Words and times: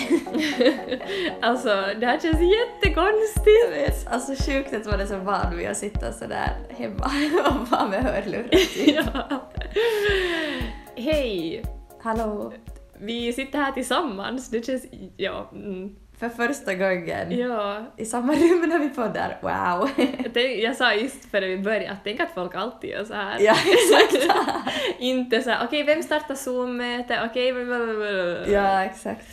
alltså, 1.40 1.68
det 2.00 2.06
här 2.06 2.18
känns 2.20 2.40
jättekonstigt. 2.40 3.64
Jag 3.64 3.70
vet, 3.70 4.06
alltså 4.12 4.32
sjukt 4.44 4.74
att 4.74 4.86
man 4.86 5.00
är 5.00 5.06
så 5.06 5.18
van 5.18 5.56
vid 5.56 5.68
att 5.68 5.76
sitta 5.76 6.12
sådär 6.12 6.50
hemma 6.70 7.10
och 7.50 7.68
vara 7.68 7.88
med 7.88 8.02
hörlurar 8.02 8.48
typ. 8.48 8.96
ja. 9.14 9.50
Hej! 10.96 11.62
Hallå! 12.02 12.52
Vi 13.00 13.32
sitter 13.32 13.58
här 13.58 13.72
tillsammans. 13.72 14.50
Det 14.50 14.66
känns... 14.66 14.86
Ja. 15.16 15.50
Mm. 15.52 15.96
För 16.18 16.28
första 16.28 16.74
gången 16.74 17.38
Ja. 17.38 17.86
i 17.96 18.04
samma 18.04 18.32
rum 18.32 18.68
när 18.68 18.78
vi 18.78 18.88
poddar. 18.88 19.38
Wow! 19.42 19.88
Jag, 19.96 20.34
tänk, 20.34 20.58
jag 20.58 20.76
sa 20.76 20.94
just 20.94 21.30
före 21.30 21.46
vi 21.46 21.58
började 21.58 21.90
att 21.90 21.98
tänk 22.04 22.20
att 22.20 22.34
folk 22.34 22.54
alltid 22.54 22.90
gör 22.90 23.04
så 23.04 23.14
här. 23.14 23.36
ja, 23.40 23.52
exakt. 23.66 24.34
Inte 24.98 25.42
så 25.42 25.50
här, 25.50 25.66
okej 25.66 25.82
vem 25.82 26.02
startar 26.02 26.34
Zoom-möte, 26.34 27.20
okej 27.30 27.52
blablabla. 27.52 28.48
ja, 28.48 28.84
exakt. 28.84 29.26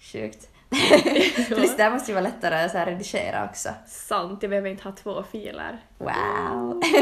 Sjukt. 0.00 0.48
Plus 1.48 1.76
det 1.76 1.82
här 1.82 1.90
måste 1.90 2.10
ju 2.10 2.14
vara 2.14 2.24
lättare 2.24 2.64
att 2.64 2.70
så 2.70 2.78
här 2.78 2.86
redigera 2.86 3.44
också. 3.44 3.68
Sant, 3.86 4.42
jag 4.42 4.50
behöver 4.50 4.70
inte 4.70 4.84
ha 4.84 4.92
två 4.92 5.22
filer. 5.22 5.78
Wow! 5.98 6.82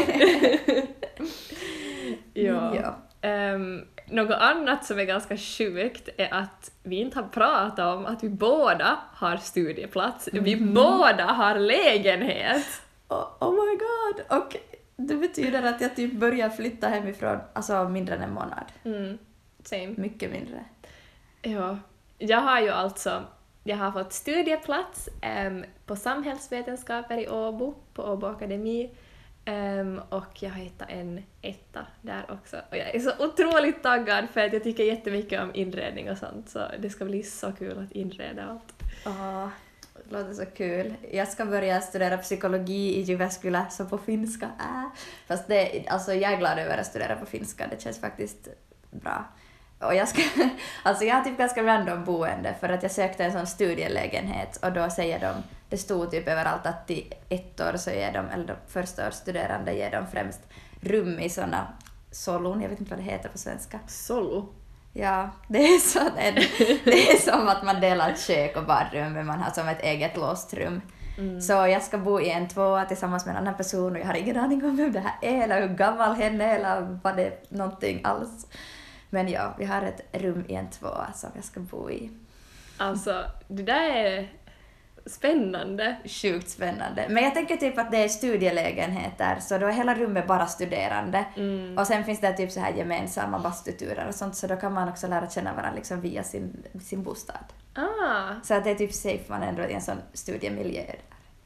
Ja. 2.33 2.75
ja. 2.75 2.95
Ehm, 3.21 3.81
något 4.05 4.35
annat 4.39 4.85
som 4.85 4.99
är 4.99 5.03
ganska 5.03 5.37
sjukt 5.37 6.09
är 6.17 6.33
att 6.33 6.71
vi 6.83 6.95
inte 6.95 7.19
har 7.19 7.27
pratat 7.27 7.79
om 7.97 8.05
att 8.05 8.23
vi 8.23 8.29
båda 8.29 8.97
har 9.13 9.37
studieplats. 9.37 10.29
Vi 10.33 10.55
Mhm. 10.55 10.73
båda 10.73 11.23
har 11.23 11.55
lägenhet. 11.55 12.65
Oh, 13.07 13.27
oh 13.39 13.51
my 13.51 13.75
god! 13.77 14.37
Och 14.41 14.55
det 14.95 15.15
betyder 15.15 15.63
att 15.63 15.81
jag 15.81 15.95
typ 15.95 16.13
börjar 16.13 16.49
flytta 16.49 16.87
hemifrån, 16.87 17.37
alltså 17.53 17.89
mindre 17.89 18.15
än 18.15 18.21
en 18.21 18.33
månad. 18.33 18.65
Mm, 18.83 19.17
same. 19.63 19.93
Mycket 19.97 20.31
mindre. 20.31 20.65
Ja. 21.41 21.77
Jag 22.17 22.41
har 22.41 22.61
ju 22.61 22.69
alltså 22.69 23.23
jag 23.67 23.77
har 23.77 23.91
fått 23.91 24.13
studieplats 24.13 25.09
em, 25.21 25.65
på 25.85 25.95
samhällsvetenskaper 25.95 27.17
i 27.17 27.29
Åbo, 27.29 27.75
på 27.93 28.03
Åbo 28.03 28.27
Akademi. 28.27 28.89
Em, 29.45 30.01
och 30.09 30.43
jag 30.43 30.49
har 30.49 30.57
hittat 30.57 30.89
en 30.89 31.23
etta 31.41 31.85
där 32.01 32.25
också. 32.29 32.57
Och 32.69 32.77
jag 32.77 32.95
är 32.95 32.99
så 32.99 33.25
otroligt 33.25 33.83
taggad 33.83 34.29
för 34.33 34.41
att 34.41 34.53
jag 34.53 34.63
tycker 34.63 34.83
jättemycket 34.83 35.41
om 35.41 35.51
inredning 35.53 36.11
och 36.11 36.17
sånt 36.17 36.49
så 36.49 36.59
det 36.79 36.89
ska 36.89 37.05
bli 37.05 37.23
så 37.23 37.51
kul 37.51 37.79
att 37.79 37.91
inreda 37.91 38.45
allt. 38.45 38.83
Åh, 39.05 39.47
det 39.93 40.17
låter 40.17 40.33
så 40.33 40.45
kul. 40.45 40.93
Jag 41.11 41.27
ska 41.27 41.45
börja 41.45 41.81
studera 41.81 42.17
psykologi 42.17 42.97
i 42.97 43.01
Jyväskylä, 43.01 43.65
så 43.69 43.85
på 43.85 43.97
finska. 43.97 44.45
Äh. 44.45 44.99
Fast 45.27 45.47
det, 45.47 45.87
alltså 45.87 46.13
jag 46.13 46.33
är 46.33 46.37
glad 46.37 46.59
över 46.59 46.77
att 46.77 46.85
studera 46.85 47.15
på 47.15 47.25
finska, 47.25 47.67
det 47.67 47.81
känns 47.81 48.01
faktiskt 48.01 48.47
bra. 48.91 49.25
Och 49.79 49.95
jag 49.95 50.07
ska, 50.07 50.21
alltså 50.83 51.03
jag 51.03 51.15
har 51.15 51.23
typ 51.23 51.37
ganska 51.37 51.63
random 51.63 52.05
boende 52.05 52.55
för 52.59 52.69
att 52.69 52.83
jag 52.83 52.91
sökte 52.91 53.23
en 53.23 53.31
sån 53.31 53.47
studielägenhet 53.47 54.57
och 54.63 54.71
då 54.71 54.89
säger 54.89 55.19
de, 55.19 55.43
det 55.69 55.77
stod 55.77 56.11
typ 56.11 56.27
överallt 56.27 56.65
att 56.65 56.91
i 56.91 57.13
ett 57.29 57.61
år 57.61 57.77
så 57.77 57.89
ger 57.89 58.13
de, 58.13 58.29
eller 58.29 58.47
de 58.47 58.55
första 58.67 59.07
årsstuderande 59.07 59.73
ger 59.73 59.91
de 59.91 60.07
främst 60.07 60.41
rum 60.81 61.19
i 61.19 61.29
såna 61.29 61.67
solon, 62.11 62.61
jag 62.61 62.69
vet 62.69 62.79
inte 62.79 62.95
vad 62.95 62.99
det 62.99 63.11
heter 63.11 63.29
på 63.29 63.37
svenska. 63.37 63.79
Solo. 63.87 64.49
Ja, 64.93 65.29
det 65.47 65.57
är, 65.57 65.79
så 65.79 65.99
det 66.85 67.11
är 67.11 67.31
som 67.31 67.47
att 67.47 67.63
man 67.63 67.81
delar 67.81 68.15
kök 68.15 68.57
och 68.57 68.65
badrum 68.65 69.13
men 69.13 69.25
man 69.25 69.39
har 69.39 69.51
som 69.51 69.67
ett 69.67 69.83
eget 69.83 70.17
låst 70.17 70.53
rum. 70.53 70.81
Mm. 71.17 71.41
Så 71.41 71.53
jag 71.53 71.83
ska 71.83 71.97
bo 71.97 72.21
i 72.21 72.29
en 72.29 72.47
tvåa 72.47 72.85
tillsammans 72.85 73.25
med 73.25 73.35
en 73.35 73.41
annan 73.41 73.57
person 73.57 73.91
och 73.91 73.99
jag 73.99 74.05
har 74.05 74.13
ingen 74.13 74.37
aning 74.37 74.65
om 74.65 74.77
vem 74.77 74.91
det 74.91 74.99
här 74.99 75.15
är 75.21 75.43
eller 75.43 75.67
hur 75.67 75.75
gammal 75.75 76.15
hen 76.15 76.41
är 76.41 76.55
eller 76.55 76.99
vad 77.03 77.15
det 77.15 77.25
är 77.25 77.33
någonting 77.49 78.01
alls. 78.03 78.47
Men 79.09 79.27
ja, 79.29 79.55
vi 79.59 79.65
har 79.65 79.81
ett 79.81 80.01
rum 80.11 80.45
i 80.47 80.53
en 80.55 80.69
tvåa 80.69 81.13
som 81.13 81.29
jag 81.35 81.43
ska 81.43 81.59
bo 81.59 81.91
i. 81.91 82.09
Alltså, 82.77 83.23
det 83.47 83.63
där 83.63 83.89
är 83.95 84.27
spännande. 85.05 85.95
Sjukt 86.05 86.49
spännande. 86.49 87.05
Men 87.09 87.23
jag 87.23 87.33
tänker 87.33 87.57
typ 87.57 87.77
att 87.77 87.91
det 87.91 87.97
är 88.03 88.07
studielägenheter 88.07 89.39
så 89.39 89.57
då 89.57 89.67
är 89.67 89.71
hela 89.71 89.95
rummet 89.95 90.27
bara 90.27 90.45
studerande. 90.47 91.25
Mm. 91.35 91.77
Och 91.77 91.87
sen 91.87 92.03
finns 92.03 92.21
det 92.21 92.33
typ 92.33 92.51
så 92.51 92.59
här 92.59 92.73
gemensamma 92.73 93.39
bastuturer 93.39 94.07
och 94.07 94.15
sånt 94.15 94.35
så 94.35 94.47
då 94.47 94.55
kan 94.55 94.73
man 94.73 94.89
också 94.89 95.07
lära 95.07 95.29
känna 95.29 95.53
varandra 95.53 95.75
liksom 95.75 96.01
via 96.01 96.23
sin, 96.23 96.63
sin 96.81 97.03
bostad. 97.03 97.45
Ah, 97.73 98.33
Så 98.43 98.53
att 98.53 98.63
det 98.63 98.69
är 98.71 98.75
typ 98.75 98.93
safe 98.93 99.23
man 99.27 99.43
ändå 99.43 99.63
i 99.63 99.73
en 99.73 99.81
sån 99.81 99.97
studiemiljö. 100.13 100.83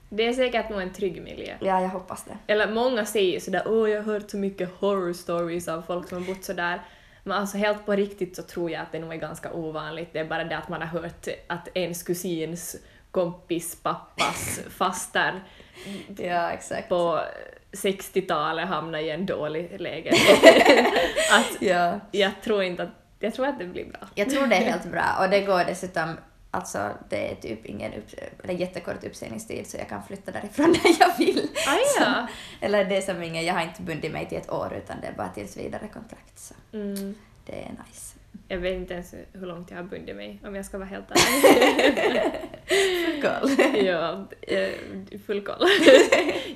det 0.10 0.28
är 0.28 0.34
säkert 0.34 0.70
nog 0.70 0.82
en 0.82 0.94
trygg 0.94 1.22
miljö. 1.24 1.56
Ja, 1.60 1.82
jag 1.82 1.90
hoppas 1.90 2.24
det. 2.24 2.54
Eller 2.54 2.72
många 2.72 3.06
säger 3.06 3.40
sådär 3.40 3.64
åh 3.66 3.90
jag 3.90 4.04
har 4.04 4.14
hört 4.14 4.30
så 4.30 4.38
mycket 4.38 4.70
horror 4.80 5.14
stories 5.14 5.68
av 5.68 5.82
folk 5.82 6.10
som 6.10 6.18
har 6.18 6.34
bott 6.34 6.44
sådär. 6.44 6.82
Men 7.24 7.38
alltså 7.38 7.58
helt 7.58 7.86
på 7.86 7.92
riktigt 7.92 8.36
så 8.36 8.44
tror 8.44 8.72
jag 8.72 8.82
att 8.82 8.92
det 8.92 9.00
nog 9.00 9.14
är 9.14 9.18
ganska 9.18 9.54
ovanligt. 9.54 10.10
Det 10.14 10.20
är 10.20 10.26
bara 10.26 10.44
det 10.44 10.58
att 10.58 10.70
man 10.70 10.82
har 10.82 10.88
hört 11.02 11.28
att 11.48 11.68
ens 11.74 12.04
kusins 12.04 12.76
kompis 13.12 13.76
pappas 13.84 14.60
faster 14.70 15.44
Ja, 16.18 16.52
på 16.90 17.20
60-talet 17.72 18.68
hamnade 18.68 19.04
i 19.04 19.10
en 19.10 19.26
dålig 19.26 19.82
lägenhet. 19.82 20.40
att 21.32 21.62
Ja. 21.62 22.00
jag 22.12 22.32
tror 22.44 22.64
inte 22.64 22.84
att, 22.84 22.90
jag 23.20 23.34
tror 23.34 23.48
att 23.48 23.60
det 23.60 23.66
blir 23.66 23.86
bra. 23.86 24.00
Jag 24.16 24.30
tror 24.30 24.48
det 24.48 24.56
är 24.56 24.62
helt 24.72 24.86
bra 24.92 25.16
och 25.20 25.30
det 25.30 25.42
går 25.42 25.64
dessutom, 25.66 26.18
alltså 26.52 26.90
det 27.10 27.32
är 27.32 27.36
typ 27.36 27.66
ingen 27.66 27.94
upp, 27.94 28.06
eller 28.44 28.54
jättekort 28.54 29.04
uppsägningstid 29.04 29.68
så 29.68 29.78
jag 29.78 29.90
kan 29.90 30.04
flytta 30.04 30.32
därifrån 30.32 30.72
när 30.84 31.00
jag 31.00 31.18
vill. 31.18 31.50
Ah, 31.68 31.78
ja. 32.00 32.28
Eller 32.62 32.86
det 32.86 32.98
är 32.98 33.02
som 33.02 33.24
ingen, 33.24 33.46
jag 33.46 33.54
har 33.54 33.62
inte 33.62 33.82
bundit 33.82 34.12
mig 34.12 34.30
till 34.30 34.38
ett 34.38 34.52
år 34.52 34.74
utan 34.84 35.02
det 35.02 35.08
är 35.08 35.14
bara 35.14 35.30
tills 35.30 35.58
vidare 35.58 35.88
kontrakt 35.94 36.40
så 36.40 36.54
Mm. 36.74 37.16
det 37.46 37.62
är 37.64 37.70
nice. 37.88 38.18
Jag 38.48 38.58
vet 38.58 38.74
inte 38.76 38.94
ens 38.94 39.14
hur 39.34 39.48
långt 39.48 39.70
jag 39.72 39.78
har 39.78 39.84
bundit 39.84 40.16
mig 40.16 40.40
om 40.46 40.56
jag 40.56 40.66
ska 40.66 40.78
vara 40.78 40.88
helt 40.90 41.06
ärlig. 41.12 42.32
Cool. 43.22 43.76
ja, 43.86 44.26
eh, 44.42 44.70
full 45.26 45.42
koll. 45.46 45.58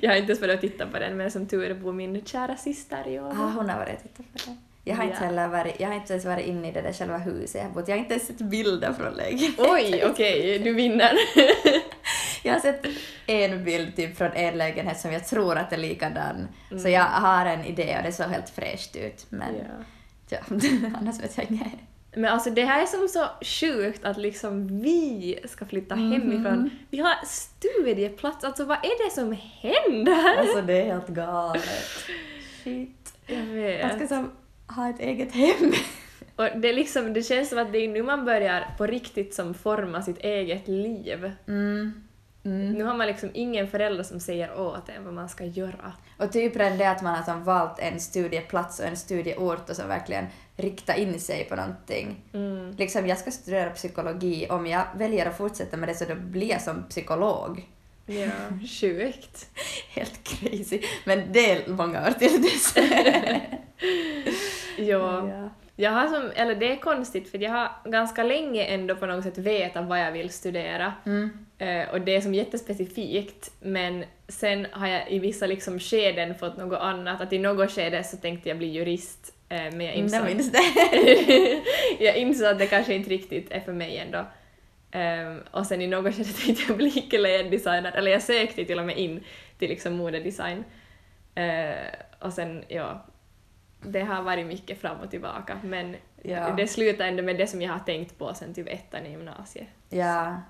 jag 0.00 0.10
har 0.10 0.16
inte 0.16 0.30
ens 0.32 0.40
börjat 0.40 0.60
titta 0.60 0.86
på 0.86 0.98
den 0.98 1.16
men 1.16 1.30
som 1.30 1.46
tur 1.46 1.70
är 1.70 1.74
bor 1.74 1.92
min 1.92 2.24
kära 2.24 2.56
syster 2.56 3.08
i 3.08 3.18
Ah, 3.18 3.22
Åbo. 3.26 3.34
hon 3.34 3.68
har 3.70 3.78
varit 3.78 3.94
och 3.96 4.02
tittat 4.02 4.32
på 4.32 4.50
det. 4.50 4.56
Jag 4.88 4.96
har, 4.96 5.04
inte 5.04 5.16
heller 5.16 5.48
varit, 5.48 5.80
jag 5.80 5.88
har 5.88 5.94
inte 5.94 6.12
ens 6.12 6.24
varit 6.24 6.46
inne 6.46 6.68
i 6.68 6.72
det 6.72 6.80
där 6.82 6.92
själva 6.92 7.18
huset 7.18 7.54
jag 7.54 7.62
har 7.62 7.70
bott. 7.74 7.88
Jag 7.88 7.94
har 7.96 7.98
inte 7.98 8.14
ens 8.14 8.26
sett 8.26 8.38
bilder 8.38 8.92
från 8.92 9.14
lägenheten. 9.14 9.66
Oj, 9.68 10.02
okej, 10.10 10.58
du 10.58 10.74
vinner. 10.74 11.12
Jag 12.42 12.52
har 12.52 12.60
sett 12.60 12.86
en 13.26 13.64
bild 13.64 13.96
typ 13.96 14.16
från 14.18 14.32
en 14.32 14.58
lägenhet 14.58 15.00
som 15.00 15.12
jag 15.12 15.26
tror 15.26 15.56
att 15.58 15.72
är 15.72 15.76
likadan. 15.76 16.48
Så 16.68 16.74
Mm. 16.74 16.92
jag 16.92 17.02
har 17.04 17.46
en 17.46 17.64
idé 17.64 17.96
och 17.98 18.02
det 18.04 18.12
såg 18.12 18.26
helt 18.26 18.50
fräscht 18.50 18.96
ut. 18.96 19.26
Men 19.28 19.54
Ja. 20.28 20.38
ja, 20.50 20.56
annars 21.00 21.20
vet 21.20 21.36
jag 21.38 21.46
inget. 21.50 21.66
Men 22.16 22.32
alltså 22.32 22.50
det 22.50 22.64
här 22.64 22.82
är 22.82 22.86
som 22.86 23.08
så 23.08 23.26
sjukt 23.44 24.04
att 24.04 24.16
liksom 24.18 24.80
vi 24.82 25.38
ska 25.48 25.66
flytta 25.66 25.94
hemifrån. 25.94 26.70
Vi 26.90 26.98
har 26.98 27.14
studieplats, 27.26 28.44
alltså 28.44 28.64
vad 28.64 28.76
är 28.78 29.06
det 29.06 29.14
som 29.14 29.36
händer? 29.60 30.38
Alltså 30.38 30.62
det 30.62 30.80
är 30.80 30.84
helt 30.84 31.08
galet. 31.08 31.88
Shit. 32.64 33.12
Jag 33.26 33.42
vet. 33.42 33.96
ska 33.96 34.06
som 34.08 34.30
ha 34.68 34.90
ett 34.90 35.00
eget 35.00 35.32
hem. 35.32 35.72
Och 36.36 36.60
det, 36.60 36.72
liksom, 36.72 37.12
det 37.12 37.22
känns 37.22 37.48
som 37.48 37.58
att 37.58 37.72
det 37.72 37.78
är 37.78 37.88
nu 37.88 38.02
man 38.02 38.24
börjar 38.24 38.74
på 38.78 38.86
riktigt 38.86 39.34
som 39.34 39.54
forma 39.54 40.02
sitt 40.02 40.18
eget 40.18 40.68
liv. 40.68 41.32
Mm. 41.48 41.92
Mm. 42.46 42.72
Nu 42.72 42.84
har 42.84 42.94
man 42.94 43.06
liksom 43.06 43.30
ingen 43.34 43.68
förälder 43.68 44.04
som 44.04 44.20
säger 44.20 44.60
åt 44.60 44.88
en 44.88 45.04
vad 45.04 45.14
man 45.14 45.28
ska 45.28 45.44
göra. 45.44 45.92
Och 46.18 46.32
typ 46.32 46.56
redan 46.56 46.78
det 46.78 46.90
att 46.90 47.02
man 47.02 47.14
har 47.14 47.22
som 47.22 47.44
valt 47.44 47.78
en 47.78 48.00
studieplats 48.00 48.80
och 48.80 48.86
en 48.86 48.96
studieort 48.96 49.70
och 49.70 49.76
så 49.76 49.86
verkligen 49.86 50.26
rikta 50.56 50.94
in 50.94 51.20
sig 51.20 51.44
på 51.44 51.56
någonting. 51.56 52.24
Mm. 52.32 52.70
Liksom 52.70 53.06
jag 53.06 53.18
ska 53.18 53.30
studera 53.30 53.70
psykologi, 53.70 54.46
om 54.50 54.66
jag 54.66 54.84
väljer 54.96 55.26
att 55.26 55.36
fortsätta 55.36 55.76
med 55.76 55.88
det 55.88 55.94
så 55.94 56.04
då 56.04 56.14
blir 56.14 56.50
jag 56.50 56.62
som 56.62 56.82
psykolog. 56.88 57.68
Ja, 58.06 58.66
sjukt. 58.80 59.46
Helt 59.94 60.24
crazy. 60.24 60.80
Men 61.04 61.32
det 61.32 61.50
är 61.50 61.68
många 61.68 62.06
år 62.06 62.10
till 62.10 62.42
dess. 62.42 62.74
Ja. 64.78 65.28
ja. 65.28 65.50
Jag 65.78 65.90
har 65.90 66.06
som, 66.06 66.30
eller 66.34 66.54
det 66.54 66.72
är 66.72 66.76
konstigt 66.76 67.30
för 67.30 67.38
jag 67.38 67.50
har 67.50 67.68
ganska 67.84 68.22
länge 68.22 68.64
ändå 68.64 68.96
på 68.96 69.06
något 69.06 69.24
sätt 69.24 69.38
vetat 69.38 69.88
vad 69.88 70.00
jag 70.00 70.12
vill 70.12 70.30
studera. 70.30 70.92
Mm. 71.06 71.46
Eh, 71.58 71.88
och 71.88 72.00
det 72.00 72.16
är 72.16 72.20
som 72.20 72.34
jättespecifikt 72.34 73.50
men 73.60 74.04
sen 74.28 74.66
har 74.70 74.86
jag 74.88 75.10
i 75.10 75.18
vissa 75.18 75.46
liksom 75.46 75.78
skeden 75.80 76.34
fått 76.34 76.56
något 76.56 76.80
annat. 76.80 77.20
Att 77.20 77.32
i 77.32 77.38
något 77.38 77.70
skede 77.70 78.04
så 78.04 78.16
tänkte 78.16 78.48
jag 78.48 78.58
bli 78.58 78.66
jurist 78.66 79.34
eh, 79.48 79.58
men 79.58 79.80
jag 79.80 79.96
Jag 79.96 79.96
insåg, 79.96 80.52
jag 81.98 82.16
insåg 82.16 82.46
att 82.46 82.58
det 82.58 82.66
kanske 82.66 82.94
inte 82.94 83.10
riktigt 83.10 83.50
är 83.50 83.60
för 83.60 83.72
mig 83.72 83.98
ändå. 83.98 84.24
Ehm, 84.90 85.40
och 85.50 85.66
sen 85.66 85.82
i 85.82 85.86
något 85.86 86.14
skede 86.14 86.28
tänkte 86.44 86.64
jag 86.68 86.76
bli 86.76 86.90
kläddesigner, 86.90 87.92
eller 87.92 88.10
jag 88.10 88.22
sökte 88.22 88.64
till 88.64 88.78
och 88.78 88.86
med 88.86 88.98
in 88.98 89.24
till 89.58 89.68
liksom 89.68 89.96
modedesign. 89.96 90.64
Eh, 91.34 91.74
och 92.20 92.32
sen, 92.32 92.64
ja, 92.68 93.06
det 93.80 94.00
har 94.00 94.22
varit 94.22 94.46
mycket 94.46 94.80
fram 94.80 95.00
och 95.00 95.10
tillbaka 95.10 95.60
men 95.64 95.96
Ja. 96.22 96.50
det 96.56 96.66
slutar 96.68 97.04
ändå 97.04 97.22
med 97.22 97.38
det 97.38 97.46
som 97.46 97.62
jag 97.62 97.72
har 97.72 97.78
tänkt 97.78 98.18
på 98.18 98.34
sen 98.34 98.54
typ 98.54 98.68
ettan 98.68 99.06
i 99.06 99.10
gymnasiet. 99.10 99.66
Ja. 99.88 100.40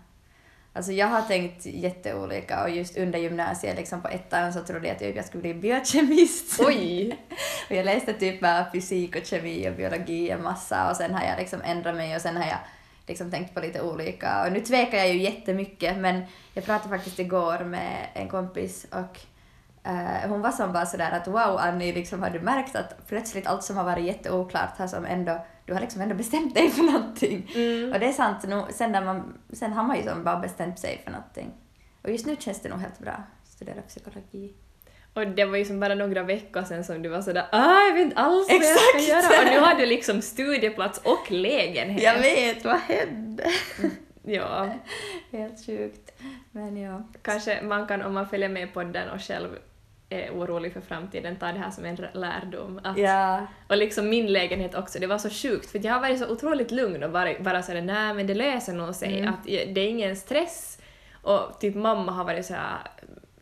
Alltså 0.73 0.93
jag 0.93 1.07
har 1.07 1.23
tänkt 1.23 1.67
jätteolika 1.67 2.63
och 2.63 2.71
just 2.71 2.99
under 2.99 3.19
gymnasiet, 3.19 3.77
liksom 3.77 4.03
på 4.03 4.09
ettan, 4.09 4.53
så 4.53 4.63
trodde 4.63 4.89
jag 4.89 4.99
typ 4.99 5.17
jag 5.17 5.25
skulle 5.25 5.43
bli 5.43 5.55
biokemist. 5.55 6.61
Oj! 6.61 7.19
och 7.71 7.77
jag 7.77 7.85
läste 7.85 8.13
typ 8.13 8.41
bara 8.41 8.71
fysik 8.73 9.17
och 9.17 9.25
kemi 9.25 9.69
och 9.71 9.75
biologi 9.75 10.31
en 10.31 10.43
massa 10.43 10.91
och 10.91 10.97
sen 10.97 11.15
har 11.15 11.25
jag 11.27 11.39
liksom 11.39 11.61
ändrat 11.65 11.97
mig 11.97 12.15
och 12.17 12.21
sen 12.23 12.37
har 12.37 12.45
jag 12.45 12.59
liksom 13.07 13.31
tänkt 13.31 13.55
på 13.55 13.61
lite 13.61 13.83
olika. 13.83 14.47
Och 14.47 14.53
nu 14.53 14.61
tvekar 14.61 14.99
jag 14.99 15.09
ju 15.09 15.23
jättemycket 15.23 15.97
men 15.99 16.23
jag 16.55 16.65
pratade 16.65 16.97
faktiskt 16.97 17.19
igår 17.19 17.65
med 17.65 18.09
en 18.15 18.29
kompis 18.29 18.87
och 18.91 19.21
eh, 19.89 20.29
hon 20.29 20.41
var 20.41 20.51
som 20.51 20.73
bara 20.73 20.87
sådär 20.87 21.11
att 21.11 21.29
wow 21.29 21.59
Annie, 21.59 21.93
liksom, 21.93 22.23
har 22.23 22.31
du 22.31 22.41
märkt 22.41 22.77
att 22.77 23.07
plötsligt 23.09 23.47
allt 23.47 23.65
som 23.65 23.77
har 23.77 23.85
varit 23.85 24.05
jätteoklart 24.05 24.79
har 24.79 24.87
som 24.87 25.05
ändå, 25.05 25.47
du 25.65 25.73
har 25.73 25.81
liksom 25.81 26.01
ändå 26.01 26.15
bestämt 26.15 26.55
dig 26.55 26.71
för 26.71 26.83
någonting. 26.83 27.53
Mm. 27.55 27.93
Och 27.93 28.01
det 28.01 28.07
är 28.07 28.13
sant, 28.13 28.45
nu, 28.49 28.63
sen, 28.71 28.93
när 28.93 29.05
man, 29.05 29.39
sen 29.53 29.73
har 29.73 29.83
man 29.83 29.97
ju 29.97 30.03
som 30.03 30.25
bara 30.25 30.39
bestämt 30.39 30.79
sig 30.79 31.01
för 31.05 31.11
någonting. 31.11 31.53
Och 32.03 32.11
just 32.11 32.27
nu 32.27 32.37
känns 32.39 32.61
det 32.61 32.69
nog 32.69 32.79
helt 32.79 32.99
bra 32.99 33.13
att 33.13 33.49
studera 33.49 33.83
psykologi. 33.83 34.55
Och 35.17 35.27
det 35.27 35.45
var 35.45 35.57
ju 35.57 35.65
som 35.65 35.81
bara 35.81 35.95
några 35.95 36.23
veckor 36.23 36.63
sedan 36.63 36.85
som 36.85 37.03
du 37.03 37.09
var 37.09 37.23
sådär 37.23 37.45
ah, 37.53 37.81
jag 37.87 37.95
vet 37.95 38.03
inte 38.03 38.17
alls 38.17 38.49
vad 38.49 38.57
jag 38.57 38.65
ska 38.65 39.13
göra. 39.13 39.41
Och 39.41 39.51
nu 39.53 39.59
har 39.59 39.75
du 39.75 39.87
liksom 39.87 40.23
studieplats 40.23 41.01
och 41.05 41.31
lägenhet. 41.31 42.03
Jag 42.03 42.19
vet, 42.19 42.65
vad 42.65 42.77
hände? 42.79 43.45
Ja, 44.29 44.69
Helt 45.33 45.67
sjukt. 45.67 46.13
Men 46.51 46.77
ja. 46.77 47.03
kanske 47.23 47.63
man 47.63 47.87
kan 47.87 48.03
om 48.03 48.15
man 48.15 48.29
följer 48.29 48.49
med 48.49 48.75
podden 48.75 49.11
och 49.11 49.21
själv 49.21 49.49
är 50.09 50.31
orolig 50.31 50.73
för 50.73 50.81
framtiden 50.81 51.37
ta 51.37 51.47
det 51.47 51.59
här 51.59 51.71
som 51.71 51.85
en 51.85 51.97
lärdom. 52.13 52.81
Att, 52.85 52.99
Ja, 52.99 53.47
Och 53.69 53.77
liksom 53.77 54.09
min 54.09 54.33
lägenhet 54.33 54.75
också, 54.75 54.99
det 54.99 55.07
var 55.07 55.19
så 55.19 55.31
sjukt 55.31 55.71
för 55.71 55.87
jag 55.87 55.93
har 55.93 56.01
varit 56.01 56.19
så 56.19 56.29
otroligt 56.29 56.71
lugn 56.71 57.03
och 57.03 57.11
bara, 57.11 57.29
bara 57.41 57.63
sådär 57.63 57.83
nej 57.83 58.15
men 58.15 58.27
det 58.27 58.35
löser 58.35 58.73
nog 58.73 58.95
sig, 58.95 59.19
Mm. 59.19 59.35
att 59.35 59.45
det 59.45 59.81
är 59.81 59.89
ingen 59.89 60.17
stress. 60.17 60.79
Och 61.23 61.61
typ 61.61 61.75
mamma 61.75 62.13
har 62.13 62.25
varit 62.25 62.47
såhär 62.47 62.79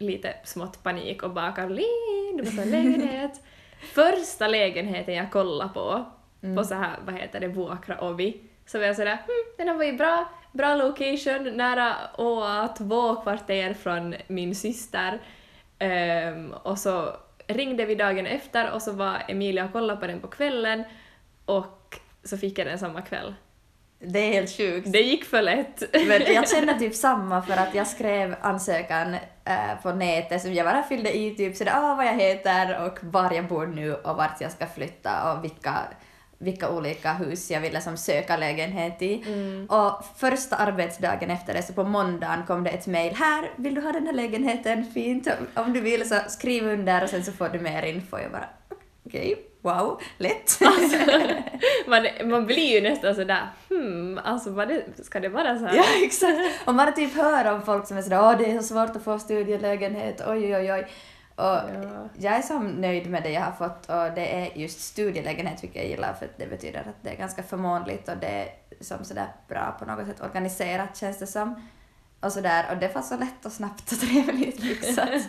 lite 0.06 0.34
smått 0.44 0.82
panik 0.82 1.22
och 1.22 1.30
bara 1.30 1.52
Caroline, 1.52 2.36
du 2.36 2.42
måste 2.42 2.56
ha 2.56 2.62
en 2.62 2.70
lägenhet. 2.70 3.40
Första 3.94 4.46
lägenheten 4.48 5.14
jag 5.14 5.32
kollade 5.32 5.70
på, 5.74 6.04
Mm. 6.42 6.56
på 6.56 6.64
så 6.64 6.74
här, 6.74 6.96
vad 7.04 7.14
heter 7.14 7.40
det, 7.40 7.48
Vuokra 7.48 8.00
Ovi, 8.10 8.40
så 8.66 8.78
var 8.78 8.86
jag 8.86 8.96
sådär 8.96 9.18
hm, 9.26 9.54
den 9.58 9.68
här 9.68 9.74
var 9.74 9.84
ju 9.84 9.92
bra, 9.92 10.28
bra 10.52 10.74
location, 10.74 11.56
nära 11.56 11.94
Åa, 12.18 12.68
två 12.68 13.14
kvarter 13.16 13.74
från 13.74 14.14
min 14.26 14.54
syster. 14.54 15.20
Ehm, 15.78 16.52
och 16.62 16.78
så 16.78 17.08
ringde 17.46 17.84
vi 17.84 17.94
dagen 17.94 18.26
efter 18.26 18.70
och 18.72 18.82
så 18.82 18.92
var 18.92 19.22
Emilia 19.28 19.64
och 19.64 19.72
kollade 19.72 20.00
på 20.00 20.06
den 20.06 20.20
på 20.20 20.28
kvällen 20.28 20.84
och 21.44 22.00
så 22.24 22.38
fick 22.38 22.58
jag 22.58 22.66
den 22.66 22.78
samma 22.78 23.02
kväll. 23.02 23.34
Det 24.06 24.18
är 24.18 24.32
helt 24.32 24.56
sjukt. 24.56 24.92
Det 24.92 25.00
gick 25.00 25.24
för 25.24 25.42
lätt. 25.42 25.82
Men 25.92 26.34
jag 26.34 26.48
känner 26.54 26.78
typ 26.78 26.94
samma 26.94 27.42
för 27.42 27.56
att 27.56 27.74
jag 27.74 27.86
skrev 27.86 28.36
ansökan 28.40 29.14
eh, 29.44 29.82
på 29.82 29.92
nätet 29.92 30.42
som 30.42 30.54
jag 30.54 30.66
bara 30.66 30.82
fyllde 30.82 31.16
i 31.16 31.34
typ 31.34 31.56
sådär 31.56 31.72
ah, 31.74 31.94
vad 31.94 32.06
jag 32.06 32.14
heter 32.14 32.86
och 32.86 32.98
var 33.00 33.32
jag 33.32 33.48
bor 33.48 33.66
nu 33.66 33.94
och 33.94 34.16
vart 34.16 34.40
jag 34.40 34.52
ska 34.52 34.66
flytta 34.66 35.32
och 35.32 35.44
vilka, 35.44 35.78
vilka 36.38 36.70
olika 36.70 37.12
hus 37.12 37.50
jag 37.50 37.60
ville 37.60 37.80
som 37.80 37.96
söka 37.96 38.36
lägenhet 38.36 39.02
i. 39.02 39.22
Mm. 39.26 39.66
Och 39.66 40.04
första 40.16 40.56
arbetsdagen 40.56 41.30
efter 41.30 41.54
det, 41.54 41.62
så 41.62 41.72
på 41.72 41.84
måndagen 41.84 42.46
kom 42.46 42.64
det 42.64 42.70
ett 42.70 42.86
mejl. 42.86 43.14
Här, 43.14 43.50
vill 43.56 43.74
du 43.74 43.80
ha 43.80 43.92
den 43.92 44.06
här 44.06 44.14
lägenheten? 44.14 44.84
Fint. 44.94 45.28
Om 45.54 45.72
du 45.72 45.80
vill 45.80 46.08
så 46.08 46.16
skriv 46.28 46.66
under 46.66 47.02
och 47.02 47.10
sen 47.10 47.24
så 47.24 47.32
får 47.32 47.48
du 47.48 47.60
mer 47.60 47.82
info. 47.82 48.18
Jag 48.18 48.30
bara 48.30 48.48
okej, 49.06 49.36
wow, 49.64 50.00
lätt. 50.18 50.58
Alltså, 50.64 50.96
man, 51.86 52.06
man 52.30 52.46
blir 52.46 52.74
ju 52.74 52.80
nästan 52.80 53.14
sådär 53.14 53.48
hmm, 53.68 54.20
alltså 54.24 54.50
det, 54.50 54.84
ska 55.04 55.20
det 55.20 55.28
vara 55.28 55.58
så 55.58 55.64
här? 55.64 55.76
Ja, 55.76 55.84
exakt. 56.02 56.38
Och 56.66 56.74
man 56.74 56.94
typ 56.94 57.14
hör 57.14 57.52
om 57.52 57.62
folk 57.62 57.86
som 57.86 57.96
är 57.96 58.02
sådär 58.02 58.20
åh 58.20 58.38
det 58.38 58.50
är 58.50 58.58
så 58.58 58.66
svårt 58.66 58.96
att 58.96 59.04
få 59.04 59.18
studielägenhet, 59.18 60.22
oj 60.26 60.56
oj 60.56 60.72
oj. 60.72 60.86
Och 61.36 61.44
Ja. 61.44 62.08
jag 62.18 62.34
är 62.34 62.42
så 62.42 62.58
nöjd 62.58 63.10
med 63.10 63.22
det 63.22 63.30
jag 63.30 63.40
har 63.42 63.52
fått 63.52 63.86
och 63.86 64.14
det 64.14 64.34
är 64.34 64.58
just 64.58 64.80
studielägenhet 64.80 65.62
vilket 65.62 65.82
jag 65.82 65.90
gillar 65.90 66.14
för 66.14 66.28
det 66.36 66.46
betyder 66.46 66.80
att 66.80 67.02
det 67.02 67.10
är 67.10 67.16
ganska 67.16 67.42
förmånligt 67.42 68.08
och 68.08 68.16
det 68.16 68.26
är 68.26 68.48
som 68.80 69.04
sådär 69.04 69.26
bra 69.48 69.76
på 69.78 69.84
något 69.84 70.06
sätt 70.06 70.20
organiserat 70.20 70.96
känns 70.96 71.18
det 71.18 71.26
som. 71.26 71.68
Och 72.24 72.32
sådär, 72.32 72.64
och 72.70 72.76
det 72.76 72.94
var 72.94 73.02
så 73.02 73.16
lätt 73.16 73.46
och 73.46 73.52
snabbt 73.52 73.92
och 73.92 73.98
trevligt 74.00 74.60
fixat. 74.62 75.08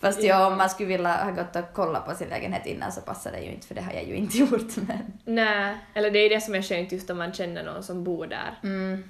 Fast 0.00 0.22
ja, 0.22 0.46
om 0.46 0.58
man 0.58 0.70
skulle 0.70 0.88
vilja 0.88 1.24
ha 1.24 1.30
gått 1.30 1.56
och 1.56 1.64
kolla 1.74 2.00
på 2.00 2.14
sin 2.14 2.28
lägenhet 2.28 2.66
innan 2.66 2.92
så 2.92 3.00
passar 3.00 3.32
det 3.32 3.40
ju 3.40 3.50
inte 3.52 3.66
för 3.66 3.74
det 3.74 3.80
har 3.82 3.92
jag 3.92 4.04
ju 4.04 4.14
inte 4.14 4.38
gjort 4.38 4.76
men. 4.76 5.12
Nej, 5.24 5.76
eller 5.94 6.10
det 6.10 6.18
är 6.18 6.30
det 6.30 6.40
som 6.40 6.54
är 6.54 6.62
skönt 6.62 6.92
just 6.92 7.10
om 7.10 7.18
man 7.18 7.32
känner 7.32 7.64
någon 7.64 7.82
som 7.82 8.04
bor 8.04 8.26
där. 8.26 8.58
Mm. 8.62 9.04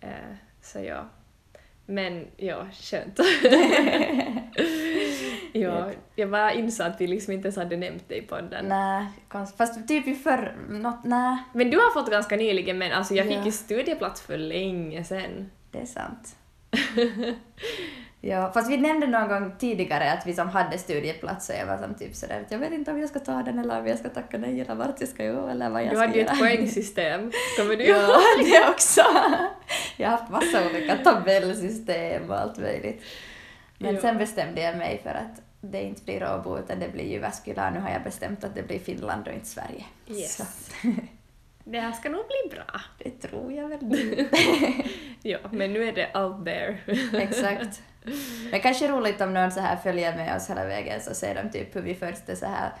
Eh, 0.00 0.08
så 0.62 0.78
ja. 0.78 1.04
Men 1.86 2.26
ja, 2.36 2.66
skönt. 2.72 3.18
ja, 5.52 5.90
jag 6.16 6.30
bara 6.30 6.52
insåg 6.52 6.86
att 6.86 7.00
vi 7.00 7.06
liksom 7.06 7.32
inte 7.32 7.46
ens 7.46 7.56
hade 7.56 7.76
nämnt 7.76 8.04
det 8.08 8.16
i 8.16 8.22
podden. 8.22 8.64
Nej, 8.68 9.06
fast 9.58 9.88
typ 9.88 10.06
i 10.08 10.14
förr... 10.14 10.56
Något, 10.68 11.04
nej. 11.04 11.36
Men 11.52 11.70
du 11.70 11.76
har 11.76 11.92
fått 11.94 12.10
ganska 12.10 12.36
nyligen, 12.36 12.78
men 12.78 12.92
alltså 12.92 13.14
jag 13.14 13.26
fick 13.26 13.36
Ja. 13.36 13.44
ju 13.44 13.52
studieplats 13.52 14.22
för 14.22 14.38
länge 14.38 15.04
sen. 15.04 15.50
Det 15.72 15.78
är 15.78 15.86
sant. 15.86 16.36
ja, 18.20 18.50
fast 18.54 18.70
vi 18.70 18.76
nämnde 18.76 19.06
någon 19.06 19.28
gång 19.28 19.52
tidigare 19.58 20.12
att 20.12 20.26
vi 20.26 20.34
som 20.34 20.48
hade 20.48 20.78
studieplats 20.78 21.48
och 21.48 21.54
jag 21.54 21.66
var 21.66 21.78
som 21.78 21.94
typ 21.94 22.14
sådär 22.14 22.40
att 22.46 22.50
jag 22.52 22.58
vet 22.58 22.72
inte 22.72 22.90
om 22.90 23.00
jag 23.00 23.08
ska 23.08 23.18
ta 23.18 23.42
den 23.42 23.58
eller 23.58 23.80
om 23.80 23.86
jag 23.86 23.98
ska 23.98 24.08
tacka 24.08 24.38
nej 24.38 24.60
eller 24.60 24.74
vart 24.74 25.00
jag 25.00 25.08
ska 25.08 25.26
gå 25.26 25.46
eller 25.48 25.70
vad 25.70 25.82
jag 25.82 25.90
Du 25.90 25.96
ska 25.96 26.06
hade 26.06 26.18
ju 26.18 26.20
ett 26.24 26.28
göra. 26.28 26.38
poängsystem. 26.38 27.30
Kommer 27.58 27.76
du 27.76 27.84
ihåg? 27.84 27.98
Ja, 27.98 28.20
det 28.44 28.68
också. 28.70 29.00
Jag 29.96 30.08
har 30.10 30.16
haft 30.18 30.30
massa 30.32 30.66
olika 30.70 30.96
tabellsystem 30.96 32.30
och 32.30 32.40
allt 32.40 32.58
möjligt. 32.58 33.02
Men 33.78 33.94
Ja. 33.94 34.00
sen 34.00 34.18
bestämde 34.18 34.60
jag 34.60 34.76
mig 34.76 35.00
för 35.02 35.10
att 35.10 35.42
det 35.60 35.82
inte 35.82 36.02
blir 36.04 36.34
Åbo 36.34 36.58
utan 36.58 36.78
det 36.78 36.88
blir 36.92 37.04
Jyväskylä. 37.04 37.70
Nu 37.70 37.80
har 37.80 37.90
jag 37.90 38.02
bestämt 38.02 38.44
att 38.44 38.54
det 38.54 38.62
blir 38.62 38.78
Finland 38.78 39.28
och 39.28 39.34
inte 39.34 39.46
Sverige. 39.48 39.84
Yes. 40.08 40.40
Det 41.64 41.80
här 41.80 41.92
ska 41.92 42.08
nog 42.08 42.24
bli 42.26 42.56
bra. 42.56 42.80
det 42.98 43.10
tror 43.28 43.52
jag 43.52 43.68
väl. 43.68 44.26
Ja, 45.22 45.38
men 45.50 45.72
nu 45.72 45.84
är 45.88 45.92
det 45.92 46.18
out 46.18 46.44
there. 46.44 46.78
Exakt. 47.22 47.82
Men 48.50 48.60
kanske 48.60 48.88
roligt 48.88 49.20
om 49.20 49.34
någon 49.34 49.50
så 49.52 49.60
här 49.60 49.76
följer 49.76 50.16
med 50.16 50.36
oss 50.36 50.50
hela 50.50 50.64
vägen 50.64 51.00
så 51.00 51.14
ser 51.14 51.34
de 51.42 51.50
typ 51.50 51.76
hur 51.76 51.82
vi 51.82 51.94
först 51.94 52.28
är 52.28 52.34
så 52.34 52.46
här 52.46 52.72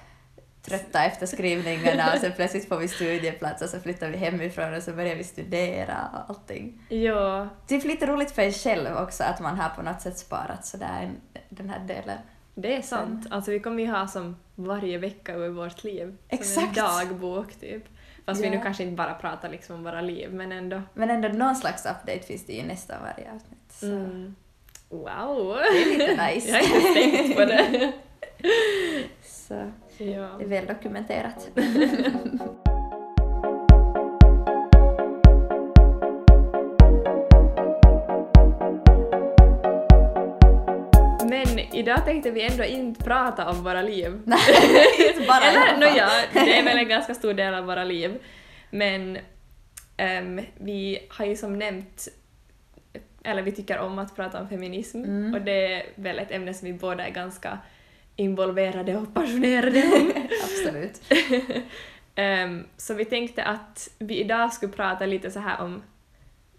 trötta 0.62 1.04
efter 1.04 1.26
skrivningarna 1.26 2.12
och 2.12 2.18
sen 2.18 2.32
plötsligt 2.36 2.68
får 2.68 2.76
vi 2.76 2.88
studieplats 2.88 3.62
och 3.62 3.68
så 3.68 3.80
flyttar 3.80 4.08
vi 4.08 4.16
hemifrån 4.16 4.74
och 4.74 4.82
så 4.82 4.92
börjar 4.92 5.16
vi 5.16 5.24
studera 5.24 5.96
och 6.12 6.30
allting. 6.30 6.82
ja, 6.88 7.48
Typ 7.66 7.84
lite 7.84 8.06
roligt 8.06 8.30
för 8.30 8.42
en 8.42 8.52
själv 8.52 8.96
också 8.96 9.24
att 9.24 9.40
man 9.40 9.58
har 9.58 9.68
på 9.68 9.82
något 9.82 10.00
sätt 10.00 10.18
sparat 10.18 10.66
sådär 10.66 11.02
en- 11.02 11.20
den 11.48 11.70
här 11.70 11.78
delen. 11.80 12.18
det 12.54 12.76
är 12.76 12.82
sant. 12.82 13.26
Alltså 13.30 13.50
vi 13.50 13.60
kommer 13.60 13.82
ju 13.82 13.90
ha 13.90 14.06
som 14.08 14.36
varje 14.54 14.98
vecka 14.98 15.32
över 15.32 15.48
vårt 15.48 15.84
liv. 15.84 16.06
Som 16.06 16.38
Exakt. 16.38 16.66
en 16.78 16.84
dagbok 16.84 17.54
typ. 17.54 17.84
Fast 18.26 18.40
vi 18.42 18.46
Ja. 18.46 18.50
nu 18.52 18.60
kanske 18.62 18.82
inte 18.82 18.94
bara 18.96 19.14
pratar 19.14 19.48
liksom 19.48 19.76
om 19.76 19.84
våra 19.84 20.00
liv, 20.00 20.32
men 20.34 20.52
ändå. 20.52 20.82
Men 20.94 21.10
ändå 21.10 21.28
någon 21.28 21.56
slags 21.56 21.86
update 21.86 22.18
finns 22.20 22.46
det 22.46 22.52
ju 22.52 22.62
nästan 22.62 22.96
varje 23.02 23.32
avsnitt. 23.32 23.72
Så 23.72 23.86
Mm. 23.86 24.34
Wow! 24.88 25.56
det 25.72 25.78
är 25.78 25.98
lite 25.98 26.26
nice. 26.26 26.48
Jag 26.58 26.58
har 26.58 26.76
inte 26.76 27.00
tänkt 27.00 27.36
på 27.36 27.44
det. 27.44 27.92
Så 29.22 29.54
ja. 29.98 30.30
det 30.38 30.44
är 30.44 30.48
väl 30.48 30.66
dokumenterat. 30.66 31.48
Men 41.28 41.58
idag 41.58 42.04
tänkte 42.04 42.30
vi 42.30 42.42
ändå 42.42 42.64
inte 42.64 43.04
prata 43.04 43.50
om 43.50 43.64
våra 43.64 43.82
liv. 43.82 44.20
Nej, 44.24 44.38
inte 45.14 45.26
bara 45.28 45.40
Eller 45.50 45.66
fall. 45.66 45.80
nåja, 45.80 46.08
det 46.32 46.58
är 46.58 46.64
väl 46.64 46.78
en 46.78 46.88
ganska 46.88 47.14
stor 47.14 47.34
del 47.34 47.54
av 47.54 47.64
våra 47.64 47.84
liv. 47.84 48.18
Men 48.70 49.18
ehm, 49.96 50.40
vi 50.58 50.98
har 51.10 51.24
ju 51.26 51.36
som 51.36 51.58
nämnt, 51.58 52.08
eller 53.24 53.42
vi 53.42 53.52
tycker 53.52 53.78
om 53.78 53.98
att 53.98 54.16
prata 54.16 54.40
om 54.40 54.48
feminism 54.48 55.04
Mm. 55.04 55.34
och 55.34 55.40
det 55.40 55.72
är 55.74 55.82
väl 55.94 56.18
ett 56.18 56.30
ämne 56.30 56.54
som 56.54 56.66
vi 56.66 56.72
båda 56.72 57.06
är 57.06 57.10
ganska 57.10 57.58
involverade 58.16 58.96
och 58.96 59.14
passionerade 59.14 59.82
om. 59.82 60.12
Absolut. 60.44 61.00
Ehm, 62.14 62.66
så 62.76 62.94
vi 62.94 63.04
tänkte 63.04 63.42
att 63.42 63.88
vi 63.98 64.20
idag 64.20 64.52
skulle 64.52 64.72
prata 64.72 65.06
lite 65.06 65.30
så 65.30 65.40
här 65.40 65.60
om 65.60 65.82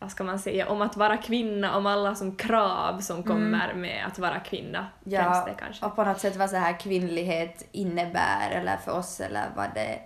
vad 0.03 0.11
ska 0.11 0.23
man 0.23 0.39
säga, 0.39 0.69
om 0.69 0.81
att 0.81 0.97
vara 0.97 1.17
kvinna, 1.17 1.77
om 1.77 1.85
alla 1.85 2.15
som 2.15 2.35
krav 2.35 2.99
som 2.99 3.23
kommer 3.23 3.73
med 3.73 4.05
att 4.07 4.19
vara 4.19 4.39
kvinna. 4.39 4.79
Mm. 4.79 4.89
Ja, 5.03 5.45
det 5.47 5.53
kanske. 5.59 5.85
och 5.85 5.95
på 5.95 6.03
något 6.03 6.19
sätt 6.19 6.35
vad 6.35 6.49
så 6.49 6.55
här 6.55 6.79
kvinnlighet 6.79 7.67
innebär 7.71 8.51
eller 8.51 8.77
för 8.77 8.91
oss 8.91 9.19
eller 9.19 9.45
vad 9.55 9.73
det, 9.73 9.99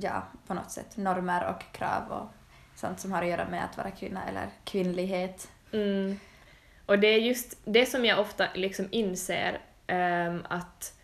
ja, 0.00 0.22
på 0.46 0.54
något 0.54 0.70
sätt 0.70 0.96
normer 0.96 1.44
och 1.44 1.72
krav 1.72 2.02
och 2.10 2.26
sånt 2.74 3.00
som 3.00 3.12
har 3.12 3.22
att 3.22 3.28
göra 3.28 3.48
med 3.50 3.64
att 3.64 3.76
vara 3.76 3.90
kvinna 3.90 4.24
eller 4.28 4.48
kvinnlighet. 4.64 5.48
Mm. 5.72 6.20
Och 6.86 6.98
det 6.98 7.06
är 7.06 7.20
just 7.20 7.58
det 7.64 7.86
som 7.86 8.04
jag 8.04 8.20
ofta 8.20 8.46
liksom 8.54 8.88
inser 8.90 9.58
ehm, 9.86 10.42
att 10.48 10.94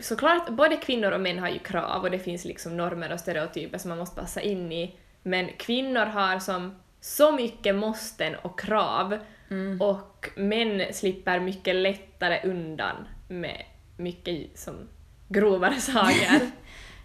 såklart 0.00 0.48
både 0.48 0.76
kvinnor 0.76 1.10
och 1.10 1.20
män 1.20 1.38
har 1.38 1.48
ju 1.48 1.58
krav 1.58 2.02
och 2.02 2.10
det 2.10 2.18
finns 2.18 2.44
liksom 2.44 2.76
normer 2.76 3.12
och 3.12 3.20
stereotyper 3.20 3.78
som 3.78 3.88
man 3.88 3.98
måste 3.98 4.20
passa 4.20 4.40
in 4.40 4.72
i. 4.72 4.96
Men 5.22 5.48
kvinnor 5.58 6.06
har 6.06 6.38
som 6.38 6.74
så 7.00 7.32
mycket 7.32 7.74
måsten 7.74 8.34
och 8.34 8.60
krav 8.60 9.18
Mm. 9.50 9.80
och 9.80 10.28
män 10.36 10.82
slipper 10.92 11.40
mycket 11.40 11.74
lättare 11.74 12.40
undan 12.50 13.08
med 13.28 13.64
mycket 13.96 14.58
som 14.58 14.88
grovare 15.28 15.74
saker. 15.80 16.40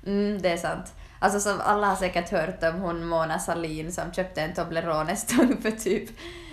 Mm, 0.05 0.41
det 0.41 0.49
är 0.49 0.57
sant. 0.57 0.93
Alltså 1.19 1.39
som 1.39 1.59
alla 1.61 1.87
har 1.87 1.95
säkert 1.95 2.29
hört 2.29 2.63
om 2.63 2.81
hon 2.81 3.07
Mona 3.07 3.39
Sahlin 3.39 3.91
som 3.91 4.13
köpte 4.13 4.41
en 4.41 4.53
Toblerone-stång 4.53 5.57
för 5.61 5.71
typ 5.71 6.09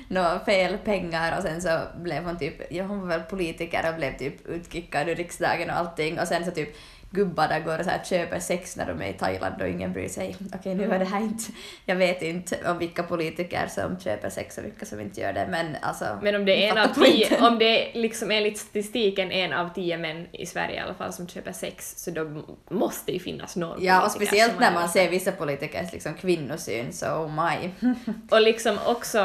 några 0.08 0.40
fel 0.44 0.78
pengar 0.78 1.36
och 1.36 1.42
sen 1.42 1.62
så 1.62 1.80
blev 1.96 2.24
hon 2.24 2.38
typ, 2.38 2.72
ja 2.72 2.84
hon 2.84 3.00
var 3.00 3.06
väl 3.06 3.20
politiker 3.20 3.88
och 3.88 3.94
blev 3.96 4.16
typ 4.18 4.46
utkickad 4.46 5.08
ur 5.08 5.14
riksdagen 5.14 5.70
och 5.70 5.76
allting 5.76 6.20
och 6.20 6.28
sen 6.28 6.44
så 6.44 6.50
typ 6.50 6.76
gubbar 7.10 7.48
där 7.48 7.60
går 7.60 7.78
och 7.78 7.84
så 7.84 7.90
här 7.90 8.04
köper 8.04 8.40
sex 8.40 8.76
när 8.76 8.86
de 8.86 9.02
är 9.02 9.08
i 9.08 9.12
Thailand 9.12 9.62
och 9.62 9.68
ingen 9.68 9.92
bryr 9.92 10.08
sig. 10.08 10.36
Okej, 10.54 10.74
nu 10.74 10.86
var 10.86 10.98
det 10.98 11.04
här 11.04 11.20
inte... 11.20 11.44
Jag 11.84 11.96
vet 11.96 12.22
inte 12.22 12.70
om 12.70 12.78
vilka 12.78 13.02
politiker 13.02 13.66
som 13.66 14.00
köper 14.00 14.30
sex 14.30 14.58
och 14.58 14.64
vilka 14.64 14.86
som 14.86 15.00
inte 15.00 15.20
gör 15.20 15.32
det, 15.32 15.48
men 15.50 15.76
alltså... 15.82 16.18
Men 16.22 16.34
om 16.34 16.44
det 16.44 16.66
är 16.66 16.70
en 16.70 16.78
av 16.78 16.94
tio, 16.94 17.46
om 17.46 17.58
det 17.58 17.64
är 17.64 18.00
liksom 18.00 18.30
enligt 18.30 18.58
statistiken 18.58 19.32
en 19.32 19.52
av 19.52 19.74
tio 19.74 19.98
män 19.98 20.26
i 20.32 20.46
Sverige 20.46 20.76
i 20.76 20.78
alla 20.78 20.94
fall 20.94 21.12
som 21.12 21.28
köper 21.28 21.52
sex, 21.52 21.94
så 21.96 22.10
då 22.10 22.44
måste 22.70 23.06
det 23.06 23.12
ju 23.12 23.20
finnas 23.20 23.56
någon 23.56 23.84
Ja, 23.84 24.04
och 24.04 24.10
speciellt 24.10 24.60
när 24.60 24.74
man 24.74 24.88
ser 24.88 25.10
vissa 25.10 25.32
politikers 25.32 25.92
liksom 25.92 26.14
kvinnosyn, 26.14 26.92
så 26.92 27.06
oh 27.06 27.44
my. 27.44 27.70
Och 28.30 28.40
liksom 28.40 28.78
också, 28.86 29.18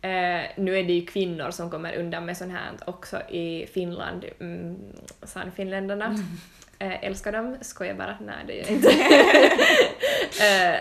eh, 0.00 0.42
nu 0.56 0.78
är 0.78 0.84
det 0.84 0.92
ju 0.92 1.06
kvinnor 1.06 1.50
som 1.50 1.70
kommer 1.70 1.96
undan 1.96 2.24
med 2.24 2.36
sånt 2.36 2.52
här 2.52 2.70
också 2.86 3.20
i 3.20 3.66
Finland, 3.74 4.24
mm, 4.40 4.78
sa 5.22 5.40
Eh, 6.82 7.04
älskar 7.04 7.32
dem, 7.32 7.56
skojar 7.60 7.94
bara, 7.94 8.16
nej 8.20 8.36
det 8.46 8.54
gör 8.54 8.64
jag 8.64 8.70
inte. 8.70 8.90
eh, 10.44 10.76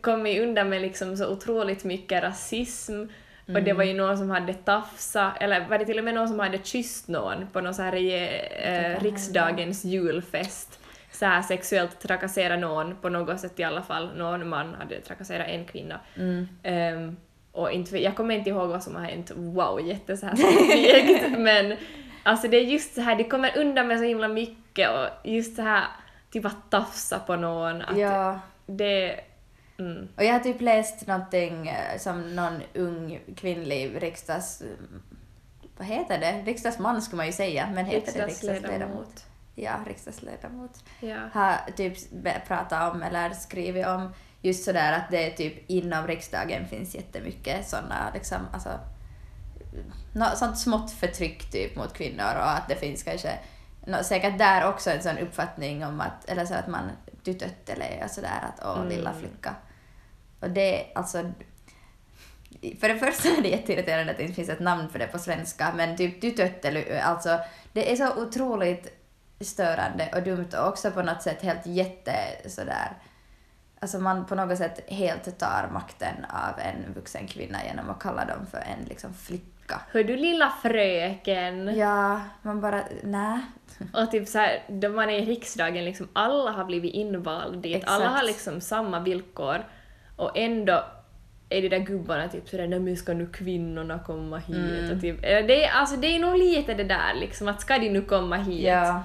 kommit 0.00 0.42
undan 0.42 0.68
med 0.68 0.82
liksom 0.82 1.16
så 1.16 1.32
otroligt 1.32 1.84
mycket 1.84 2.22
rasism 2.22 3.04
och 3.46 3.62
det 3.62 3.72
var 3.72 3.84
ju 3.84 3.94
någon 3.94 4.18
som 4.18 4.30
hade 4.30 4.54
tafsa, 4.54 5.32
eller 5.40 5.68
var 5.68 5.78
det 5.78 5.84
till 5.84 5.98
och 5.98 6.04
med 6.04 6.14
någon 6.14 6.28
som 6.28 6.38
hade 6.38 6.58
kysst 6.62 7.08
någon 7.08 7.46
på 7.52 7.60
någon 7.60 7.74
så 7.74 7.82
här 7.82 7.94
eh, 7.94 9.00
riksdagens 9.00 9.84
julfest. 9.84 10.80
Så 11.12 11.26
här 11.26 11.42
sexuellt 11.42 12.00
trakassera 12.00 12.56
någon 12.56 12.96
på 12.96 13.08
något 13.08 13.40
sätt 13.40 13.60
i 13.60 13.64
alla 13.64 13.82
fall. 13.82 14.10
Någon 14.16 14.48
man 14.48 14.74
hade 14.74 15.00
trakasserat 15.00 15.48
en 15.48 15.64
kvinna. 15.64 16.00
Mm. 16.16 16.48
Ehm, 16.62 17.16
och 17.52 17.70
inte, 17.70 18.02
jag 18.02 18.16
kommer 18.16 18.34
inte 18.34 18.50
ihåg 18.50 18.68
vad 18.68 18.82
som 18.82 18.94
har 18.94 19.02
hänt, 19.02 19.30
wow, 19.34 19.86
jätte 19.86 20.16
så 20.16 20.26
här 20.26 21.38
men 21.38 21.76
alltså 22.22 22.48
det 22.48 22.56
är 22.56 22.64
just 22.64 22.94
så 22.94 23.00
här, 23.00 23.16
det 23.16 23.24
kommer 23.24 23.58
undan 23.58 23.88
med 23.88 23.98
så 23.98 24.04
himla 24.04 24.28
mycket 24.28 24.63
och 24.78 25.08
just 25.24 25.56
så 25.56 25.62
här, 25.62 25.84
typ 26.30 26.44
att 26.44 26.70
tafsa 26.70 27.18
på 27.18 27.36
någon, 27.36 27.82
att 27.82 27.98
Ja. 27.98 28.40
det... 28.66 29.20
Mm. 29.78 30.08
Och 30.16 30.24
jag 30.24 30.32
har 30.32 30.40
typ 30.40 30.60
läst 30.60 31.06
någonting 31.06 31.68
eh, 31.68 31.98
som 31.98 32.36
någon 32.36 32.62
ung 32.74 33.20
kvinnlig 33.36 34.02
riksdags... 34.02 34.62
Vad 35.76 35.86
heter 35.86 36.18
det? 36.18 36.42
Riksdagsman 36.46 37.02
skulle 37.02 37.16
man 37.16 37.26
ju 37.26 37.32
säga, 37.32 37.68
men 37.74 37.84
heter 37.86 38.12
det 38.12 38.26
riksdagsledamot? 38.26 39.24
Ja, 39.54 39.72
riksdagsledamot. 39.86 40.84
Ja. 41.00 41.16
Har 41.32 41.72
typ 41.76 41.98
pratat 42.46 42.94
om 42.94 43.02
eller 43.02 43.30
skrivit 43.30 43.86
om 43.86 44.12
just 44.42 44.64
sådär 44.64 44.92
att 44.92 45.10
det 45.10 45.26
är 45.26 45.36
typ 45.36 45.70
inom 45.70 46.06
riksdagen 46.06 46.66
finns 46.68 46.94
jättemycket 46.94 47.68
sådana 47.68 48.10
liksom, 48.14 48.38
alltså 48.52 48.70
nå 50.12 50.26
sånt 50.36 50.58
smått 50.58 50.90
förtryck 50.90 51.50
typ 51.50 51.76
mot 51.76 51.92
kvinnor 51.94 52.34
och 52.36 52.50
att 52.50 52.68
det 52.68 52.76
finns 52.76 53.02
kanske 53.02 53.38
nå, 53.86 54.02
säkert 54.02 54.38
där 54.38 54.68
också 54.68 54.90
en 54.90 55.02
sån 55.02 55.18
uppfattning 55.18 55.84
om 55.84 56.00
att, 56.00 56.30
eller 56.30 56.44
så 56.44 56.54
att 56.54 56.68
man 56.68 56.90
tytöttelee 57.24 58.04
och 58.04 58.10
sådär 58.10 58.40
att 58.42 58.64
åh 58.64 58.76
Mm. 58.76 58.88
lilla 58.88 59.12
flicka. 59.12 59.54
Och 60.40 60.50
det 60.50 60.86
alltså 60.94 61.32
för 62.80 62.88
det 62.88 62.98
första 62.98 63.28
är 63.28 63.42
det 63.42 63.48
jätteirriterande 63.48 64.10
att 64.10 64.16
det 64.16 64.22
inte 64.22 64.34
finns 64.34 64.48
ett 64.48 64.60
namn 64.60 64.88
för 64.88 64.98
det 64.98 65.06
på 65.06 65.18
svenska, 65.18 65.72
men 65.76 65.96
typ 65.96 66.20
tytöttely, 66.20 66.98
alltså 66.98 67.38
det 67.72 67.92
är 67.92 67.96
så 67.96 68.22
otroligt 68.22 69.00
störande 69.40 70.10
och 70.14 70.22
dumt 70.22 70.48
och 70.58 70.68
också 70.68 70.90
på 70.90 71.02
något 71.02 71.22
sätt 71.22 71.42
helt 71.42 71.66
jätte 71.66 72.14
sådär 72.46 72.92
Alltså 73.80 73.98
man 73.98 74.26
på 74.26 74.34
något 74.34 74.58
sätt 74.58 74.90
helt 74.90 75.38
tar 75.38 75.68
makten 75.72 76.24
av 76.24 76.60
en 76.60 76.94
vuxen 76.94 77.26
kvinna 77.26 77.64
genom 77.64 77.90
att 77.90 77.98
kalla 77.98 78.24
dem 78.24 78.46
för 78.50 78.58
en 78.58 78.84
liksom 78.88 79.14
flicka. 79.14 79.80
Hör 79.92 80.04
du 80.04 80.16
lilla 80.16 80.52
fröken? 80.62 81.76
Ja, 81.76 82.20
man 82.42 82.60
bara, 82.60 82.82
nej. 83.02 83.38
Och 83.92 84.10
typ 84.10 84.28
så 84.28 84.38
här, 84.38 84.62
då 84.68 84.88
man 84.88 85.10
är 85.10 85.18
i 85.18 85.24
riksdagen, 85.24 85.84
liksom 85.84 86.08
alla 86.12 86.50
har 86.50 86.64
blivit 86.64 86.94
invald 86.94 87.62
dit, 87.62 87.76
Exakt. 87.76 87.92
alla 87.92 88.08
har 88.08 88.22
liksom 88.22 88.60
samma 88.60 89.00
villkor 89.00 89.64
och 90.16 90.38
ändå 90.38 90.84
är 91.48 91.62
de 91.62 91.68
där 91.68 91.78
gubbarna 91.78 92.28
typ 92.28 92.48
sådär 92.48 92.66
nej 92.66 92.80
men 92.80 92.96
ska 92.96 93.14
nu 93.14 93.26
kvinnorna 93.26 93.98
komma 94.06 94.38
hit? 94.38 94.56
Mm. 94.56 94.90
Och 94.90 95.00
typ, 95.00 95.22
det, 95.22 95.64
är, 95.64 95.72
alltså, 95.72 95.96
det 95.96 96.06
är 96.06 96.18
nog 96.18 96.38
lite 96.38 96.74
det 96.74 96.84
där 96.84 97.14
liksom 97.14 97.48
att 97.48 97.60
ska 97.60 97.78
de 97.78 97.90
nu 97.90 98.02
komma 98.02 98.36
hit? 98.36 98.64
Ja. 98.64 99.02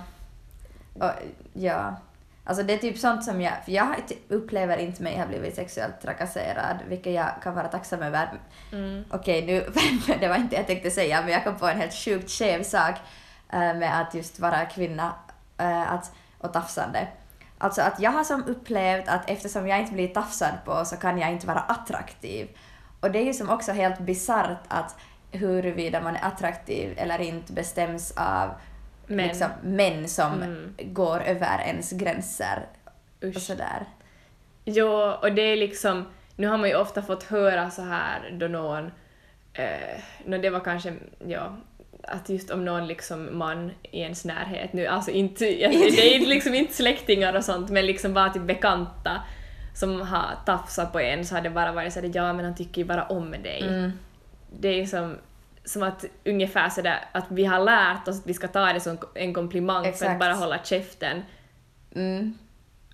Och, 0.94 1.12
ja. 1.54 1.96
Alltså 2.44 2.64
det 2.64 2.74
är 2.74 2.78
typ 2.78 2.98
sånt 2.98 3.24
som 3.24 3.42
jag, 3.42 3.54
för 3.66 3.72
jag 3.72 3.96
upplever 4.28 4.78
inte 4.78 5.04
mig 5.04 5.18
ha 5.18 5.28
blivit 5.28 5.56
sexuellt 5.56 6.02
trakasserad, 6.02 6.78
vilket 6.88 7.14
jag 7.14 7.30
kan 7.44 7.56
vara 7.56 7.68
tacksam 7.68 8.02
över. 8.02 8.30
Mm. 8.72 9.04
Okej, 9.10 9.46
nu, 9.46 9.66
det 10.20 10.28
var 10.28 10.36
inte 10.36 10.56
det 10.56 10.60
jag 10.60 10.68
tänkte 10.68 10.92
säga, 10.92 11.22
men 11.22 11.32
jag 11.32 11.44
kom 11.44 11.56
på 11.58 11.68
en 11.68 11.78
helt 11.78 11.94
sjukt 11.94 12.32
skev 12.32 12.64
sak 12.64 12.96
med 13.58 14.02
att 14.02 14.14
just 14.14 14.40
vara 14.40 14.66
kvinna 14.66 15.14
eh, 15.58 15.92
att, 15.92 16.12
och 16.38 16.54
tafsande. 16.54 17.08
Alltså 17.58 17.82
att 17.82 18.00
jag 18.00 18.12
har 18.12 18.24
som 18.24 18.44
upplevt 18.48 19.08
att 19.08 19.30
eftersom 19.30 19.68
jag 19.68 19.80
inte 19.80 19.94
blir 19.94 20.08
tafsad 20.08 20.54
på 20.66 20.86
så 20.86 20.96
kan 20.98 21.18
jag 21.20 21.32
inte 21.32 21.48
vara 21.48 21.60
attraktiv. 21.60 22.50
Och 23.00 23.12
det 23.12 23.20
är 23.20 23.24
ju 23.26 23.34
som 23.34 23.50
också 23.50 23.72
helt 23.72 24.00
bisarrt 24.00 24.58
att 24.68 24.96
huruvida 25.32 26.02
man 26.02 26.16
är 26.16 26.26
attraktiv 26.26 26.94
eller 26.98 27.22
inte 27.22 27.54
bestäms 27.54 28.12
av 28.18 28.50
Män. 29.08 29.28
Liksom, 29.28 29.48
män 29.64 30.08
som 30.08 30.34
Mm. 30.44 30.76
går 30.80 31.20
över 31.22 31.60
ens 31.60 31.92
gränser 31.92 32.66
och 33.22 33.28
Usch. 33.28 33.42
sådär. 33.42 33.86
Jo, 34.66 34.90
och 35.22 35.32
det 35.32 35.42
är 35.42 35.58
liksom, 35.58 36.06
nu 36.36 36.48
har 36.48 36.58
man 36.58 36.70
ju 36.70 36.76
ofta 36.76 37.02
fått 37.02 37.24
höra 37.24 37.70
så 37.70 37.82
här 37.82 38.32
då 38.40 38.48
någon, 38.48 38.92
eh, 39.54 40.00
no, 40.26 40.38
det 40.38 40.50
var 40.50 40.60
kanske, 40.60 40.94
ja, 41.28 41.58
att 42.04 42.30
just 42.30 42.52
om 42.52 42.66
någon 42.66 42.88
liksom 42.88 43.38
man 43.38 43.72
i 43.92 44.00
ens 44.00 44.26
närhet 44.26 44.74
nu, 44.74 44.88
alltså 44.88 45.12
inte, 45.12 45.62
jag, 45.62 45.72
det 45.72 46.16
är 46.16 46.26
liksom 46.26 46.54
inte 46.54 46.74
släktingar 46.74 47.34
och 47.34 47.46
sånt, 47.46 47.70
men 47.70 47.86
liksom 47.86 48.14
bara 48.14 48.30
typ 48.30 48.44
bekanta 48.44 49.22
som 49.76 50.02
har 50.02 50.38
tafsat 50.46 50.92
på 50.92 51.00
en 51.00 51.26
så 51.26 51.36
har 51.36 51.42
det 51.42 51.50
bara 51.50 51.72
varit 51.72 51.94
sådär 51.94 52.12
ja 52.14 52.34
men 52.34 52.46
han 52.46 52.56
tycker 52.56 52.82
ju 52.82 52.88
bara 52.88 53.04
om 53.04 53.32
dig. 53.32 53.62
Mm. 53.62 53.92
Det 54.60 54.82
är 54.82 54.86
som, 54.86 55.16
som 55.66 55.84
att 55.84 56.06
ungefär 56.26 56.70
sådär 56.70 57.06
att 57.12 57.26
vi 57.30 57.46
har 57.46 57.64
lärt 57.64 58.08
oss 58.08 58.20
att 58.20 58.28
vi 58.28 58.34
ska 58.34 58.48
ta 58.48 58.74
det 58.74 58.80
som 58.80 58.98
en 59.16 59.34
komplimang 59.34 59.84
för 59.84 59.90
Exakt. 59.90 60.12
att 60.12 60.20
bara 60.20 60.34
hålla 60.34 60.64
käften. 60.64 61.22
Mm. 61.96 62.38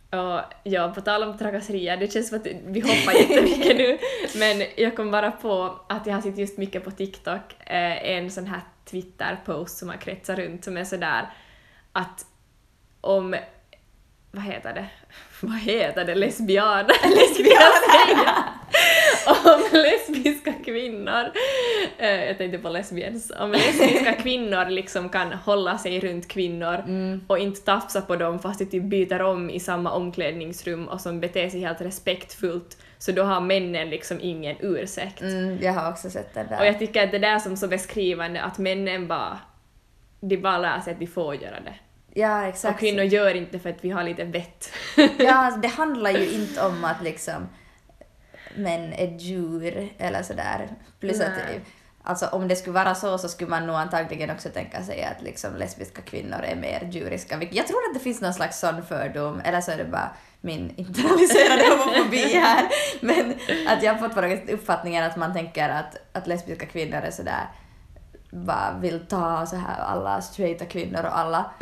Och 0.10 0.42
ja, 0.64 0.92
på 0.96 1.02
tal 1.02 1.24
om 1.24 1.38
trakasserier, 1.38 1.98
det 1.98 2.14
känns 2.14 2.30
som 2.30 2.38
att 2.38 2.48
vi 2.66 2.80
hoppar 2.80 3.14
jättemycket 3.14 3.78
nu, 3.78 3.98
men 4.36 4.68
jag 4.78 4.96
kom 4.96 5.12
bara 5.12 5.32
på 5.32 5.80
att 5.90 6.08
jag 6.08 6.14
har 6.14 6.22
sett 6.22 6.38
just 6.38 6.58
mycket 6.58 6.84
på 6.84 6.92
TikTok, 6.92 7.56
eh, 7.66 8.10
en 8.10 8.32
sån 8.32 8.48
här 8.48 8.62
Twitter-post 8.86 9.78
som 9.78 9.90
har 9.90 9.98
kretsat 9.98 10.40
runt 10.40 10.64
som 10.64 10.78
är 10.78 10.84
sådär 10.84 11.34
att 11.92 12.26
om, 13.02 13.36
vad 14.32 14.44
heter 14.44 14.74
det, 14.74 14.88
vad 15.42 15.60
heter 15.60 16.06
det, 16.06 16.16
lesbian? 16.16 16.86
Lesbian! 17.04 18.55
Om 19.28 19.62
lesbiska 19.72 20.54
kvinnor, 20.66 21.32
eh, 21.98 22.26
jag 22.26 22.38
tänkte 22.38 22.58
på 22.58 22.70
lesbians, 22.70 23.32
om 23.40 23.52
lesbiska 23.52 24.14
kvinnor 24.24 24.70
liksom 24.70 25.10
kan 25.10 25.34
hålla 25.34 25.78
sig 25.78 26.00
runt 26.00 26.28
kvinnor 26.28 26.76
Mm. 26.88 27.22
och 27.28 27.40
inte 27.40 27.62
tafsa 27.62 28.02
på 28.02 28.16
dem 28.16 28.40
fast 28.40 28.60
de 28.60 28.66
typ 28.66 28.84
byter 28.84 29.22
om 29.22 29.50
i 29.50 29.60
samma 29.60 29.92
omklädningsrum 29.92 30.88
och 30.88 31.02
som 31.02 31.20
beter 31.20 31.50
sig 31.50 31.60
helt 31.60 31.82
respektfullt 31.82 32.78
så 32.98 33.12
då 33.12 33.24
har 33.24 33.42
männen 33.42 33.90
liksom 33.90 34.18
ingen 34.22 34.56
ursäkt. 34.60 35.22
Mm, 35.22 35.58
jag 35.62 35.74
har 35.74 35.92
också 35.92 36.10
sett 36.10 36.34
den 36.34 36.48
där. 36.48 36.60
Och 36.60 36.66
jag 36.66 36.80
tycker 36.80 37.04
att 37.04 37.12
det 37.12 37.20
där 37.20 37.40
som 37.40 37.58
så 37.58 37.68
beskrivande 37.68 38.42
att 38.42 38.58
männen 38.58 39.08
bara 39.08 39.40
de 40.22 40.38
bara 40.38 40.58
lär 40.58 40.80
sig 40.80 40.94
att 40.94 41.00
de 41.00 41.08
får 41.08 41.36
göra 41.36 41.60
det. 41.66 41.76
ja, 42.14 42.48
exakt. 42.48 42.74
Och 42.74 42.80
kvinnor 42.80 43.04
gör 43.04 43.36
inte 43.36 43.60
för 43.60 43.70
att 43.70 43.84
vi 43.86 43.90
har 43.90 44.04
lite 44.04 44.24
vett. 44.24 44.72
Ja, 45.18 45.34
alltså, 45.34 45.60
det 45.60 45.68
handlar 45.68 46.12
ju 46.12 46.32
inte 46.32 46.62
om 46.66 46.84
att 46.86 47.04
liksom 47.04 47.48
män 48.58 48.94
är 48.94 49.18
djur 49.18 49.94
eller 49.98 50.24
sådär. 50.24 50.70
Plus 51.00 51.22
att 51.22 51.32
alltså, 52.04 52.28
om 52.28 52.48
det 52.48 52.56
skulle 52.56 52.74
vara 52.74 52.96
så 52.96 53.18
så 53.18 53.30
skulle 53.30 53.50
man 53.50 53.68
nog 53.68 53.76
antagligen 53.76 54.30
också 54.30 54.50
tänka 54.50 54.84
sig 54.84 55.04
att 55.04 55.22
liksom 55.22 55.56
lesbiska 55.56 56.02
kvinnor 56.02 56.40
är 56.44 56.56
mer 56.56 56.90
djuriska. 56.92 57.42
Jag 57.52 57.68
tror 57.68 57.78
att 57.78 57.94
det 57.94 58.00
finns 58.00 58.22
någon 58.22 58.34
slags 58.34 58.60
sån 58.60 58.84
fördom, 58.84 59.42
eller 59.46 59.62
så 59.62 59.72
är 59.72 59.78
det 59.78 59.86
bara 59.86 60.16
min 60.42 60.74
internaliserade 60.76 61.64
homofobi 61.70 62.34
här. 62.34 62.68
Men 63.02 63.34
att 63.68 63.84
jag 63.84 63.94
har 63.94 64.10
fått 64.10 64.50
uppfattningen 64.50 65.04
att 65.04 65.18
man 65.18 65.34
tänker 65.34 65.70
att, 65.70 65.96
att 66.14 66.28
lesbiska 66.28 66.66
kvinnor 66.66 66.98
är 66.98 67.12
sådär 67.12 67.48
bara 68.36 68.78
vill 68.80 69.06
ta 69.08 69.46
så 69.46 69.56
här 69.56 69.80
alla 69.84 70.22
straighta 70.22 70.66
kvinnor 70.66 71.04
och 71.06 71.18
alla 71.18 71.52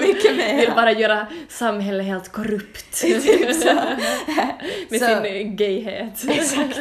mycket 0.00 0.36
mer. 0.36 0.56
Vill 0.56 0.72
bara 0.76 0.92
göra 0.92 1.26
samhället 1.48 2.06
helt 2.06 2.32
korrupt. 2.32 2.92
Typ. 3.02 3.24
Med 4.90 5.00
Så- 5.00 5.22
sin 5.22 5.56
gayhet. 5.56 6.24
Exakt. 6.28 6.80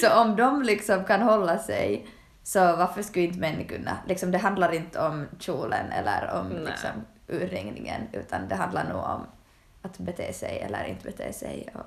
Så 0.00 0.20
om 0.20 0.36
de 0.36 0.62
liksom 0.62 1.04
kan 1.04 1.22
hålla 1.22 1.58
sig, 1.58 2.06
så 2.42 2.60
varför 2.60 3.02
skulle 3.02 3.24
inte 3.24 3.38
män 3.40 3.64
kunna? 3.64 3.98
Liksom, 4.08 4.30
det 4.30 4.38
handlar 4.38 4.74
inte 4.74 5.00
om 5.00 5.26
kjolen 5.38 5.92
eller 5.92 6.40
om 6.40 6.46
Nej. 6.48 6.64
liksom, 6.66 6.90
urringningen, 7.28 8.00
utan 8.12 8.48
det 8.48 8.54
handlar 8.54 8.84
nog 8.84 8.96
om 9.04 9.26
att 9.82 9.98
bete 9.98 10.32
sig 10.32 10.58
eller 10.66 10.84
inte 10.84 11.04
bete 11.04 11.32
sig 11.32 11.68
och 11.74 11.80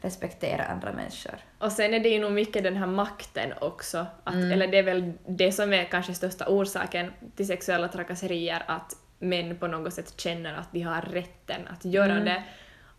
respektera 0.00 0.64
andra 0.64 0.92
människor. 0.92 1.34
Och 1.58 1.72
sen 1.72 1.94
är 1.94 2.00
det 2.00 2.08
ju 2.08 2.18
nog 2.20 2.32
mycket 2.32 2.62
den 2.62 2.76
här 2.76 2.86
makten 2.86 3.52
också, 3.60 4.06
att, 4.24 4.34
Mm. 4.34 4.52
eller 4.52 4.66
det 4.66 4.78
är 4.78 4.82
väl 4.82 5.12
det 5.26 5.52
som 5.52 5.72
är 5.72 5.84
kanske 5.84 6.14
största 6.14 6.44
orsaken 6.48 7.12
till 7.36 7.46
sexuella 7.46 7.88
trakasserier, 7.88 8.62
att 8.66 8.96
män 9.18 9.56
på 9.58 9.66
något 9.66 9.94
sätt 9.94 10.20
känner 10.20 10.54
att 10.54 10.72
de 10.72 10.80
har 10.82 11.02
rätten 11.02 11.60
att 11.68 11.84
göra 11.84 12.12
Mm. 12.12 12.24
det 12.24 12.42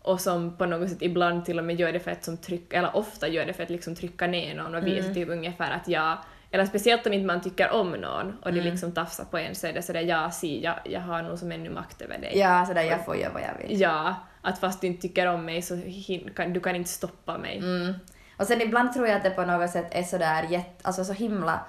och 0.02 0.20
som 0.20 0.56
på 0.56 0.66
något 0.66 0.88
sätt 0.90 1.02
ibland 1.02 1.44
till 1.44 1.58
och 1.58 1.64
med 1.64 1.80
gör 1.80 1.92
det 1.92 2.00
för 2.00 2.10
att 2.10 2.24
som 2.24 2.36
tryck, 2.36 2.72
eller 2.72 2.96
ofta 2.96 3.28
gör 3.28 3.46
det 3.46 3.52
för 3.52 3.62
att 3.62 3.70
liksom 3.70 3.94
trycka 3.96 4.26
ner 4.26 4.54
någon 4.54 4.74
och 4.74 4.86
visa 4.86 5.02
Mm. 5.04 5.14
typ 5.14 5.28
ungefär 5.28 5.70
att 5.70 5.88
jag 5.88 6.18
eller 6.50 6.66
speciellt 6.66 7.06
om 7.06 7.12
inte 7.12 7.26
man 7.26 7.40
tycker 7.40 7.70
om 7.70 7.90
någon 7.92 8.38
och 8.42 8.52
de 8.52 8.60
Mm. 8.60 8.72
liksom 8.72 8.92
tafsar 8.92 9.24
på 9.24 9.38
en 9.38 9.54
så 9.54 9.66
är 9.66 9.72
det 9.72 9.82
sådär 9.82 10.00
ja, 10.00 10.30
si, 10.30 10.62
jag, 10.64 10.74
jag 10.84 11.00
har 11.00 11.22
nog 11.22 11.38
som 11.38 11.52
ännu 11.52 11.70
makt 11.70 12.02
över 12.02 12.18
dig. 12.18 12.38
Ja, 12.38 12.66
sådär 12.66 12.82
jag 12.82 13.04
får 13.04 13.16
göra 13.16 13.32
vad 13.32 13.42
jag 13.42 13.68
vill. 13.68 13.80
Ja, 13.80 14.14
att 14.42 14.58
fast 14.58 14.80
du 14.80 14.86
inte 14.86 15.02
tycker 15.02 15.26
om 15.26 15.44
mig 15.44 15.62
så 15.62 15.74
hin- 15.74 16.34
kan, 16.34 16.52
du 16.52 16.60
kan 16.60 16.76
inte 16.76 16.90
stoppa 16.90 17.38
mig. 17.38 17.58
Mm. 17.58 17.94
Och 18.36 18.46
sen 18.46 18.60
ibland 18.60 18.92
tror 18.92 19.06
jag 19.08 19.16
att 19.16 19.22
det 19.24 19.30
på 19.30 19.44
något 19.44 19.70
sätt 19.70 19.86
är 19.90 20.02
sådär 20.02 20.42
jätt, 20.50 20.78
alltså 20.82 21.04
så 21.04 21.12
himla 21.12 21.60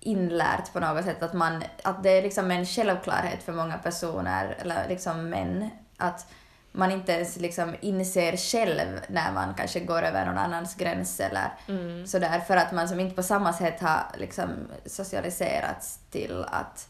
inlärt 0.00 0.72
på 0.72 0.80
något 0.80 1.04
sätt 1.04 1.22
att 1.22 1.32
man, 1.34 1.62
att 1.82 2.02
det 2.02 2.10
är 2.10 2.22
liksom 2.22 2.50
en 2.50 2.66
självklarhet 2.66 3.42
för 3.42 3.52
många 3.52 3.78
personer, 3.78 4.56
eller 4.60 4.88
liksom 4.88 5.28
män, 5.28 5.70
att 5.96 6.26
man 6.76 6.90
inte 6.90 7.12
ens 7.12 7.36
liksom 7.36 7.74
inser 7.80 8.36
själv 8.36 9.00
när 9.08 9.32
man 9.32 9.54
kanske 9.54 9.80
går 9.80 10.02
över 10.02 10.26
någon 10.26 10.38
annans 10.38 10.74
gräns 10.76 11.20
eller 11.20 11.52
Mm. 11.68 12.06
sådär, 12.06 12.40
för 12.40 12.56
att 12.56 12.72
man 12.72 12.88
som 12.88 13.00
inte 13.00 13.14
på 13.16 13.22
samma 13.22 13.52
sätt 13.52 13.80
har 13.80 14.00
liksom 14.18 14.50
socialiserats 14.86 15.98
till 16.10 16.44
att 16.50 16.88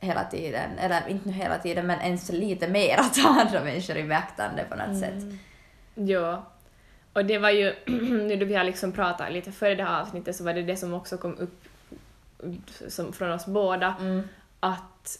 hela 0.00 0.24
tiden, 0.24 0.78
eller 0.78 1.08
inte 1.08 1.28
nu 1.28 1.34
hela 1.34 1.58
tiden, 1.58 1.86
men 1.86 2.00
ens 2.00 2.28
lite 2.32 2.68
mer 2.68 2.98
att 2.98 3.14
ta 3.14 3.28
andra 3.28 3.64
människor 3.64 3.96
i 3.96 4.04
beaktande 4.04 4.64
på 4.64 4.76
något 4.76 4.98
sätt. 5.00 5.24
Ja. 5.94 6.46
Och 7.12 7.24
det 7.24 7.38
var 7.38 7.50
ju, 7.50 7.74
nu 8.26 8.36
då 8.36 8.44
vi 8.46 8.54
har 8.54 8.64
liksom 8.64 8.92
pratat 8.92 9.32
lite 9.32 9.52
före 9.52 9.74
det 9.74 9.84
här 9.84 10.00
avsnittet 10.00 10.36
så 10.36 10.44
var 10.44 10.54
det 10.54 10.62
det 10.62 10.76
som 10.76 10.94
också 10.94 11.18
kom 11.18 11.36
upp 11.38 11.60
som, 12.88 13.12
från 13.12 13.30
oss 13.32 13.46
båda, 13.46 13.94
Mm. 14.00 14.28
att 14.60 15.18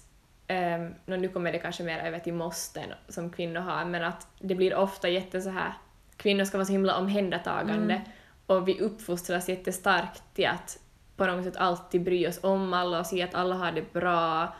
um, 0.52 0.94
nu 1.20 1.28
kommer 1.28 1.52
det 1.52 1.58
kanske 1.58 1.82
mer 1.82 1.98
över 1.98 2.18
till 2.18 2.34
måsten 2.34 2.92
som 3.08 3.30
kvinnor 3.30 3.60
har, 3.60 3.84
men 3.84 4.04
att 4.04 4.26
det 4.38 4.54
blir 4.54 4.74
ofta 4.74 5.08
jätte 5.08 5.40
så 5.40 5.50
här 5.50 5.72
kvinnor 6.16 6.44
ska 6.44 6.58
vara 6.58 6.66
så 6.66 6.72
himla 6.72 6.96
omhändertagande 6.98 7.94
Mm. 7.94 8.08
och 8.46 8.68
vi 8.68 8.80
uppfostras 8.80 9.48
jättestarkt 9.48 10.22
till 10.34 10.46
att 10.46 10.78
på 11.16 11.26
något 11.26 11.44
sätt 11.44 11.56
alltid 11.56 12.02
bry 12.02 12.26
oss 12.26 12.40
om 12.42 12.72
alla 12.72 13.00
och 13.00 13.06
se 13.06 13.22
att 13.22 13.34
alla 13.34 13.54
har 13.54 13.72
det 13.72 13.92
bra 13.92 14.54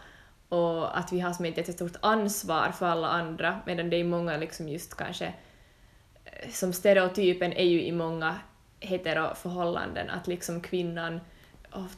och 0.48 0.98
att 0.98 1.12
vi 1.12 1.20
har 1.20 1.32
som 1.32 1.44
ett 1.44 1.56
jättestort 1.56 1.96
ansvar 2.00 2.72
för 2.72 2.86
alla 2.86 3.08
andra 3.08 3.60
medan 3.66 3.90
det 3.90 3.96
är 3.96 4.04
många 4.04 4.36
liksom 4.36 4.68
just 4.68 4.96
kanske 4.96 5.34
eh, 6.24 6.50
som 6.50 6.72
stereotypen 6.72 7.52
är 7.52 7.64
ju 7.64 7.82
i 7.82 7.92
många 7.92 8.36
heteroförhållanden 8.80 10.10
att 10.10 10.26
liksom 10.26 10.60
kvinnan 10.60 11.20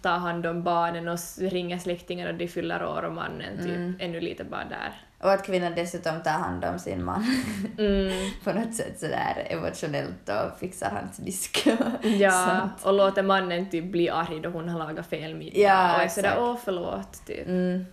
tar 0.03 0.19
hand 0.19 0.47
om 0.47 0.63
barnen 0.63 1.09
och 1.09 1.19
ringer 1.39 1.79
släktingar 1.79 2.29
och 2.29 2.35
de 2.35 2.49
fyller 2.49 2.85
år 2.87 3.03
och 3.03 3.13
mannen 3.13 3.57
typ 3.59 3.67
Mm. 3.77 3.97
ännu 4.01 4.21
lite 4.21 4.45
bara 4.45 4.65
där. 4.65 5.01
Och 5.19 5.33
att 5.33 5.47
kvinnan 5.47 5.73
dessutom 5.75 6.23
tar 6.23 6.31
hand 6.31 6.65
om 6.65 6.79
sin 6.79 7.05
man 7.05 7.25
Mm, 7.79 8.31
på 8.45 8.53
något 8.53 8.75
sätt 8.75 9.01
sådär 9.01 9.47
emotionellt 9.51 10.29
och 10.29 10.59
fixar 10.59 10.91
hans 10.91 11.17
disk. 11.17 11.67
ja, 12.03 12.31
Sånt. 12.61 12.87
och 12.87 12.93
låter 12.93 13.23
mannen 13.23 13.71
typ 13.71 13.85
bli 13.85 14.11
arg 14.11 14.41
då 14.41 14.49
hon 14.49 14.69
har 14.69 14.79
lagat 14.79 15.07
fel 15.07 15.35
middag 15.35 15.59
Ja, 15.59 15.97
och 15.97 16.03
är 16.03 16.09
sådär 16.09 16.29
exakt. 16.29 16.41
åh 16.43 16.57
förlåt 16.65 17.27
typ. 17.27 17.47
Mm. 17.49 17.85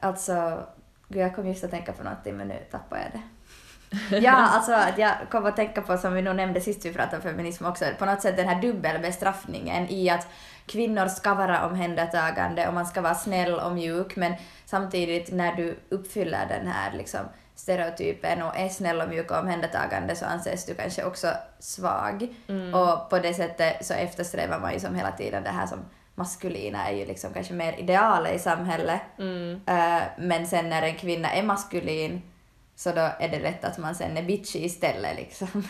Alltså, 0.00 0.62
gud, 1.12 1.22
jag 1.22 1.34
kom 1.34 1.48
just 1.48 1.64
att 1.64 1.70
tänka 1.70 1.92
på 1.92 2.02
någonting 2.02 2.36
men 2.36 2.48
nu 2.48 2.58
tappade 2.70 3.02
jag 3.02 3.12
det. 3.12 3.22
Ja, 4.16 4.32
alltså 4.32 4.72
att 4.72 4.98
jag 4.98 5.12
kom 5.30 5.46
att 5.46 5.56
tänka 5.56 5.82
på, 5.82 5.98
som 5.98 6.14
vi 6.14 6.22
nog 6.22 6.36
nämnde 6.36 6.60
sist 6.60 6.84
vi 6.84 6.92
pratade 6.92 7.16
om 7.16 7.22
feminism 7.22 7.66
också, 7.66 7.84
på 7.98 8.04
något 8.04 8.22
sätt 8.22 8.36
den 8.36 8.48
här 8.48 8.62
dubbelbestraffningen 8.62 9.88
i 9.88 10.10
att 10.10 10.28
kvinnor 10.66 11.06
ska 11.08 11.34
vara 11.34 11.66
omhändertagande 11.66 12.68
och 12.68 12.74
man 12.74 12.86
ska 12.86 13.00
vara 13.00 13.14
snäll 13.14 13.54
och 13.54 13.72
mjuk 13.72 14.16
men 14.16 14.34
samtidigt 14.64 15.32
när 15.32 15.56
du 15.56 15.78
uppfyller 15.88 16.46
den 16.48 16.66
här 16.66 16.92
liksom 16.92 17.20
stereotypen 17.54 18.42
och 18.42 18.56
är 18.56 18.68
snäll 18.68 19.00
och 19.00 19.08
mjuk 19.08 19.30
och 19.30 19.38
omhändertagande 19.38 20.16
så 20.16 20.24
anses 20.24 20.66
du 20.66 20.74
kanske 20.74 21.04
också 21.04 21.28
svag. 21.58 22.34
Mm. 22.48 22.74
Och 22.74 23.10
på 23.10 23.18
det 23.18 23.34
sättet 23.34 23.86
så 23.86 23.94
eftersträvar 23.94 24.60
man 24.60 24.72
ju 24.72 24.80
som 24.80 24.94
hela 24.94 25.12
tiden 25.12 25.42
det 25.42 25.50
här 25.50 25.66
som 25.66 25.78
maskulina 26.14 26.88
är 26.88 26.96
ju 26.96 27.06
liksom 27.06 27.32
kanske 27.34 27.54
mer 27.54 27.72
idealet 27.78 28.36
i 28.36 28.38
samhället. 28.38 29.00
Mm. 29.18 29.60
Eh, 29.66 30.02
men 30.18 30.46
sen 30.46 30.68
när 30.68 30.82
en 30.82 30.94
kvinna 30.94 31.32
är 31.32 31.42
maskulin 31.42 32.22
så 32.76 32.92
då 32.92 33.10
är 33.18 33.28
det 33.28 33.38
lätt 33.38 33.64
att 33.64 33.78
man 33.78 33.94
sen 33.94 34.16
är 34.16 34.22
bitchy 34.22 34.58
istället 34.58 35.16
liksom. 35.16 35.64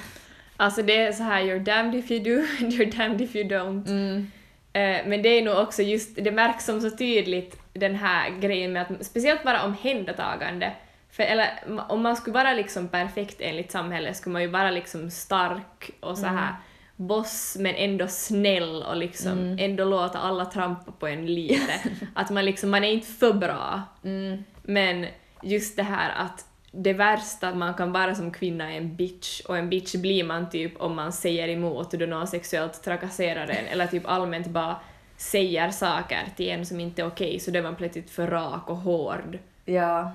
Alltså 0.56 0.82
det 0.82 0.96
är 0.96 1.12
så 1.12 1.22
här 1.22 1.42
you're 1.42 1.64
damned 1.64 1.94
if 1.94 2.10
you 2.10 2.24
do, 2.24 2.42
you're 2.66 2.98
damned 2.98 3.20
if 3.20 3.36
you 3.36 3.48
don't. 3.48 3.88
Mm. 3.88 4.30
Eh, 4.72 5.08
Men 5.08 5.22
det 5.22 5.28
är 5.28 5.42
nog 5.42 5.58
också 5.58 5.82
just, 5.82 6.16
det 6.16 6.32
märks 6.32 6.64
som 6.64 6.80
så 6.80 6.90
tydligt 6.90 7.58
den 7.72 7.94
här 7.94 8.30
grejen 8.30 8.72
med 8.72 8.82
att 8.82 9.06
speciellt 9.06 9.44
vara 9.44 9.64
omhändertagande. 9.64 10.72
För 11.10 11.22
eller, 11.22 11.48
om 11.88 12.02
man 12.02 12.16
skulle 12.16 12.34
vara 12.34 12.52
liksom 12.52 12.88
perfekt 12.88 13.36
enligt 13.40 13.70
samhället 13.70 14.16
skulle 14.16 14.32
man 14.32 14.42
ju 14.42 14.48
vara 14.48 14.70
liksom 14.70 15.10
stark 15.10 15.90
och 16.00 16.18
så 16.18 16.26
här 16.26 16.54
boss 16.96 17.56
men 17.60 17.74
ändå 17.74 18.08
snäll 18.08 18.82
och 18.82 18.96
liksom 18.96 19.56
ändå 19.60 19.84
låta 19.84 20.18
alla 20.18 20.44
trampa 20.44 20.92
på 20.92 21.06
en 21.06 21.26
lite. 21.26 21.72
att 22.14 22.30
man 22.30 22.44
liksom, 22.44 22.70
man 22.70 22.84
är 22.84 22.92
inte 22.92 23.06
för 23.06 23.32
bra. 23.32 23.82
Mm. 24.04 24.44
Men 24.62 25.06
just 25.42 25.76
det 25.76 25.82
här 25.82 26.12
att 26.16 26.46
det 26.72 26.92
värsta 26.92 27.54
man 27.54 27.74
kan 27.74 27.92
vara 27.92 28.14
som 28.14 28.30
kvinna 28.30 28.72
är 28.72 28.76
en 28.76 28.96
bitch 28.96 29.40
och 29.40 29.58
en 29.58 29.70
bitch 29.70 29.94
blir 29.94 30.24
man 30.24 30.50
typ 30.50 30.80
om 30.80 30.96
man 30.96 31.12
säger 31.12 31.48
emot 31.48 31.90
då 31.90 32.06
någon 32.06 32.26
sexuellt 32.26 32.82
trakasserar 32.82 33.48
en 33.48 33.66
eller 33.66 33.86
typ 33.86 34.08
allmänt 34.08 34.46
bara 34.46 34.76
säger 35.16 35.70
saker 35.70 36.28
till 36.36 36.48
en 36.48 36.66
som 36.66 36.80
inte 36.80 37.02
är 37.02 37.06
okej 37.06 37.40
så 37.40 37.50
då 37.50 37.58
är 37.58 37.62
man 37.62 37.76
plötsligt 37.76 38.10
för 38.10 38.26
rak 38.26 38.70
och 38.70 38.76
hård. 38.76 39.38
Ja. 39.64 40.12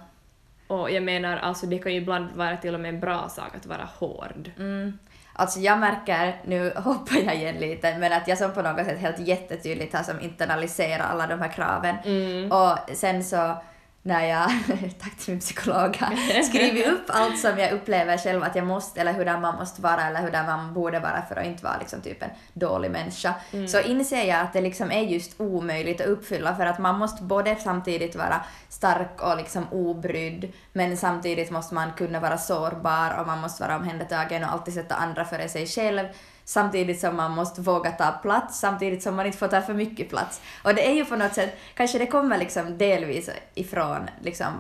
Och 0.68 0.92
jag 0.92 1.04
menar 1.04 1.38
alltså 1.38 1.66
det 1.66 1.80
kan 1.80 1.94
ju 1.94 1.98
ibland 1.98 2.32
vara 2.36 2.58
till 2.58 2.74
och 2.74 2.80
med 2.80 2.90
en 2.90 3.00
bra 3.00 3.30
sak 3.30 3.56
att 3.56 3.66
vara 3.66 3.90
hård. 4.00 4.52
Mm. 4.58 5.00
Alltså 5.40 5.60
jag 5.60 5.80
märker, 5.80 6.42
nu 6.46 6.74
hoppar 6.76 7.16
jag 7.26 7.36
igen 7.36 7.56
lite, 7.56 7.98
men 7.98 8.14
att 8.14 8.28
jag 8.28 8.38
som 8.38 8.54
på 8.54 8.62
något 8.62 8.86
sätt 8.86 9.00
helt 9.00 9.20
jättetydligt 9.20 9.96
har 9.96 10.04
som 10.04 10.22
internaliserat 10.22 11.12
alla 11.12 11.28
de 11.28 11.42
här 11.42 11.52
kraven. 11.52 11.96
Mm. 12.06 12.52
Och 12.52 12.78
sen 12.94 13.24
så 13.24 13.58
när 14.08 14.26
jag, 14.26 14.50
tack 15.00 15.18
till 15.18 15.34
min 15.34 15.40
psykolog, 15.40 15.98
har 15.98 16.44
skrivit 16.50 16.88
upp 16.88 17.04
allt 17.08 17.40
som 17.40 17.60
jag 17.60 17.72
upplever 17.72 18.18
själv 18.18 18.44
att 18.44 18.56
jag 18.56 18.68
måste, 18.68 19.02
eller 19.02 19.14
hur 19.14 19.26
man 19.26 19.56
måste 19.56 19.82
vara, 19.82 20.08
eller 20.08 20.22
hur 20.22 20.32
man 20.32 20.74
borde 20.74 21.00
vara 21.00 21.22
för 21.30 21.36
att 21.36 21.46
inte 21.46 21.64
vara 21.64 21.78
liksom 21.80 22.02
typ 22.02 22.24
en 22.24 22.30
dålig 22.54 22.92
människa, 22.92 23.34
så 23.68 23.80
inser 23.80 24.24
jag 24.24 24.40
att 24.40 24.54
det 24.54 24.62
liksom 24.62 24.92
är 24.92 25.02
just 25.02 25.42
omöjligt 25.42 26.02
att 26.02 26.08
uppfylla 26.08 26.56
för 26.56 26.66
att 26.66 26.80
man 26.80 27.00
måste 27.00 27.24
både 27.24 27.56
samtidigt 27.56 28.16
vara 28.16 28.44
stark 28.70 29.22
och 29.22 29.38
liksom 29.38 29.66
obrydd, 29.72 30.54
men 30.74 30.98
samtidigt 30.98 31.52
måste 31.52 31.76
man 31.76 31.92
kunna 31.98 32.20
vara 32.20 32.38
sårbar 32.38 33.20
och 33.20 33.28
man 33.28 33.40
måste 33.40 33.64
vara 33.64 33.76
omhändertagen 33.76 34.44
och 34.44 34.52
alltid 34.52 34.74
sätta 34.74 34.96
andra 34.96 35.26
före 35.26 35.50
sig 35.50 35.68
själv 35.68 36.08
samtidigt 36.48 37.00
som 37.00 37.16
man 37.16 37.32
måste 37.32 37.62
våga 37.62 37.92
ta 37.92 38.12
plats, 38.12 38.60
samtidigt 38.60 39.04
som 39.04 39.16
man 39.16 39.26
inte 39.26 39.38
får 39.38 39.48
ta 39.48 39.62
för 39.62 39.74
mycket 39.74 40.10
plats. 40.10 40.42
Och 40.64 40.76
det 40.76 40.90
är 40.90 40.94
ju 40.94 41.06
på 41.06 41.16
något 41.16 41.34
sätt, 41.34 41.58
kanske 41.76 41.98
det 41.98 42.08
kommer 42.08 42.38
liksom 42.38 42.78
delvis 42.78 43.30
ifrån 43.54 44.10
liksom 44.22 44.54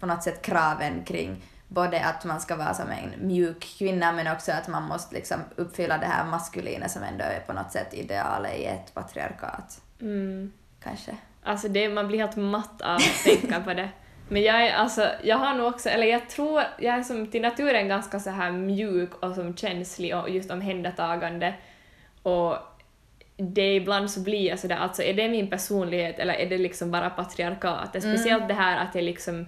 på 0.00 0.06
något 0.06 0.22
sätt 0.22 0.42
kraven 0.42 1.04
kring 1.04 1.42
både 1.68 2.04
att 2.04 2.24
man 2.24 2.40
ska 2.40 2.56
vara 2.56 2.74
som 2.74 2.88
en 2.88 3.28
mjuk 3.28 3.76
kvinna 3.78 4.12
men 4.12 4.32
också 4.32 4.52
att 4.52 4.68
man 4.68 4.82
måste 4.82 5.14
liksom 5.14 5.40
uppfylla 5.56 5.98
det 5.98 6.06
här 6.06 6.26
maskulina 6.26 6.88
som 6.88 7.02
ändå 7.02 7.24
är 7.24 7.40
på 7.46 7.52
något 7.52 7.72
sätt 7.72 7.94
idealet 7.94 8.56
i 8.56 8.64
ett 8.64 8.94
patriarkat. 8.94 9.80
Mm. 10.00 10.52
Kanske. 10.82 11.16
Alltså 11.42 11.68
det, 11.68 11.88
man 11.88 12.08
blir 12.08 12.18
helt 12.18 12.36
matt 12.36 12.82
av 12.82 12.96
att 12.96 13.24
tänka 13.24 13.60
på 13.60 13.74
det. 13.74 13.88
Men 14.28 14.42
jag 14.42 14.66
är 14.66 14.74
alltså, 14.74 15.10
jag 15.22 15.36
har 15.36 15.54
nog 15.54 15.66
också, 15.66 15.88
eller 15.88 16.06
jag 16.06 16.28
tror, 16.28 16.62
jag 16.78 16.94
är 16.94 17.02
som 17.02 17.26
till 17.26 17.42
naturen 17.42 17.88
ganska 17.88 18.20
så 18.20 18.30
här 18.30 18.50
mjuk 18.50 19.14
och 19.14 19.34
som 19.34 19.56
känslig 19.56 20.16
och 20.16 20.30
just 20.30 20.50
omhändertagande. 20.50 21.54
Och 22.22 22.56
det 23.36 23.74
ibland 23.74 24.10
så 24.10 24.20
blir 24.20 24.48
jag 24.48 24.58
sådär, 24.58 24.76
alltså 24.76 25.02
är 25.02 25.14
det 25.14 25.28
min 25.28 25.50
personlighet 25.50 26.18
eller 26.18 26.34
är 26.34 26.46
det 26.46 26.58
liksom 26.58 26.90
bara 26.90 27.10
patriarkatet? 27.10 28.02
Speciellt 28.02 28.48
det 28.48 28.54
här 28.54 28.86
att 28.86 28.94
jag 28.94 29.04
liksom 29.04 29.46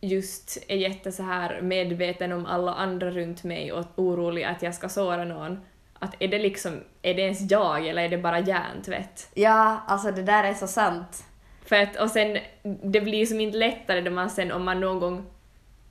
just 0.00 0.64
är 0.68 0.76
jätte 0.76 1.12
så 1.12 1.22
här 1.22 1.60
medveten 1.60 2.32
om 2.32 2.46
alla 2.46 2.74
andra 2.74 3.10
runt 3.10 3.44
mig 3.44 3.72
och 3.72 3.84
orolig 3.96 4.44
att 4.44 4.62
jag 4.62 4.74
ska 4.74 4.88
såra 4.88 5.24
någon. 5.24 5.60
Att 5.98 6.14
är 6.18 6.28
det 6.28 6.38
liksom, 6.38 6.80
är 7.02 7.14
det 7.14 7.22
ens 7.22 7.50
jag 7.50 7.86
eller 7.86 8.02
är 8.02 8.08
det 8.08 8.18
bara 8.18 8.38
hjärntvätt? 8.38 9.30
Ja, 9.34 9.84
alltså 9.86 10.10
det 10.10 10.22
där 10.22 10.44
är 10.44 10.54
så 10.54 10.66
sant. 10.66 11.24
För 11.64 11.76
att, 11.76 11.96
och 11.96 12.10
sen, 12.10 12.38
det 12.62 13.00
blir 13.00 13.26
som 13.26 13.40
inte 13.40 13.58
lättare 13.58 14.00
då 14.00 14.10
man 14.10 14.30
sen, 14.30 14.52
om 14.52 14.64
man 14.64 14.80
någon 14.80 15.00
gång 15.00 15.26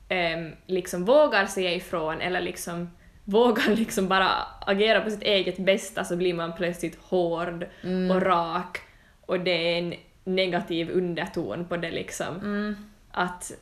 ehm, 0.08 0.52
liksom 0.66 1.04
vågar 1.04 1.46
säga 1.46 1.72
ifrån 1.72 2.20
eller 2.20 2.40
liksom 2.40 2.90
vågar 3.24 3.68
liksom 3.76 4.08
bara 4.08 4.28
agera 4.60 5.00
på 5.00 5.10
sitt 5.10 5.22
eget 5.22 5.56
bästa 5.56 6.04
så 6.04 6.16
blir 6.16 6.34
man 6.34 6.52
plötsligt 6.52 6.98
hård 7.02 7.66
och 8.10 8.22
rak 8.22 8.78
och 9.20 9.40
det 9.40 9.50
är 9.50 9.78
en 9.78 9.94
negativ 10.24 10.90
underton 10.90 11.64
på 11.64 11.76
det 11.76 11.90
liksom. 11.90 12.36
Mm. 12.36 12.76
Att 13.10 13.52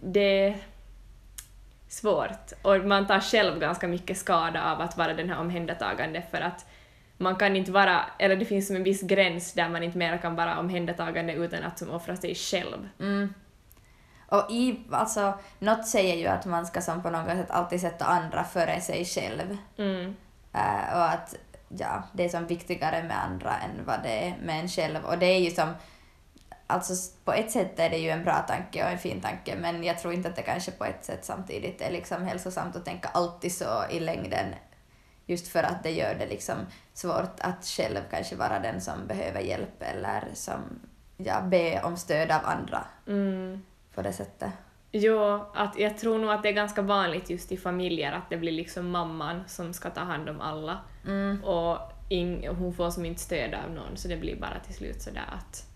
det 0.00 0.46
är 0.46 0.56
svårt. 1.88 2.52
Och 2.62 2.78
man 2.78 3.06
tar 3.06 3.20
själv 3.20 3.60
ganska 3.60 3.88
mycket 3.88 4.18
skada 4.18 4.72
av 4.72 4.80
att 4.80 4.96
vara 4.96 5.14
den 5.14 5.30
här 5.30 5.40
omhändertagande 5.40 6.22
för 6.30 6.40
att 6.40 6.66
man 7.20 7.36
kan 7.36 7.56
inte 7.56 7.72
vara, 7.72 8.04
eller 8.18 8.36
det 8.36 8.44
finns 8.44 8.66
som 8.66 8.76
en 8.76 8.84
viss 8.84 9.02
gräns 9.02 9.52
där 9.52 9.68
man 9.68 9.82
inte 9.82 9.98
mera 9.98 10.18
kan 10.18 10.36
vara 10.36 10.58
omhändertagande 10.58 11.32
utan 11.32 11.62
att 11.62 11.78
som 11.78 11.90
offra 11.90 12.16
sig 12.16 12.34
själv. 12.34 12.88
Mm. 13.00 13.34
Och 14.26 14.50
i, 14.50 14.80
alltså, 14.90 15.38
något 15.58 15.86
säger 15.86 16.16
ju 16.16 16.26
att 16.26 16.46
man 16.46 16.66
ska 16.66 16.80
som 16.80 17.02
på 17.02 17.10
något 17.10 17.26
sätt 17.26 17.50
alltid 17.50 17.80
sätta 17.80 18.04
andra 18.04 18.44
före 18.44 18.80
sig 18.80 19.04
själv. 19.04 19.56
Mm. 19.78 20.16
Eh, 20.52 20.96
och 20.96 21.04
att 21.04 21.34
ja, 21.68 22.02
det 22.12 22.24
är 22.24 22.28
som 22.28 22.46
viktigare 22.46 23.02
med 23.02 23.24
andra 23.24 23.56
än 23.56 23.84
vad 23.86 24.02
det 24.02 24.28
är 24.28 24.36
med 24.42 24.60
en 24.60 24.68
själv. 24.68 25.04
Och 25.04 25.18
det 25.18 25.26
är 25.26 25.38
ju 25.38 25.50
som, 25.50 25.74
alltså 26.66 27.12
på 27.24 27.32
ett 27.32 27.50
sätt 27.50 27.78
är 27.78 27.90
det 27.90 27.98
ju 27.98 28.10
en 28.10 28.24
bra 28.24 28.38
tanke 28.48 28.84
och 28.84 28.90
en 28.90 28.98
fin 28.98 29.20
tanke, 29.20 29.56
men 29.56 29.84
jag 29.84 29.98
tror 29.98 30.14
inte 30.14 30.28
att 30.28 30.36
det 30.36 30.42
kanske 30.42 30.70
på 30.70 30.84
ett 30.84 31.04
sätt 31.04 31.24
samtidigt 31.24 31.80
är 31.80 31.90
liksom 31.90 32.26
hälsosamt 32.26 32.76
att 32.76 32.84
tänka 32.84 33.08
alltid 33.08 33.52
så 33.52 33.84
i 33.90 34.00
längden. 34.00 34.46
Just 35.26 35.48
för 35.48 35.62
att 35.62 35.82
det 35.82 35.90
gör 35.90 36.14
det 36.14 36.26
liksom 36.26 36.56
svårt 37.00 37.40
att 37.40 37.64
själv 37.64 37.98
kanske 38.10 38.36
vara 38.36 38.58
den 38.58 38.80
som 38.80 39.06
behöver 39.06 39.40
hjälp 39.40 39.82
eller 39.82 40.22
som 40.34 40.60
ja, 41.16 41.40
be 41.42 41.80
om 41.82 41.96
stöd 41.96 42.30
av 42.30 42.40
andra 42.44 42.84
Mm. 43.06 43.62
på 43.94 44.02
det 44.02 44.12
sättet. 44.12 44.50
Jo, 44.92 45.44
att 45.54 45.78
jag 45.78 45.98
tror 45.98 46.18
nog 46.18 46.30
att 46.30 46.42
det 46.42 46.48
är 46.48 46.52
ganska 46.52 46.82
vanligt 46.82 47.30
just 47.30 47.52
i 47.52 47.56
familjer 47.56 48.12
att 48.12 48.30
det 48.30 48.36
blir 48.36 48.52
liksom 48.52 48.90
mamman 48.90 49.42
som 49.46 49.72
ska 49.72 49.90
ta 49.90 50.00
hand 50.00 50.28
om 50.28 50.40
alla 50.40 50.78
Mm. 51.06 51.44
och 51.44 51.78
ing, 52.08 52.48
hon 52.48 52.74
får 52.74 52.90
som 52.90 53.04
inte 53.04 53.20
stöd 53.20 53.54
av 53.54 53.70
någon 53.70 53.96
så 53.96 54.08
det 54.08 54.16
blir 54.16 54.36
bara 54.40 54.60
till 54.66 54.74
slut 54.74 55.02
sådär 55.02 55.28
att 55.38 55.66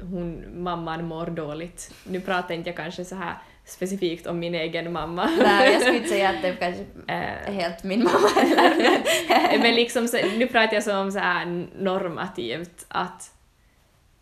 hon, 0.00 0.44
mamman 0.62 1.04
mår 1.04 1.26
dåligt. 1.26 1.94
Nu 2.04 2.20
pratar 2.20 2.54
inte 2.54 2.68
jag 2.70 2.76
kanske 2.76 3.04
så 3.04 3.14
här 3.14 3.34
specifikt 3.66 4.26
om 4.26 4.38
min 4.38 4.54
egen 4.54 4.92
mamma. 4.92 5.30
Nej, 5.42 5.72
jag 5.72 5.80
skulle 5.82 5.96
inte 5.96 6.08
säga 6.08 6.28
att 6.28 6.42
det 6.42 6.52
kanske 6.60 6.84
är 7.06 7.42
Eh, 7.46 7.52
helt 7.54 7.84
min 7.84 8.04
mamma 8.04 8.28
heller. 8.28 9.58
men- 9.58 9.74
liksom, 9.74 10.08
så, 10.08 10.16
nu 10.16 10.46
pratar 10.46 10.74
jag 10.74 10.82
som 10.82 11.12
så 11.12 11.18
här 11.18 11.66
normativt 11.78 12.86
att 12.88 13.30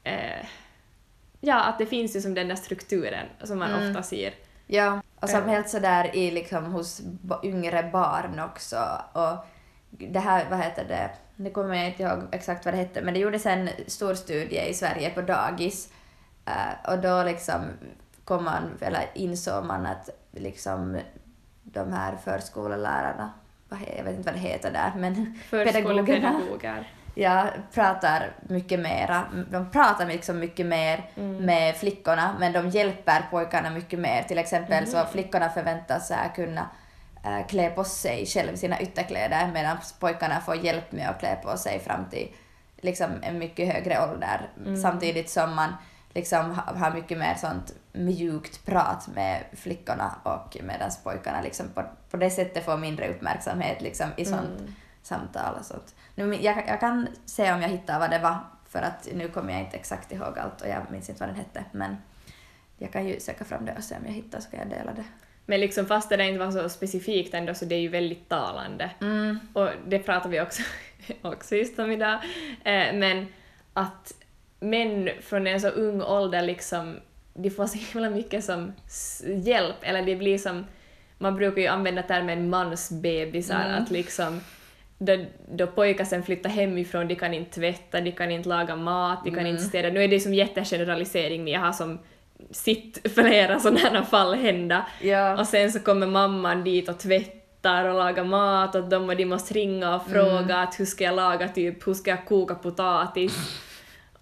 eh, 0.04 0.46
ja, 1.40 1.61
att 1.64 1.78
det 1.78 1.87
finns 1.87 2.16
ju 2.16 2.20
som 2.20 2.35
den 2.35 2.48
där 2.48 2.57
strukturen 2.57 3.26
som 3.44 3.59
man 3.59 3.70
Mm. 3.74 3.88
ofta 3.90 4.02
ser. 4.02 4.35
Ja, 4.66 5.02
och 5.20 5.28
som 5.30 5.40
Eh. 5.42 5.48
helt 5.48 5.68
sådär 5.68 6.16
i 6.16 6.30
liksom 6.30 6.64
hos 6.64 7.00
yngre 7.42 7.83
barn 7.92 8.40
också. 8.40 8.76
Och 9.12 9.46
det 9.90 10.20
här, 10.20 10.46
vad 10.50 10.59
heter 10.59 10.85
det, 10.88 11.11
det 11.37 11.50
kommer 11.50 11.74
jag 11.74 11.87
inte 11.87 12.02
ihåg 12.02 12.18
exakt 12.33 12.64
vad 12.64 12.74
det 12.74 12.78
hette, 12.78 13.02
men 13.02 13.14
det 13.14 13.20
gjordes 13.20 13.46
en 13.46 13.68
stor 13.87 14.14
studie 14.14 14.61
i 14.68 14.74
Sverige 14.74 15.11
på 15.11 15.20
dagis. 15.22 15.92
Eh, 16.46 16.90
och 16.92 16.98
då 16.98 17.22
liksom 17.22 17.61
kom 18.25 18.45
man, 18.45 18.79
eller 18.81 19.07
insåg 19.15 19.65
man 19.65 19.87
att 19.87 20.11
liksom 20.33 21.01
de 21.63 21.93
här 21.93 22.17
förskolelärarna, 22.25 23.33
jag 23.97 24.05
vet 24.05 24.17
inte 24.17 24.31
vad 24.33 24.35
det 24.35 24.49
heter 24.49 24.73
där, 24.73 24.93
men 24.97 25.39
pedagogerna 25.51 26.41
ja, 27.15 27.47
pratar 27.75 28.33
mycket 28.49 28.81
mera. 28.81 29.25
De 29.51 29.71
pratar 29.71 30.07
liksom 30.07 30.39
mycket 30.39 30.67
mer 30.67 31.11
Mm. 31.17 31.37
med 31.37 31.77
flickorna, 31.77 32.37
men 32.39 32.53
de 32.53 32.69
hjälper 32.69 33.27
pojkarna 33.31 33.71
mycket 33.71 33.99
mer. 33.99 34.23
Till 34.23 34.39
exempel 34.39 34.87
så 34.87 35.05
flickorna 35.05 35.49
förväntas 35.49 36.09
så 36.09 36.15
här 36.15 36.29
kunna 36.35 36.69
äh, 37.25 37.47
klä 37.47 37.71
på 37.71 37.85
sig 37.85 38.27
själv 38.27 38.57
sina 38.57 38.81
ytterkläder 38.81 39.51
medan 39.55 39.77
pojkarna 40.01 40.41
får 40.41 40.57
hjälp 40.57 40.93
med 40.93 41.09
att 41.09 41.19
klä 41.21 41.37
på 41.37 41.57
sig 41.57 41.81
fram 41.81 42.05
till 42.11 42.29
liksom, 42.77 43.11
en 43.23 43.39
mycket 43.39 43.75
högre 43.75 44.03
ålder. 44.11 44.49
Samtidigt 44.83 45.31
som 45.31 45.55
man 45.55 45.73
liksom 46.15 46.51
ha- 46.51 46.75
har 46.77 46.91
mycket 46.95 47.19
mer 47.19 47.35
sånt 47.35 47.73
mjukt 47.94 48.66
prat 48.66 49.09
med 49.14 49.44
flickorna 49.52 50.14
och 50.22 50.57
medan 50.62 50.90
pojkarna 51.04 51.42
liksom 51.42 51.68
på, 51.74 51.85
på 52.11 52.16
det 52.16 52.30
sättet 52.30 52.64
får 52.64 52.76
mindre 52.76 53.09
uppmärksamhet 53.09 53.83
liksom, 53.83 54.07
i 54.16 54.24
sånt 54.24 54.61
Mm. 54.61 54.74
samtal 55.02 55.54
och 55.59 55.64
sånt. 55.64 55.94
Nu, 56.14 56.35
jag, 56.35 56.64
jag 56.68 56.80
kan 56.80 57.09
se 57.24 57.52
om 57.52 57.62
jag 57.62 57.68
hittar 57.68 57.98
vad 58.00 58.11
det 58.11 58.18
var, 58.18 58.38
för 58.68 58.78
att 58.83 59.09
nu 59.14 59.28
kommer 59.28 59.52
jag 59.52 59.61
inte 59.61 59.76
exakt 59.76 60.12
ihåg 60.12 60.38
allt 60.38 60.61
och 60.61 60.68
jag 60.68 60.90
minns 60.90 61.09
inte 61.09 61.20
vad 61.20 61.28
den 61.28 61.37
hette, 61.37 61.64
men 61.72 61.96
jag 62.78 62.92
kan 62.92 63.07
ju 63.07 63.20
söka 63.20 63.44
fram 63.44 63.64
det 63.64 63.74
och 63.76 63.85
se 63.85 63.96
om 63.96 64.07
jag 64.07 64.12
hittar 64.12 64.40
så 64.40 64.50
kan 64.50 64.59
jag 64.61 64.68
dela 64.68 64.92
det. 64.92 65.04
Men 65.46 65.61
liksom 65.61 65.87
fast 65.87 66.09
det 66.09 66.26
inte 66.28 66.38
var 66.44 66.50
så 66.50 66.68
specifikt 66.68 67.35
ändå 67.35 67.54
så 67.54 67.64
det 67.64 67.74
är 67.74 67.80
ju 67.80 67.88
väldigt 67.88 68.28
talande. 68.28 68.90
Mm. 69.00 69.38
Och 69.52 69.68
det 69.87 69.98
pratar 69.98 70.28
vi 70.30 70.40
också, 70.40 70.62
också 71.22 71.57
just 71.57 71.78
om 71.78 71.90
idag. 71.90 72.14
Eh, 72.64 72.94
men 72.94 73.26
att 73.72 74.12
män 74.61 75.11
från 75.20 75.46
en 75.46 75.61
så 75.61 75.68
ung 75.68 76.02
ålder 76.02 76.42
liksom, 76.42 77.00
de 77.35 77.51
får 77.51 77.66
så 77.66 77.79
himla 77.79 78.11
mycket 78.11 78.44
som 78.44 78.73
hjälp, 79.44 79.77
eller 79.83 80.03
det 80.03 80.16
blir 80.16 80.38
som, 80.38 80.64
man 81.18 81.37
brukar 81.37 81.62
ju 81.62 81.68
använda 81.68 82.03
termen 82.03 82.51
mansbebisar, 82.51 83.64
Mm. 83.64 83.83
att 83.83 83.90
liksom 83.90 84.40
då, 84.99 85.25
då 85.53 85.66
pojkar 85.66 86.05
sen 86.05 86.23
flyttar 86.23 86.51
hemifrån, 86.51 87.09
de 87.09 87.14
kan 87.14 87.35
inte 87.35 87.51
tvätta, 87.51 88.01
de 88.01 88.12
kan 88.12 88.31
inte 88.31 88.49
laga 88.49 88.77
mat, 88.77 89.25
de 89.25 89.31
kan 89.31 89.38
Mm. 89.40 89.51
inte 89.53 89.62
städa. 89.62 89.88
Nu 89.88 90.05
är 90.05 90.09
det 90.09 90.20
som 90.20 90.35
jättegeneralisering, 90.35 91.44
men 91.44 91.53
jag 91.53 91.61
har 91.61 91.73
som 91.73 91.99
sitt 92.51 93.12
flera 93.14 93.61
sådana 93.61 94.05
fall 94.05 94.35
hända. 94.35 94.87
Ja. 95.03 95.40
Och 95.40 95.47
sen 95.47 95.73
så 95.73 95.81
kommer 95.81 96.07
mamman 96.07 96.64
dit 96.64 96.88
och 96.88 96.99
tvättar 96.99 97.85
och 97.85 97.94
lagar 97.94 98.25
mat 98.25 98.75
åt 98.75 98.90
dem 98.90 99.09
och 99.09 99.16
de 99.16 99.25
måste 99.25 99.55
ringa 99.55 99.94
och 99.94 100.07
fråga 100.07 100.57
att 100.57 100.81
hur 100.81 100.85
ska 100.85 101.05
jag 101.05 101.14
laga 101.16 101.49
typ, 101.49 101.87
hur 101.87 101.94
ska 101.94 102.11
jag 102.11 102.27
koka 102.27 102.55
potatis? 102.55 103.61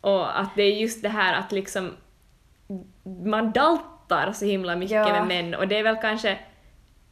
Och 0.00 0.40
att 0.40 0.56
det 0.56 0.62
är 0.62 0.80
just 0.80 1.02
det 1.02 1.08
här 1.08 1.34
att 1.38 1.52
liksom 1.52 1.90
man 3.04 3.52
daltar 3.52 4.32
så 4.32 4.44
himla 4.44 4.76
mycket 4.76 4.96
Ja. 4.96 5.08
med 5.08 5.26
män 5.26 5.54
och 5.54 5.68
det 5.68 5.78
är 5.78 5.82
väl 5.82 5.96
kanske 5.96 6.38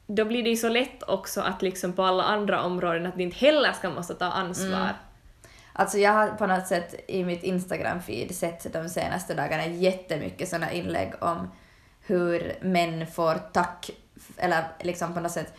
då 0.06 0.24
blir 0.24 0.42
det 0.42 0.50
ju 0.50 0.56
så 0.56 0.68
lätt 0.68 1.02
också 1.02 1.40
att 1.40 1.62
liksom 1.62 1.92
på 1.92 2.02
alla 2.02 2.22
andra 2.22 2.62
områden 2.62 3.06
att 3.06 3.16
de 3.16 3.22
inte 3.22 3.36
heller 3.36 3.72
ska 3.72 3.90
måste 3.90 4.14
ta 4.14 4.24
ansvar. 4.26 4.88
Alltså 5.72 5.98
jag 5.98 6.12
har 6.12 6.28
på 6.28 6.46
något 6.46 6.66
sätt 6.66 6.94
i 7.08 7.24
mitt 7.24 7.42
Instagram-feed 7.42 8.32
sett 8.32 8.72
de 8.72 8.88
senaste 8.88 9.34
dagarna 9.34 9.66
jättemycket 9.66 10.48
sådana 10.48 10.72
inlägg 10.72 11.12
om 11.20 11.50
hur 12.06 12.58
män 12.60 13.06
får 13.06 13.34
tack, 13.52 13.90
eller 14.36 14.64
liksom 14.80 15.14
på 15.14 15.20
något 15.20 15.32
sätt 15.32 15.54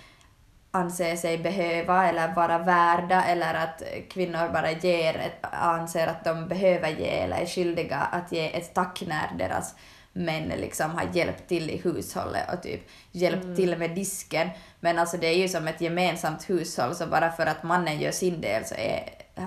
anser 0.72 1.16
sig 1.16 1.38
behöva 1.38 2.08
eller 2.08 2.36
vara 2.36 2.58
värda 2.58 3.24
eller 3.24 3.54
att 3.54 3.84
kvinnor 4.10 4.54
bara 4.54 4.72
ger 4.72 5.16
ett, 5.16 5.46
anser 5.52 6.08
att 6.08 6.24
de 6.24 6.48
behöver 6.48 6.90
ge 6.90 7.10
eller 7.10 7.38
är 7.38 7.46
skyldiga 7.46 7.98
att 7.98 8.32
ge 8.32 8.58
ett 8.58 8.74
tack 8.74 9.04
när 9.08 9.38
deras 9.38 9.76
män 10.14 10.48
liksom 10.48 10.92
har 10.92 11.10
hjälpt 11.14 11.48
till 11.48 11.70
i 11.70 11.78
hushållet 11.78 12.54
och 12.54 12.64
typ 12.64 12.90
hjälpt 13.12 13.56
till 13.56 13.78
med 13.78 13.96
disken. 13.96 14.50
Men 14.80 15.00
alltså 15.00 15.18
det 15.18 15.28
är 15.28 15.38
ju 15.38 15.48
som 15.48 15.68
ett 15.68 15.82
gemensamt 15.82 16.50
hushåll 16.50 16.96
så 16.96 17.08
bara 17.08 17.32
för 17.32 17.46
att 17.46 17.64
mannen 17.64 18.00
gör 18.00 18.12
sin 18.12 18.42
del 18.42 18.66
så 18.66 18.76
är 18.76 19.10
äh, 19.36 19.44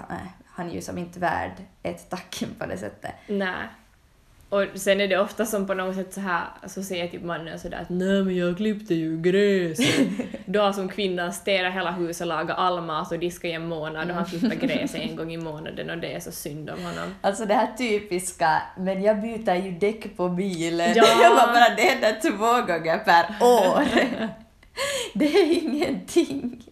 han 0.47 0.71
ju 0.71 0.81
som 0.81 0.99
inte 0.99 1.21
värd 1.21 1.53
ett 1.83 2.11
tack 2.11 2.45
på 2.59 2.67
det 2.67 2.79
sättet. 2.79 3.13
Nej. 3.27 3.69
Och 4.49 4.65
sen 4.75 5.01
är 5.01 5.09
det 5.09 5.19
ofta 5.19 5.47
som 5.47 5.67
på 5.67 5.75
något 5.75 5.97
sätt 5.97 6.15
så 6.15 6.21
här, 6.21 6.45
så 6.67 6.83
säger 6.83 7.09
typ 7.09 7.23
mannen 7.23 7.59
sådär 7.59 7.79
att 7.83 7.91
nej 7.91 8.25
men 8.25 8.37
jag 8.37 8.57
klippte 8.57 8.95
ju 8.95 9.23
gräset. 9.23 10.09
Då 10.47 10.61
har 10.61 10.73
som 10.73 10.89
kvinnan 10.89 11.33
städat 11.33 11.75
hela 11.75 11.91
huset, 11.91 12.27
lagat 12.27 12.59
all 12.59 12.83
mat 12.83 13.13
och 13.13 13.19
diskat 13.19 13.45
i 13.45 13.53
en 13.53 13.69
månad 13.69 14.11
och 14.11 14.17
han 14.17 14.25
klipper 14.25 14.57
gräset 14.57 15.01
en 15.01 15.17
gång 15.17 15.33
i 15.33 15.37
månaden 15.37 15.91
och 15.91 15.99
det 15.99 16.15
är 16.15 16.21
så 16.21 16.33
synd 16.33 16.71
om 16.71 16.83
honom. 16.85 17.15
Alltså 17.21 17.45
det 17.45 17.55
här 17.55 17.73
typiska, 17.79 18.63
men 18.79 19.03
jag 19.03 19.21
byter 19.21 19.55
ju 19.55 19.71
däck 19.71 20.17
på 20.17 20.29
bilen. 20.29 20.93
Ja. 20.97 21.05
Jag 21.23 21.31
var 21.31 21.47
bara 21.47 21.75
det 21.77 21.83
händer 21.83 22.21
två 22.21 22.73
gånger 22.73 22.99
per 22.99 23.47
år. 23.47 23.85
det 25.15 25.27
är 25.27 25.63
ingenting. 25.63 26.65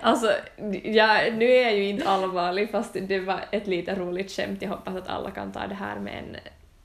Alltså, 0.00 0.32
ja, 0.82 1.18
nu 1.36 1.44
är 1.44 1.62
jag 1.62 1.74
ju 1.74 1.88
inte 1.88 2.08
allvarlig 2.08 2.70
fast 2.70 2.96
det 3.00 3.20
var 3.20 3.40
ett 3.50 3.66
lite 3.66 3.94
roligt 3.94 4.30
skämt. 4.30 4.62
Jag 4.62 4.68
hoppas 4.68 4.96
att 4.96 5.08
alla 5.08 5.30
kan 5.30 5.52
ta 5.52 5.66
det 5.66 5.74
här 5.74 5.98
med 5.98 6.18
en 6.18 6.36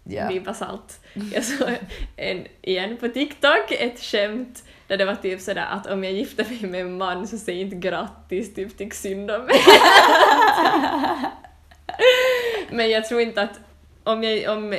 yeah. 0.10 0.28
bli 0.28 0.40
basalt. 0.40 1.00
Jag 1.34 1.44
såg 1.44 1.70
en, 2.16 2.48
igen 2.62 2.98
på 2.98 3.08
TikTok 3.08 3.72
ett 3.72 4.00
skämt 4.00 4.64
där 4.88 4.98
det 4.98 5.06
var 5.06 5.16
typ 5.16 5.42
sådär 5.42 5.66
att 5.70 5.88
om 5.88 6.04
jag 6.04 6.14
gifter 6.14 6.46
mig 6.50 6.72
med 6.72 6.82
en 6.82 6.98
man 6.98 7.28
så 7.28 7.38
säg 7.38 7.62
inte 7.62 7.76
grattis, 7.76 8.54
typ 8.54 8.78
tyck 8.78 8.94
synd 8.94 9.32
om 9.32 9.46
mig. 9.46 9.60
Men 12.72 12.90
jag 12.90 13.06
tror 13.06 13.22
inte 13.22 13.42
att 13.42 13.60
om 14.04 14.24
jag, 14.24 14.58
om 14.58 14.78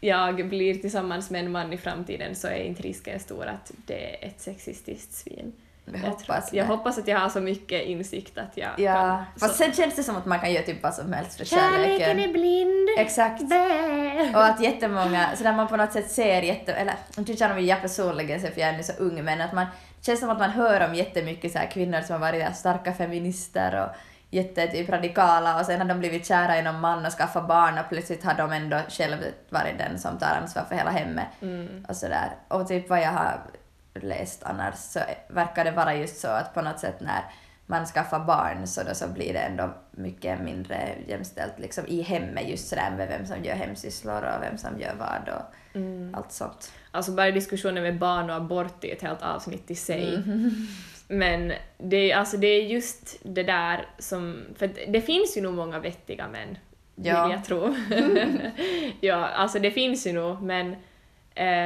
jag 0.00 0.48
blir 0.48 0.74
tillsammans 0.74 1.30
med 1.30 1.44
en 1.44 1.52
man 1.52 1.72
i 1.72 1.76
framtiden 1.76 2.34
så 2.34 2.48
är 2.48 2.62
inte 2.64 2.82
risken 2.82 3.20
stor 3.20 3.46
att 3.46 3.72
det 3.86 4.24
är 4.24 4.28
ett 4.28 4.40
sexistiskt 4.40 5.14
svin. 5.14 5.52
Jag 5.94 6.10
hoppas 6.10 6.52
jag 6.52 6.64
hoppas 6.64 6.98
att 6.98 7.08
jag 7.08 7.18
har 7.18 7.28
så 7.28 7.40
mycket 7.40 7.82
insikt 7.84 8.38
att 8.38 8.56
jag 8.56 8.70
Ja, 8.76 8.94
kan... 8.94 9.24
fast 9.40 9.56
så- 9.56 9.62
sen 9.64 9.72
känns 9.72 9.96
det 9.96 10.02
som 10.02 10.16
att 10.16 10.26
man 10.26 10.40
kan 10.40 10.52
göra 10.52 10.64
typ 10.64 10.82
vad 10.82 10.94
som 10.94 11.12
helst 11.12 11.36
för 11.36 11.44
Kärleken 11.44 11.98
kärleken. 11.98 12.20
är 12.20 12.32
blind. 12.32 12.88
Exakt. 12.98 13.42
Bä. 13.48 14.30
Och 14.34 14.44
att 14.44 14.60
jättemånga, 14.60 15.26
så 15.36 15.44
där 15.44 15.52
man 15.52 15.68
på 15.68 15.76
något 15.76 15.92
sätt 15.92 16.10
ser 16.10 16.42
jätte, 16.42 16.72
eller 16.72 16.94
inte 17.18 17.36
känner 17.36 17.54
mig 17.54 17.64
jag 17.64 17.80
personligen 17.80 18.40
för 18.40 18.48
jag 18.56 18.58
är 18.68 18.72
ännu 18.74 18.82
så 18.82 18.92
ung, 18.98 19.24
men 19.24 19.40
att 19.40 19.52
man 19.52 19.66
det 20.00 20.06
känns 20.06 20.20
som 20.20 20.30
att 20.30 20.38
man 20.38 20.50
hör 20.50 20.88
om 20.88 20.94
jättemycket 20.94 21.52
så 21.52 21.58
här 21.58 21.66
kvinnor 21.66 22.00
som 22.00 22.12
har 22.12 22.20
varit 22.32 22.56
starka 22.56 22.92
feminister 22.92 23.84
och 23.84 23.88
jätte 24.30 24.66
typ 24.66 24.88
radikala 24.88 25.60
och 25.60 25.66
sen 25.66 25.80
har 25.80 25.88
de 25.88 25.98
blivit 25.98 26.26
kära 26.26 26.58
i 26.58 26.62
någon 26.62 26.80
man 26.80 27.06
och 27.06 27.12
skaffat 27.12 27.48
barn 27.48 27.78
och 27.78 27.84
plötsligt 27.88 28.24
har 28.24 28.34
de 28.34 28.52
ändå 28.52 28.78
själv 28.88 29.16
varit 29.48 29.78
den 29.78 29.98
som 29.98 30.18
tar 30.18 30.36
ansvar 30.42 30.62
för 30.68 30.74
hela 30.74 30.90
hemmet 30.90 31.26
Mm. 31.42 31.86
och 31.88 31.96
sådär. 31.96 32.30
Och 32.48 32.68
typ 32.68 32.88
vad 32.88 33.00
jag 33.00 33.10
har 33.12 33.40
läst 33.94 34.42
annars 34.42 34.74
så 34.74 35.00
verkar 35.28 35.64
det 35.64 35.70
vara 35.70 35.94
just 35.96 36.20
så 36.20 36.28
att 36.28 36.54
på 36.54 36.62
något 36.62 36.78
sätt 36.78 37.00
när 37.00 37.24
man 37.66 37.86
skaffar 37.86 38.18
barn 38.24 38.66
så 38.66 38.82
då 38.82 38.94
så 38.94 39.08
blir 39.08 39.32
det 39.32 39.38
ändå 39.38 39.70
mycket 39.90 40.40
mindre 40.40 40.88
jämställt 41.08 41.58
liksom 41.58 41.84
i 41.86 42.02
hemmet 42.02 42.48
just 42.48 42.68
sådär 42.68 42.90
med 42.96 43.08
vem 43.08 43.26
som 43.26 43.44
gör 43.44 43.54
hemsysslor 43.54 44.22
och 44.22 44.42
vem 44.42 44.58
som 44.58 44.80
gör 44.80 44.94
vad 44.98 45.34
och 45.34 45.42
Mm. 45.74 46.14
allt 46.14 46.32
sånt. 46.32 46.72
Alltså 46.90 47.12
bara 47.12 47.30
diskussionen 47.30 47.82
med 47.82 47.98
barn 47.98 48.30
och 48.30 48.36
abort 48.36 48.84
är 48.84 48.92
ett 48.92 49.02
helt 49.02 49.22
avsnitt 49.22 49.70
i 49.70 49.74
sig. 49.74 50.22
Men 51.08 51.52
det, 51.78 51.96
är- 52.12 52.16
alltså 52.16 52.36
det 52.36 52.46
är 52.46 52.62
just 52.62 53.16
det 53.22 53.42
där 53.42 53.86
som... 53.98 54.44
För 54.58 54.70
det 54.92 55.00
finns 55.00 55.36
ju 55.36 55.40
nog 55.40 55.54
många 55.54 55.78
vettiga 55.78 56.28
män, 56.28 56.58
Ja. 56.94 57.22
vill 57.26 57.32
jag 57.36 57.44
tro. 57.44 57.76
ja, 59.00 59.26
alltså 59.28 59.58
det 59.58 59.70
finns 59.70 60.06
ju 60.06 60.12
nog, 60.12 60.42
men 60.42 60.66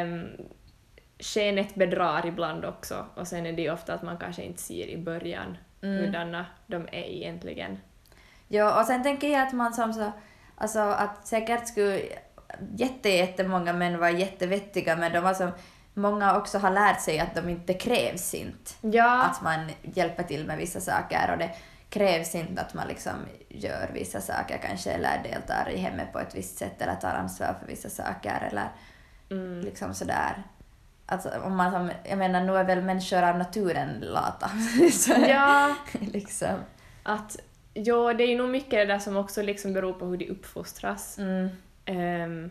um, 0.04 0.28
skenet 1.18 1.74
bedrar 1.74 2.26
ibland 2.26 2.64
också. 2.64 3.06
Och 3.14 3.28
sen 3.28 3.46
är 3.46 3.52
det 3.52 3.62
ju 3.62 3.72
ofta 3.72 3.94
att 3.94 4.02
man 4.02 4.18
kanske 4.18 4.42
inte 4.42 4.62
ser 4.62 4.86
i 4.86 4.96
början 4.98 5.56
Mm. 5.82 6.04
hurdana 6.04 6.46
de 6.66 6.88
är 6.92 7.04
egentligen. 7.04 7.78
Ja, 8.48 8.80
och 8.80 8.86
sen 8.86 9.02
tänker 9.02 9.28
jag 9.28 9.46
att 9.46 9.52
man 9.52 9.74
som 9.74 9.92
så, 9.92 10.12
alltså 10.56 10.78
att 10.80 11.26
säkert 11.26 11.68
skulle 11.68 12.00
jätte, 12.76 13.08
jättemånga 13.08 13.72
män 13.72 13.98
vara 13.98 14.10
jättevettiga 14.10 14.96
men 14.96 15.12
de 15.12 15.18
har 15.18 15.34
som, 15.34 15.50
många 15.94 16.36
också 16.36 16.58
har 16.58 16.70
lärt 16.70 17.00
sig 17.00 17.20
att 17.20 17.34
de 17.34 17.48
inte 17.48 17.74
krävs 17.74 18.34
inte. 18.34 18.70
Ja, 18.80 19.22
Att 19.22 19.42
man 19.42 19.70
hjälper 19.82 20.22
till 20.22 20.46
med 20.46 20.58
vissa 20.58 20.80
saker 20.80 21.30
och 21.32 21.38
det 21.38 21.50
krävs 21.88 22.34
inte 22.34 22.62
att 22.62 22.74
man 22.74 22.88
liksom 22.88 23.14
gör 23.48 23.90
vissa 23.94 24.20
saker 24.20 24.58
kanske 24.62 24.90
eller 24.90 25.22
deltar 25.22 25.70
i 25.70 25.76
hemmet 25.76 26.12
på 26.12 26.18
ett 26.18 26.34
visst 26.34 26.58
sätt 26.58 26.82
eller 26.82 26.94
tar 26.94 27.14
ansvar 27.14 27.56
för 27.60 27.66
vissa 27.66 27.88
saker 27.88 28.48
eller 28.50 28.68
mm, 29.30 29.60
liksom 29.60 29.94
sådär. 29.94 30.42
Alltså, 31.06 31.30
om 31.44 31.56
man 31.56 31.72
som, 31.72 31.90
jag 32.08 32.18
menar, 32.18 32.40
nu 32.40 32.56
är 32.56 32.64
väl 32.64 32.82
människor 32.82 33.22
av 33.22 33.38
naturen 33.38 34.00
lata. 34.00 34.50
Så, 34.92 35.12
ja 35.28 35.76
liksom. 36.00 36.56
att 37.02 37.36
ja, 37.74 38.14
det 38.14 38.24
är 38.24 38.36
nog 38.36 38.50
mycket 38.50 38.70
det 38.70 38.84
där 38.84 38.98
som 38.98 39.16
också 39.16 39.42
liksom 39.42 39.72
beror 39.72 39.92
på 39.92 40.06
hur 40.06 40.16
de 40.16 40.28
uppfostras. 40.28 41.18
Mm. 41.18 41.48
Ehm, 41.84 42.50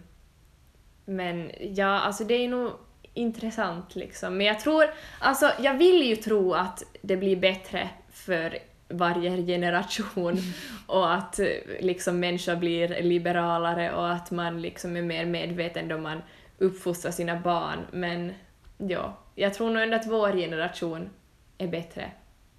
men 1.05 1.51
ja, 1.59 1.99
alltså 1.99 2.23
det 2.23 2.33
är 2.33 2.47
nog 2.47 2.71
intressant 3.13 3.95
liksom. 3.95 4.37
Men 4.37 4.47
jag 4.47 4.59
tror, 4.59 4.85
alltså 5.19 5.51
jag 5.59 5.73
vill 5.73 6.03
ju 6.03 6.15
tro 6.15 6.53
att 6.53 6.83
det 7.01 7.17
blir 7.17 7.35
bättre 7.35 7.89
för 8.11 8.57
varje 8.87 9.45
generation 9.45 10.37
och 10.87 11.13
att 11.13 11.39
liksom 11.79 12.19
människor 12.19 12.55
blir 12.55 13.01
liberalare 13.01 13.93
och 13.93 14.11
att 14.11 14.31
man 14.31 14.61
liksom 14.61 14.97
är 14.97 15.01
mer 15.01 15.25
medveten 15.25 15.87
då 15.87 15.97
man 15.97 16.21
uppfostrar 16.57 17.11
sina 17.11 17.39
barn. 17.39 17.79
Men 17.91 18.33
ja, 18.77 19.17
jag 19.35 19.53
tror 19.53 19.69
nog 19.69 19.83
ändå 19.83 19.95
att 19.95 20.07
vår 20.07 20.31
generation 20.31 21.09
är 21.57 21.67
bättre. 21.67 22.11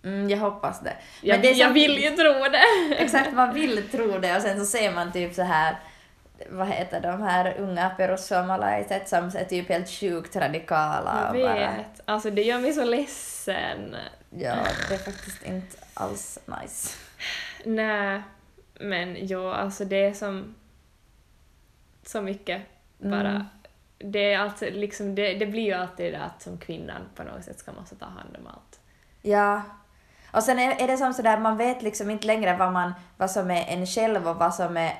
Mm, 0.05 0.31
jag 0.31 0.39
hoppas 0.39 0.81
det. 0.81 0.97
Jag, 1.23 1.43
det 1.43 1.51
är 1.51 1.55
jag 1.55 1.73
vill 1.73 1.99
ju 1.99 2.11
tro 2.11 2.33
det! 2.33 2.97
Exakt, 3.03 3.33
man 3.33 3.55
vill 3.55 3.89
tro 3.91 4.19
det 4.19 4.37
och 4.37 4.43
sen 4.43 4.59
så 4.59 4.67
ser 4.67 4.93
man 4.93 5.13
typ 5.13 5.35
så 5.35 5.43
här 5.43 5.77
vad 6.51 6.69
heter 6.69 7.01
de 7.01 7.23
här 7.23 7.55
unga 7.59 7.91
perussuomalaiset 7.91 9.09
som 9.09 9.25
är 9.25 9.45
typ 9.45 9.69
helt 9.69 9.91
sjukt 9.91 10.37
radikala 10.37 11.33
Jag 11.35 11.37
och 11.37 11.49
bara... 11.49 11.77
vet. 11.77 12.01
Alltså 12.05 12.31
det 12.31 12.43
gör 12.43 12.59
mig 12.59 12.73
så 12.73 12.85
ledsen. 12.85 13.97
Ja, 14.31 14.57
det 14.89 14.95
är 14.95 14.99
faktiskt 14.99 15.43
inte 15.43 15.77
alls 15.95 16.39
nice. 16.47 16.97
Nej, 17.65 18.23
men 18.81 19.17
jo, 19.21 19.49
alltså 19.49 19.85
det 19.85 20.05
är 20.05 20.13
som 20.13 20.55
så 22.03 22.23
mycket 22.23 22.63
bara. 22.99 23.31
Mm. 23.31 23.45
Det, 23.99 24.33
är 24.33 24.39
alltså 24.39 24.65
liksom, 24.65 25.15
det, 25.15 25.35
det 25.35 25.47
blir 25.47 25.63
ju 25.63 25.73
alltid 25.73 26.13
det 26.13 26.23
att 26.23 26.43
som 26.43 26.59
kvinnan 26.59 27.03
på 27.15 27.23
något 27.23 27.45
sätt 27.45 27.59
ska 27.59 27.73
måste 27.73 27.97
ta 27.97 28.07
hand 28.07 28.37
om 28.39 28.47
allt. 28.47 28.81
Ja. 29.23 29.63
Och 30.33 30.43
sen 30.43 30.59
är, 30.59 30.83
är 30.83 30.87
det 30.87 30.97
som 30.97 31.15
sådär, 31.15 31.39
man 31.39 31.57
vet 31.57 31.83
liksom 31.83 32.11
inte 32.11 32.27
längre 32.27 32.57
vad, 32.57 32.73
man, 32.73 32.95
vad 33.17 33.31
som 33.31 33.51
är 33.51 33.65
en 33.69 33.87
själv 33.87 34.29
och 34.29 34.37
vad 34.37 34.55
som 34.55 34.77
är 34.77 34.93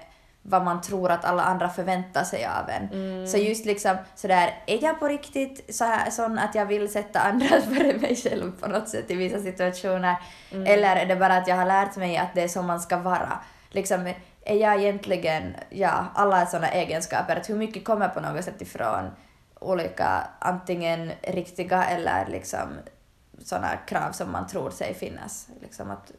vad 0.47 0.65
man 0.65 0.81
tror 0.81 1.11
att 1.11 1.25
alla 1.25 1.43
andra 1.43 1.69
förväntar 1.69 2.25
sig 2.25 2.47
av 2.47 2.71
en. 2.71 2.89
Mm. 2.93 3.27
Så 3.27 3.39
just 3.39 3.65
liksom 3.65 3.97
sådär, 4.15 4.63
är 4.67 4.85
jag 4.85 5.01
på 5.01 5.09
riktigt 5.09 5.75
så 5.75 5.85
här, 5.85 6.11
sån 6.11 6.39
att 6.39 6.55
jag 6.55 6.67
vill 6.67 6.93
sätta 6.93 7.21
andra 7.21 7.47
före 7.61 7.99
mig 7.99 8.17
själv 8.17 8.53
på 8.61 8.69
något 8.69 8.89
sätt 8.89 9.11
i 9.11 9.15
vissa 9.15 9.41
situationer? 9.41 10.17
Mm. 10.51 10.67
Eller 10.67 10.97
är 10.97 11.07
det 11.07 11.17
bara 11.17 11.37
att 11.37 11.49
jag 11.49 11.57
har 11.57 11.67
lärt 11.67 11.97
mig 11.97 12.17
att 12.17 12.35
det 12.35 12.43
är 12.43 12.49
så 12.49 12.63
man 12.63 12.81
ska 12.81 12.97
vara? 12.97 13.39
Liksom, 13.71 14.13
är 14.45 14.57
jag 14.57 14.81
egentligen, 14.81 15.57
ja, 15.71 16.07
alla 16.15 16.41
är 16.41 16.47
sådana 16.47 16.69
egenskaper, 16.69 17.37
att 17.37 17.51
hur 17.51 17.57
mycket 17.57 17.85
kommer 17.85 18.09
på 18.09 18.21
något 18.21 18.45
sätt 18.45 18.63
ifrån 18.63 19.11
olika, 19.61 20.27
antingen 20.39 21.13
riktiga 21.23 21.85
eller 21.85 22.27
liksom 22.27 22.79
sådana 23.39 23.77
krav 23.77 24.13
som 24.13 24.33
man 24.33 24.47
tror 24.47 24.71
sig 24.71 24.95
finnas. 24.95 25.49
Liksom 25.63 25.91
att 25.91 26.13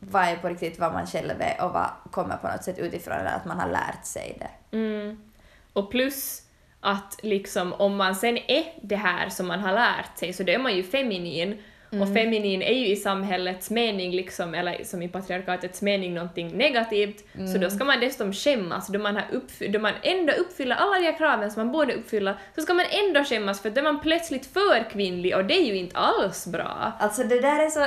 vad 0.00 0.22
är 0.22 0.36
på 0.36 0.48
riktigt 0.48 0.78
vad 0.78 0.92
man 0.92 1.06
själv 1.06 1.40
är 1.40 1.64
och 1.64 1.72
vad 1.72 1.90
kommer 2.10 2.36
på 2.36 2.48
något 2.48 2.64
sätt 2.64 2.78
utifrån 2.78 3.16
eller 3.16 3.36
att 3.36 3.44
man 3.44 3.60
har 3.60 3.68
lärt 3.68 4.04
sig 4.04 4.38
det. 4.40 4.76
Mm. 4.76 5.32
Och 5.72 5.90
plus 5.90 6.42
att 6.80 7.16
liksom 7.22 7.72
om 7.72 7.96
man 7.96 8.14
sen 8.14 8.36
är 8.36 8.64
det 8.82 8.96
här 8.96 9.28
som 9.28 9.46
man 9.46 9.60
har 9.60 9.72
lärt 9.72 10.18
sig 10.18 10.32
så 10.32 10.42
då 10.42 10.52
är 10.52 10.58
man 10.58 10.76
ju 10.76 10.82
feminin 10.82 11.62
och 11.90 12.14
feminin 12.14 12.62
är 12.62 12.72
ju 12.72 12.86
i 12.86 12.96
samhällets 12.96 13.70
mening, 13.70 14.10
liksom, 14.10 14.54
eller 14.54 14.84
som 14.84 15.02
i 15.02 15.08
patriarkatets 15.08 15.82
mening, 15.82 16.14
någonting 16.14 16.56
negativt, 16.56 17.24
så 17.52 17.58
då 17.58 17.70
ska 17.70 17.84
man 17.84 18.00
dessutom 18.00 18.32
skämmas. 18.32 18.86
Då 18.88 18.98
man, 18.98 19.16
har 19.16 19.24
uppfy- 19.32 19.72
då 19.72 19.78
man 19.78 19.92
ändå 20.02 20.32
uppfyller 20.32 20.76
alla 20.76 20.98
de 20.98 21.04
här 21.04 21.18
kraven 21.18 21.50
som 21.50 21.62
man 21.64 21.72
borde 21.72 21.94
uppfylla, 21.94 22.38
så 22.54 22.60
ska 22.62 22.74
man 22.74 22.86
ändå 22.90 23.24
skämmas 23.24 23.60
för 23.60 23.70
då 23.70 23.80
är 23.80 23.84
man 23.84 24.00
plötsligt 24.00 24.46
för 24.46 24.90
kvinnlig 24.90 25.36
och 25.36 25.44
det 25.44 25.54
är 25.54 25.64
ju 25.64 25.76
inte 25.76 25.96
alls 25.96 26.46
bra. 26.46 26.92
Alltså 26.98 27.22
det 27.22 27.40
där 27.40 27.66
är 27.66 27.70
så 27.70 27.86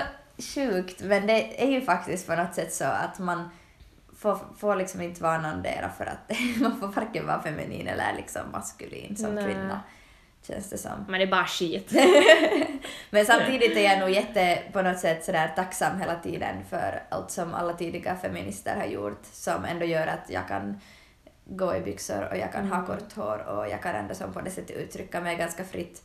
sjukt 0.55 1.03
men 1.03 1.27
det 1.27 1.63
är 1.63 1.71
ju 1.71 1.81
faktiskt 1.81 2.27
på 2.27 2.35
något 2.35 2.55
sätt 2.55 2.73
så 2.73 2.85
att 2.85 3.19
man 3.19 3.49
får, 4.17 4.39
får 4.57 4.75
liksom 4.75 5.01
inte 5.01 5.23
vara 5.23 5.41
någondera 5.41 5.89
för 5.97 6.05
att 6.05 6.31
man 6.61 6.79
får 6.79 6.87
varken 6.87 7.27
vara 7.27 7.41
feminin 7.41 7.87
eller 7.87 8.13
liksom 8.17 8.41
maskulin 8.51 9.15
som 9.17 9.35
Nej. 9.35 9.45
kvinna. 9.45 9.79
Känns 10.47 10.69
det 10.69 10.77
som. 10.77 11.05
Men 11.07 11.19
det 11.19 11.25
är 11.25 11.31
bara 11.31 11.47
skit. 11.47 11.91
Men 13.09 13.25
samtidigt 13.25 13.77
är 13.77 13.81
jag 13.81 13.99
nog 13.99 14.09
jätte 14.09 14.63
på 14.73 14.81
något 14.81 14.99
sätt 14.99 15.25
sådär 15.25 15.53
tacksam 15.55 15.99
hela 15.99 16.15
tiden 16.15 16.55
för 16.69 17.03
allt 17.09 17.31
som 17.31 17.53
alla 17.53 17.73
tidiga 17.73 18.15
feminister 18.15 18.75
har 18.75 18.85
gjort 18.85 19.25
som 19.31 19.65
ändå 19.65 19.85
gör 19.85 20.07
att 20.07 20.29
jag 20.29 20.47
kan 20.47 20.79
gå 21.45 21.75
i 21.75 21.81
byxor 21.81 22.27
och 22.31 22.37
jag 22.37 22.51
kan 22.51 22.67
ha 22.71 22.85
kort 22.85 23.13
hår 23.13 23.47
och 23.47 23.69
jag 23.69 23.81
kan 23.83 23.95
ändå 23.95 24.13
som 24.13 24.33
på 24.33 24.41
det 24.41 24.51
sättet 24.51 24.77
uttrycka 24.77 25.21
mig 25.21 25.35
ganska 25.35 25.63
fritt. 25.63 26.03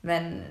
Men 0.00 0.42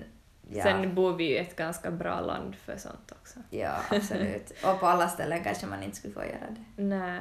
ja, 0.49 0.63
Sen 0.63 0.95
bor 0.95 1.13
vi 1.13 1.23
ju 1.23 1.35
i 1.35 1.37
ett 1.37 1.55
ganska 1.55 1.91
bra 1.91 2.21
land 2.21 2.55
för 2.55 2.77
sånt 2.77 3.11
också. 3.11 3.39
ja 3.49 3.75
absolut. 3.89 4.51
Och 4.63 4.79
på 4.79 4.87
alla 4.87 5.07
ställen 5.07 5.43
kanske 5.43 5.65
man 5.65 5.83
inte 5.83 5.97
skulle 5.97 6.13
få 6.13 6.23
göra 6.23 6.49
det. 6.49 6.83
Nej. 6.83 7.19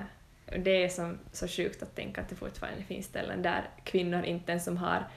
Det 0.65 0.85
är 0.85 0.89
som, 0.89 1.19
så 1.33 1.49
sjukt 1.49 1.83
att 1.83 1.97
tänka 1.97 2.21
att 2.21 2.29
det 2.29 2.35
fortfarande 2.35 2.83
finns 2.83 3.07
ställen 3.07 3.43
där 3.43 3.71
kvinnor 3.85 4.25
inte 4.25 4.53
ens 4.53 4.65
som 4.65 4.77
har 4.77 5.09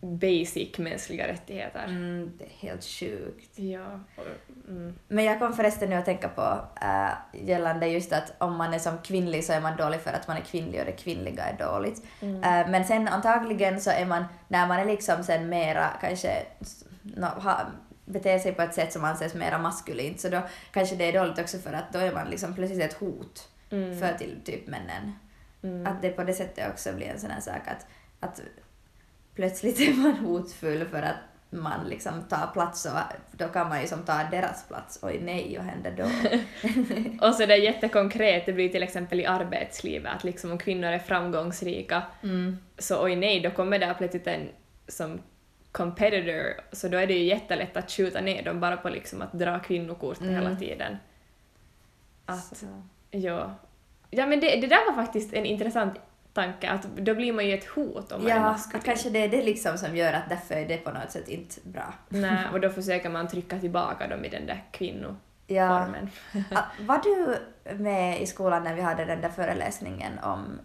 basic 0.00 0.78
mänskliga 0.78 1.28
rättigheter. 1.28 1.84
Mm, 1.84 2.32
det 2.38 2.44
är 2.44 2.68
helt 2.68 2.84
sjukt. 2.84 3.58
Ja. 3.58 4.00
Mm. 4.68 4.94
Men 5.08 5.24
jag 5.24 5.38
kom 5.38 5.52
förresten 5.52 5.90
nu 5.90 5.96
att 5.96 6.04
tänka 6.04 6.28
på 6.28 6.58
äh, 6.82 7.46
gällande 7.48 7.86
just 7.86 8.12
att 8.12 8.32
om 8.38 8.56
man 8.56 8.74
är 8.74 8.78
som 8.78 8.98
kvinnlig 8.98 9.44
så 9.44 9.52
är 9.52 9.60
man 9.60 9.76
dålig 9.76 10.00
för 10.00 10.12
att 10.12 10.28
man 10.28 10.36
är 10.36 10.40
kvinnlig 10.40 10.80
och 10.80 10.86
det 10.86 10.92
kvinnliga 10.92 11.44
är 11.44 11.58
dåligt. 11.58 12.02
Mm. 12.20 12.36
Äh, 12.36 12.70
men 12.70 12.84
sen 12.84 13.08
antagligen 13.08 13.80
så 13.80 13.90
är 13.90 14.06
man, 14.06 14.24
när 14.48 14.66
man 14.66 14.78
är 14.78 14.84
liksom 14.84 15.22
sen 15.24 15.48
mera 15.48 15.86
kanske 16.00 16.46
nå, 17.02 17.26
ha, 17.26 17.60
beter 18.04 18.38
sig 18.38 18.52
på 18.52 18.62
ett 18.62 18.74
sätt 18.74 18.92
som 18.92 19.04
anses 19.04 19.34
mera 19.34 19.58
maskulint 19.58 20.20
så 20.20 20.28
då 20.28 20.40
kanske 20.72 20.96
det 20.96 21.04
är 21.04 21.12
dåligt 21.12 21.38
också 21.38 21.58
för 21.58 21.72
att 21.72 21.92
då 21.92 21.98
är 21.98 22.12
man 22.12 22.30
liksom 22.30 22.54
plötsligt 22.54 22.82
ett 22.82 22.92
hot 22.92 23.48
Mm. 23.70 23.98
för 23.98 24.18
till 24.18 24.40
typ 24.44 24.66
männen. 24.66 25.12
Mm. 25.62 25.86
Att 25.86 26.02
det 26.02 26.10
på 26.10 26.24
det 26.24 26.34
sättet 26.34 26.70
också 26.70 26.92
blir 26.92 27.06
en 27.06 27.20
sån 27.20 27.30
här 27.30 27.40
sak 27.40 27.68
att, 27.68 27.86
att 28.20 28.40
plötsligt 29.38 29.80
är 29.80 29.94
man 29.94 30.12
hotfull 30.12 30.84
för 30.84 31.02
att 31.02 31.16
man 31.50 31.88
liksom 31.88 32.22
tar 32.28 32.46
plats 32.52 32.86
och 32.86 32.92
då 33.38 33.48
kan 33.48 33.68
man 33.68 33.80
ju 33.80 33.86
som 33.86 34.02
ta 34.02 34.24
deras 34.30 34.68
plats. 34.68 34.98
Oj 35.02 35.20
nej, 35.22 35.54
vad 35.56 35.66
händer 35.66 35.90
då? 35.96 36.04
Och 37.26 37.34
så 37.34 37.46
det 37.46 37.54
är 37.54 37.58
jättekonkret, 37.58 38.46
det 38.46 38.52
blir 38.52 38.68
till 38.68 38.82
exempel 38.82 39.20
i 39.20 39.26
arbetslivet, 39.26 40.12
att 40.16 40.24
liksom 40.24 40.50
om 40.52 40.58
kvinnor 40.58 40.88
är 40.88 40.98
framgångsrika 40.98 42.02
Mm. 42.22 42.58
så 42.78 43.04
oj 43.04 43.16
nej, 43.16 43.40
då 43.40 43.50
kommer 43.50 43.78
det 43.78 43.94
plötsligt 43.98 44.26
en 44.26 44.48
som 44.88 45.20
competitor, 45.72 46.60
så 46.72 46.88
då 46.88 46.98
är 46.98 47.06
det 47.06 47.14
ju 47.14 47.24
jättelätt 47.24 47.76
att 47.76 47.90
skjuta 47.90 48.20
ner 48.20 48.42
dem 48.42 48.60
bara 48.60 48.76
på 48.76 48.88
liksom 48.88 49.22
att 49.22 49.32
dra 49.32 49.58
kvinnokort 49.58 50.20
Mm. 50.20 50.34
hela 50.34 50.56
tiden. 50.56 50.96
Att, 52.26 52.56
Så. 52.56 52.66
ja. 53.10 53.54
Ja 54.10 54.26
men 54.26 54.40
det, 54.40 54.60
det 54.60 54.66
där 54.66 54.86
var 54.86 55.04
faktiskt 55.04 55.32
en 55.34 55.46
intressant 55.46 55.94
tanke, 56.40 56.70
att 56.70 56.82
då 56.82 57.14
blir 57.14 57.32
man 57.32 57.46
ju 57.46 57.54
ett 57.54 57.64
hot 57.68 58.12
om 58.12 58.22
man 58.22 58.30
är 58.30 58.36
Ja, 58.36 58.42
maskulin. 58.42 58.78
att 58.78 58.84
kanske 58.84 59.10
det 59.10 59.18
är 59.24 59.28
det 59.28 59.42
liksom 59.42 59.78
som 59.78 59.96
gör 59.96 60.12
att 60.12 60.28
därför 60.28 60.54
är 60.54 60.68
det 60.68 60.76
på 60.76 60.90
något 60.90 61.10
sätt 61.10 61.28
inte 61.28 61.60
bra. 61.64 61.94
Nej, 62.08 62.38
och 62.52 62.60
då 62.60 62.70
försöker 62.70 63.08
man 63.10 63.28
trycka 63.28 63.58
tillbaka 63.58 64.06
dem 64.06 64.24
i 64.24 64.28
den 64.28 64.46
där 64.46 64.54
Ja. 64.54 64.78
kvinnoformen. 64.78 66.10
Ah, 66.54 66.62
Var 66.80 67.00
du 67.04 67.36
med 67.74 68.22
i 68.22 68.26
skolan 68.26 68.64
när 68.64 68.74
vi 68.74 68.80
hade 68.82 69.04
den 69.04 69.20
där 69.20 69.28
föreläsningen 69.28 70.18
om 70.18 70.60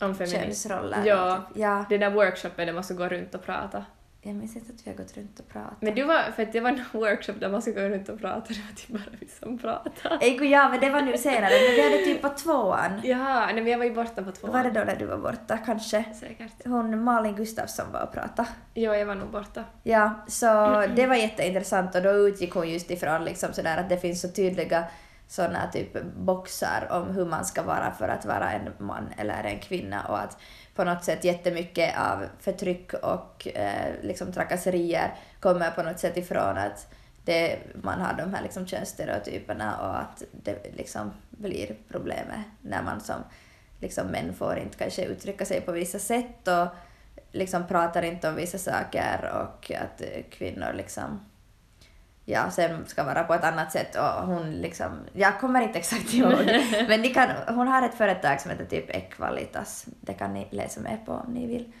Om 0.00 0.14
feminism. 0.14 0.36
könsroller? 0.40 1.02
Ja. 1.06 1.36
Typ? 1.48 1.56
ja. 1.62 1.84
Det 1.88 1.98
där 1.98 2.10
workshopen, 2.10 2.66
det 2.66 2.72
måste 2.72 2.94
gå 2.94 3.08
runt 3.08 3.34
och 3.34 3.42
prata. 3.44 3.84
Jag 4.22 4.34
minns 4.34 4.56
inte 4.56 4.72
att 4.72 4.86
vi 4.86 4.90
har 4.90 4.98
gått 4.98 5.16
runt 5.16 5.40
och 5.40 5.48
pratat. 5.48 5.76
Men 5.82 5.94
du 5.94 6.04
var, 6.04 6.22
för 6.36 6.42
att 6.42 6.52
det 6.52 6.60
var 6.60 6.70
en 6.70 6.84
workshop 6.92 7.32
där 7.32 7.48
man 7.48 7.62
skulle 7.62 7.88
gå 7.88 7.94
runt 7.94 8.08
och 8.08 8.20
prata, 8.20 8.46
det 8.48 8.60
var 8.60 8.74
typ 8.76 8.88
bara 8.88 9.16
vi 9.20 9.28
som 9.28 9.58
pratade. 9.58 10.18
Ej, 10.20 10.50
ja, 10.50 10.68
men 10.68 10.80
det 10.80 10.90
var 10.90 11.02
nu 11.02 11.18
senare, 11.18 11.50
men 11.50 11.74
vi 11.74 11.82
hade 11.82 12.04
typ 12.04 12.22
på 12.22 12.28
tvåan. 12.28 13.00
Jaha, 13.04 13.46
nej 13.46 13.54
men 13.54 13.66
jag 13.66 13.78
var 13.78 13.84
ju 13.84 13.94
borta 13.94 14.22
på 14.22 14.32
två 14.32 14.46
Var 14.46 14.64
det 14.64 14.70
då 14.70 14.80
när 14.80 14.96
du 14.96 15.06
var 15.06 15.18
borta 15.18 15.58
kanske? 15.58 16.04
Säkert. 16.20 16.64
Hon 16.64 17.04
Malin 17.04 17.36
Gustafsson 17.36 17.92
var 17.92 18.02
och 18.02 18.12
pratade. 18.12 18.48
Jo, 18.74 18.94
jag 18.94 19.06
var 19.06 19.14
nog 19.14 19.30
borta. 19.30 19.64
Ja, 19.82 20.24
så 20.28 20.46
det 20.96 21.06
var 21.06 21.16
jätteintressant 21.16 21.94
och 21.94 22.02
då 22.02 22.10
utgick 22.10 22.52
hon 22.52 22.70
just 22.70 22.90
ifrån 22.90 23.24
liksom 23.24 23.52
sådär 23.52 23.76
att 23.76 23.88
det 23.88 23.98
finns 23.98 24.20
så 24.20 24.28
tydliga 24.28 24.84
sådana 25.28 25.66
typ 25.72 26.02
boxar 26.16 26.88
om 26.90 27.14
hur 27.14 27.24
man 27.24 27.44
ska 27.44 27.62
vara 27.62 27.92
för 27.98 28.08
att 28.08 28.24
vara 28.24 28.50
en 28.50 28.72
man 28.78 29.08
eller 29.16 29.44
en 29.44 29.58
kvinna 29.58 30.04
och 30.08 30.18
att 30.18 30.38
på 30.74 30.84
något 30.84 31.04
sätt 31.04 31.24
jättemycket 31.24 31.98
av 31.98 32.26
förtryck 32.40 32.92
och 32.92 33.48
eh, 33.54 33.94
liksom 34.02 34.32
trakasserier 34.32 35.14
kommer 35.40 35.70
på 35.70 35.82
något 35.82 35.98
sätt 35.98 36.16
ifrån 36.16 36.58
att 36.58 36.94
det, 37.24 37.58
man 37.82 38.00
har 38.00 38.14
de 38.14 38.34
här 38.34 38.42
liksom 38.42 38.66
könsstereotyperna 38.66 39.76
och 39.80 40.00
att 40.00 40.22
det 40.32 40.76
liksom 40.76 41.12
blir 41.30 41.76
problemet 41.88 42.40
när 42.60 42.82
man 42.82 43.00
som 43.00 43.24
liksom 43.80 44.06
män 44.06 44.34
får 44.34 44.58
inte 44.58 44.78
kanske 44.78 45.04
uttrycka 45.04 45.44
sig 45.44 45.60
på 45.60 45.72
vissa 45.72 45.98
sätt 45.98 46.48
och 46.48 46.66
liksom 47.32 47.66
pratar 47.66 48.02
inte 48.02 48.28
om 48.28 48.34
vissa 48.34 48.58
saker 48.58 49.30
och 49.34 49.70
att 49.70 50.02
kvinnor 50.30 50.72
liksom 50.72 51.20
ja, 52.24 52.50
sen 52.50 52.86
ska 52.86 53.04
vara 53.04 53.24
på 53.24 53.34
ett 53.34 53.44
annat 53.44 53.72
sätt 53.72 53.96
och 53.96 54.26
hon 54.26 54.50
liksom, 54.50 54.98
jag 55.12 55.40
kommer 55.40 55.60
inte 55.60 55.78
exakt 55.78 56.14
ihåg, 56.14 56.32
men 56.88 57.00
ni 57.00 57.08
kan, 57.14 57.28
hon 57.48 57.68
har 57.68 57.82
ett 57.82 57.94
företag 57.94 58.40
som 58.40 58.50
heter 58.50 58.64
typ 58.64 58.90
Equalitas, 58.90 59.86
det 60.00 60.12
kan 60.14 60.34
ni 60.34 60.48
läsa 60.50 60.80
mer 60.80 60.98
på 61.06 61.12
om 61.12 61.32
ni 61.34 61.46
vill. 61.46 61.72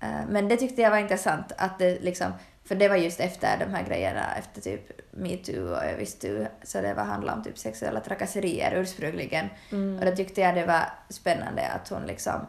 Eh, 0.00 0.08
Men 0.28 0.48
det 0.48 0.56
tyckte 0.56 0.82
jag 0.82 0.90
var 0.90 0.98
intressant 0.98 1.52
att 1.58 1.78
det 1.78 2.02
liksom, 2.02 2.32
för 2.64 2.74
det 2.74 2.88
var 2.88 2.96
just 2.96 3.20
efter 3.20 3.58
de 3.58 3.74
här 3.74 3.82
grejerna, 3.82 4.34
efter 4.38 4.60
typ 4.60 4.80
metoo 5.10 5.68
och 5.70 5.84
överstoo, 5.84 6.46
så 6.62 6.80
det 6.80 6.94
var 6.94 7.04
handlade 7.04 7.38
om 7.38 7.44
typ 7.44 7.58
sexuella 7.58 8.00
trakasserier 8.00 8.72
ursprungligen. 8.76 9.46
Och 9.98 10.04
då 10.06 10.16
tyckte 10.16 10.40
jag 10.40 10.54
det 10.54 10.66
var 10.66 10.82
spännande 11.08 11.62
att 11.68 11.88
hon 11.88 12.02
liksom 12.06 12.46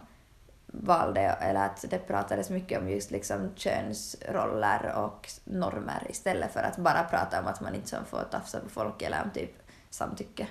valde, 0.84 1.22
eller 1.22 1.66
att 1.66 1.86
det 1.90 1.98
pratades 1.98 2.50
mycket 2.50 2.80
om 2.80 2.90
just 2.90 3.12
liksom 3.12 3.52
könsroller 3.56 4.94
och 4.96 5.30
normer 5.44 6.04
istället 6.10 6.54
för 6.54 6.63
att 6.63 6.78
bara 6.78 7.04
prata 7.04 7.40
om 7.40 7.48
att 7.48 7.62
man 7.62 7.76
inte 7.76 8.00
får 8.10 8.24
tafsa 8.32 8.60
på 8.60 8.70
folk 8.70 9.02
eller 9.02 9.24
om 9.24 9.30
typ 9.30 9.52
samtycke. 9.90 10.48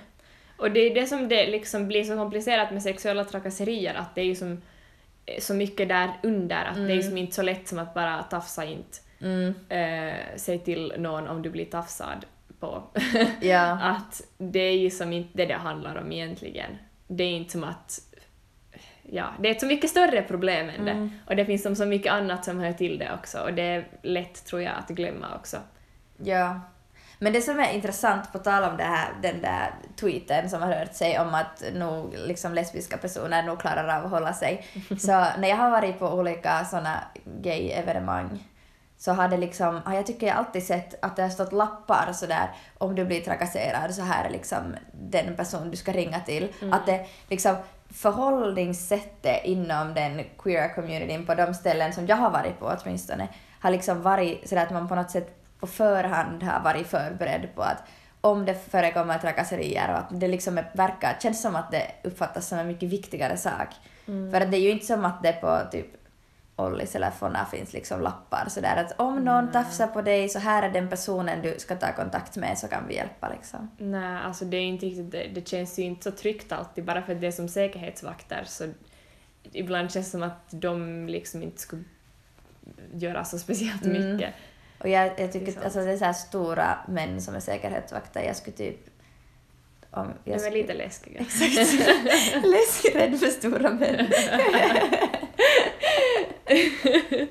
Och 0.57 0.71
det 0.71 0.79
är 0.79 0.95
det 0.95 1.05
som 1.05 1.27
det 1.27 1.47
liksom 1.47 1.87
blir 1.87 2.03
så 2.03 2.15
komplicerat 2.15 2.71
med 2.71 2.83
sexuella 2.83 3.23
trakasserier, 3.23 3.95
att 3.95 4.15
det 4.15 4.21
är 4.21 4.25
ju 4.25 4.35
som 4.35 4.61
eh, 5.25 5.39
så 5.39 5.53
mycket 5.53 5.89
där 5.89 6.19
under, 6.23 6.65
att 6.65 6.75
det 6.75 6.91
är 6.91 6.95
ju 6.95 7.03
som 7.03 7.17
inte 7.17 7.35
så 7.35 7.41
lätt 7.41 7.67
som 7.67 7.79
att 7.79 7.93
bara 7.93 8.23
tafsa 8.23 8.65
inte. 8.65 8.97
Mm. 9.21 9.53
Eh, 9.69 10.19
säg 10.35 10.59
till 10.59 10.93
någon 10.97 11.27
om 11.27 11.41
du 11.41 11.49
blir 11.49 11.65
tafsad 11.65 12.25
på. 12.59 12.83
Ja. 13.41 13.79
att 13.81 14.21
det 14.37 14.59
är 14.59 14.77
ju 14.77 14.89
som 14.89 15.13
inte 15.13 15.37
det 15.37 15.45
det 15.45 15.53
handlar 15.53 15.95
om 15.95 16.11
egentligen. 16.11 16.77
Det 17.07 17.23
är 17.23 17.31
inte 17.31 17.51
som 17.51 17.63
att 17.63 18.06
ja, 19.11 19.33
det 19.39 19.47
är 19.47 19.51
ett 19.51 19.59
så 19.59 19.65
mycket 19.65 19.89
större 19.89 20.21
problem 20.21 20.69
än 20.69 20.85
det. 20.85 21.09
Och 21.27 21.35
det 21.35 21.45
finns 21.45 21.63
som 21.63 21.75
så 21.75 21.85
mycket 21.85 22.13
annat 22.13 22.45
som 22.45 22.59
hör 22.59 22.73
till 22.73 22.99
det 22.99 23.13
också 23.13 23.39
och 23.39 23.53
det 23.53 23.61
är 23.61 23.87
lätt, 24.01 24.45
tror 24.45 24.61
jag, 24.61 24.73
att 24.77 24.89
glömma 24.89 25.35
också. 25.35 25.57
Ja. 26.17 26.61
Men 27.19 27.33
det 27.33 27.41
som 27.41 27.59
är 27.59 27.73
intressant 27.73 28.31
på 28.31 28.39
tal 28.39 28.63
om 28.63 28.77
det 28.77 28.83
här, 28.83 29.09
den 29.21 29.41
där 29.41 29.73
tweeten 29.99 30.49
som 30.49 30.61
har 30.61 30.73
hört 30.73 30.93
sig 30.93 31.19
om 31.19 31.33
att 31.33 31.63
nog 31.73 32.15
liksom 32.25 32.53
lesbiska 32.53 32.97
personer 32.97 33.43
nog 33.43 33.59
klarar 33.59 33.97
av 33.97 34.05
att 34.05 34.11
hålla 34.11 34.33
sig. 34.33 34.65
Så 34.99 35.11
när 35.11 35.47
jag 35.47 35.55
har 35.55 35.69
varit 35.69 35.99
på 35.99 36.07
olika 36.07 36.65
såna 36.65 37.03
gay-evenemang 37.41 38.43
så 38.97 39.11
har 39.11 39.27
det 39.27 39.37
liksom, 39.37 39.81
jag 39.85 40.05
tycker 40.05 40.27
jag 40.27 40.35
alltid 40.35 40.63
sett 40.63 41.03
att 41.05 41.15
det 41.15 41.21
har 41.21 41.29
stått 41.29 41.53
lappar 41.53 42.13
sådär 42.13 42.51
om 42.77 42.95
du 42.95 43.05
blir 43.05 43.21
trakasserad 43.21 43.95
så 43.95 44.01
här 44.01 44.25
är 44.25 44.29
liksom 44.29 44.75
den 44.91 45.35
person 45.35 45.71
du 45.71 45.77
ska 45.77 45.91
ringa 45.91 46.19
till. 46.19 46.53
Att 46.71 46.85
det 46.85 47.05
liksom 47.29 47.55
förhållningssättet 47.89 49.45
inom 49.45 49.93
den 49.93 50.23
queera 50.37 50.69
communityn 50.69 51.25
på 51.25 51.35
de 51.35 51.53
ställen 51.53 51.93
som 51.93 52.07
jag 52.07 52.15
har 52.15 52.29
varit 52.29 52.59
på 52.59 52.77
åtminstone 52.83 53.27
har 53.59 53.71
liksom 53.71 54.01
varit 54.01 54.49
sådär 54.49 54.63
att 54.63 54.71
man 54.71 54.87
på 54.87 54.95
något 54.95 55.11
sätt 55.11 55.37
på 55.59 55.67
förhand 55.67 56.43
har 56.43 56.63
varit 56.63 56.87
förberedd 56.87 57.47
på 57.55 57.61
att 57.61 57.83
om 58.21 58.45
det 58.45 58.55
förekommer 58.69 59.17
trakasserier 59.17 59.89
och 59.91 59.97
att 59.97 60.19
det 60.19 60.27
liksom 60.27 60.57
är, 60.57 60.71
verkar, 60.73 61.17
känns 61.21 61.41
som 61.41 61.55
att 61.55 61.71
det 61.71 61.91
uppfattas 62.03 62.47
som 62.47 62.59
en 62.59 62.67
mycket 62.67 62.89
viktigare 62.89 63.37
sak. 63.37 63.67
För 64.05 64.41
att 64.41 64.51
det 64.51 64.57
är 64.57 64.61
ju 64.61 64.71
inte 64.71 64.85
som 64.85 65.05
att 65.05 65.23
det 65.23 65.33
på 65.33 65.59
typ 65.71 65.96
Ollis 66.59 66.95
eller 66.95 67.11
Fonna 67.11 67.45
finns 67.45 67.73
liksom 67.73 68.01
lappar 68.01 68.45
sådär 68.49 68.75
att 68.85 68.99
om 68.99 69.25
någon 69.25 69.51
tafsar 69.51 69.87
på 69.87 70.01
dig 70.01 70.29
så 70.29 70.39
här 70.39 70.63
är 70.63 70.69
den 70.69 70.89
personen 70.89 71.41
du 71.41 71.55
ska 71.57 71.75
ta 71.75 71.91
kontakt 71.93 72.35
med 72.37 72.57
så 72.57 72.67
kan 72.67 72.87
vi 72.87 72.95
hjälpa 72.95 73.29
liksom. 73.29 73.71
Nej, 73.77 74.19
alltså 74.25 74.45
det 74.45 74.57
är 74.57 74.61
inte 74.61 74.85
riktigt, 74.85 75.11
det, 75.11 75.27
det 75.27 75.47
känns 75.47 75.79
ju 75.79 75.83
inte 75.83 76.03
så 76.03 76.17
tryggt 76.17 76.51
alltid 76.51 76.85
bara 76.85 77.01
för 77.01 77.13
att 77.15 77.21
det 77.21 77.27
är 77.27 77.31
som 77.31 77.49
säkerhetsvakter 77.49 78.43
så 78.45 78.67
ibland 79.51 79.91
känns 79.91 80.05
det 80.07 80.11
som 80.11 80.23
att 80.23 80.45
de 80.49 81.07
liksom 81.07 81.43
inte 81.43 81.61
skulle 81.61 81.83
göra 82.93 83.23
så 83.25 83.39
speciellt 83.39 83.85
Mm. 83.85 84.13
mycket. 84.15 84.33
Och 84.79 84.89
jag, 84.89 85.11
jag 85.19 85.31
tycker 85.31 85.51
sant. 85.51 85.65
alltså 85.65 85.79
det 85.79 85.91
är 85.91 85.97
så 85.97 86.05
här 86.05 86.13
stora 86.13 86.77
män 86.87 87.21
som 87.21 87.35
är 87.35 87.39
säkerhetsvakter, 87.39 88.21
jag 88.23 88.35
skulle 88.35 88.57
typ... 88.57 88.79
Om 89.91 90.07
De 90.07 90.31
jag 90.31 90.35
är 90.35 90.39
skulle, 90.39 90.57
lite 90.57 90.73
läskiga. 90.73 91.19
Läskig, 92.43 92.95
rädd 92.95 93.19
för 93.19 93.27
stora 93.27 93.69
män. 93.69 94.07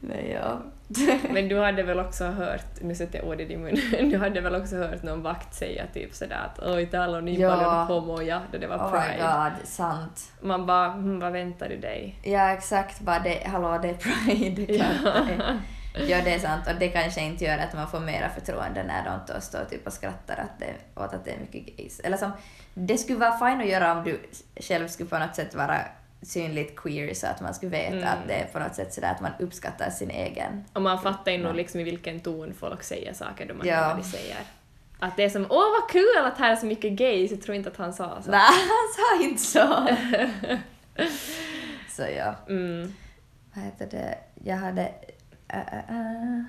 Men 0.00 0.30
ja. 0.30 0.62
Men 1.30 1.48
du 1.48 1.58
hade 1.58 1.82
väl 1.82 2.00
också 2.00 2.24
hört, 2.24 2.80
nu 2.80 2.94
sätter 2.94 3.18
jag 3.18 3.28
ord 3.28 3.40
i 3.40 3.44
din 3.44 3.62
mun, 3.62 3.78
du 4.10 4.18
hade 4.18 4.40
väl 4.40 4.54
också 4.54 4.76
hört 4.76 5.02
någon 5.02 5.22
vakt 5.22 5.54
säga 5.54 5.84
typ 5.94 6.14
sådär 6.14 6.40
att 6.46 6.58
oj 6.62 6.90
on 6.98 7.24
niin 7.24 7.40
Ja. 7.40 7.50
paljon 7.50 7.86
homoja 7.86 8.42
då 8.52 8.58
det 8.58 8.66
var 8.66 8.76
Oh 8.76 8.92
my 8.92 8.98
pride. 8.98 9.22
god, 9.22 9.68
sant. 9.68 10.32
Man 10.40 10.66
bara, 10.66 10.92
hm, 10.92 11.20
vad 11.20 11.32
väntar 11.32 11.68
du 11.68 11.76
dig? 11.76 12.16
Ja, 12.24 12.50
exakt. 12.52 13.00
Bara 13.00 13.18
det, 13.18 13.42
hallå, 13.46 13.78
det 13.82 13.88
är 13.88 13.94
pride. 13.94 14.74
Är. 14.74 15.60
Ja, 16.08 16.18
det 16.24 16.34
är 16.34 16.38
sant. 16.38 16.66
Och 16.66 16.74
det 16.78 16.88
kanske 16.88 17.20
inte 17.20 17.44
gör 17.44 17.58
att 17.58 17.74
man 17.74 17.88
får 17.88 18.00
mera 18.00 18.28
förtroende 18.28 18.82
när 18.82 19.04
de 19.04 19.34
då 19.34 19.40
står 19.40 19.64
typ 19.64 19.86
och 19.86 19.92
skrattar 19.92 20.36
att 20.36 20.58
det, 20.60 21.00
åt 21.02 21.14
att 21.14 21.24
det 21.24 21.30
är 21.30 21.38
mycket 21.38 21.76
gays. 21.76 22.00
Eller 22.00 22.16
som, 22.16 22.30
det 22.74 22.98
skulle 22.98 23.18
vara 23.18 23.38
fint 23.50 23.62
att 23.62 23.68
göra 23.68 23.92
om 23.92 24.04
du 24.04 24.20
själv 24.60 24.88
skulle 24.88 25.08
på 25.08 25.18
något 25.18 25.34
sätt 25.36 25.54
vara 25.54 25.78
synligt 26.22 26.76
queer 26.76 27.14
så 27.14 27.26
att 27.26 27.40
man 27.40 27.54
skulle 27.54 27.70
veta 27.70 27.96
Mm. 27.96 28.08
att 28.08 28.28
det 28.28 28.34
är 28.34 28.46
på 28.46 28.58
något 28.58 28.74
sätt 28.74 28.94
sådär 28.94 29.10
att 29.10 29.20
man 29.20 29.32
uppskattar 29.38 29.90
sin 29.90 30.10
egen. 30.10 30.64
Och 30.72 30.82
man 30.82 31.02
fattar 31.02 31.32
ju 31.32 31.38
nog 31.38 31.54
liksom 31.54 31.80
i 31.80 31.84
vilken 31.84 32.20
ton 32.20 32.54
folk 32.54 32.82
säger 32.82 33.12
saker 33.12 33.46
då 33.46 33.54
man 33.54 33.66
Ja. 33.66 33.74
hör 33.76 33.88
vad 33.88 33.96
de 33.96 34.02
säger. 34.04 34.36
Att 34.98 35.16
det 35.16 35.24
är 35.24 35.30
som 35.30 35.46
åh 35.50 35.80
vad 35.80 35.90
kul 35.90 36.24
att 36.24 36.38
här 36.38 36.52
är 36.52 36.56
så 36.56 36.66
mycket 36.66 36.92
gays, 36.92 37.30
jag 37.30 37.42
tror 37.42 37.56
inte 37.56 37.70
att 37.70 37.76
han 37.76 37.92
sa 37.92 38.22
så. 38.22 38.30
Nej, 38.30 38.40
han 38.50 39.18
sa 39.18 39.24
inte 39.24 39.42
så. 39.42 39.86
så 41.96 42.02
ja. 42.16 42.34
Mm. 42.48 42.92
vad 43.54 43.64
heter 43.64 43.86
det, 43.90 44.18
jag 44.44 44.56
hade 44.56 44.82
äh, 45.48 45.58
äh, 45.60 45.78
äh, 45.78 46.42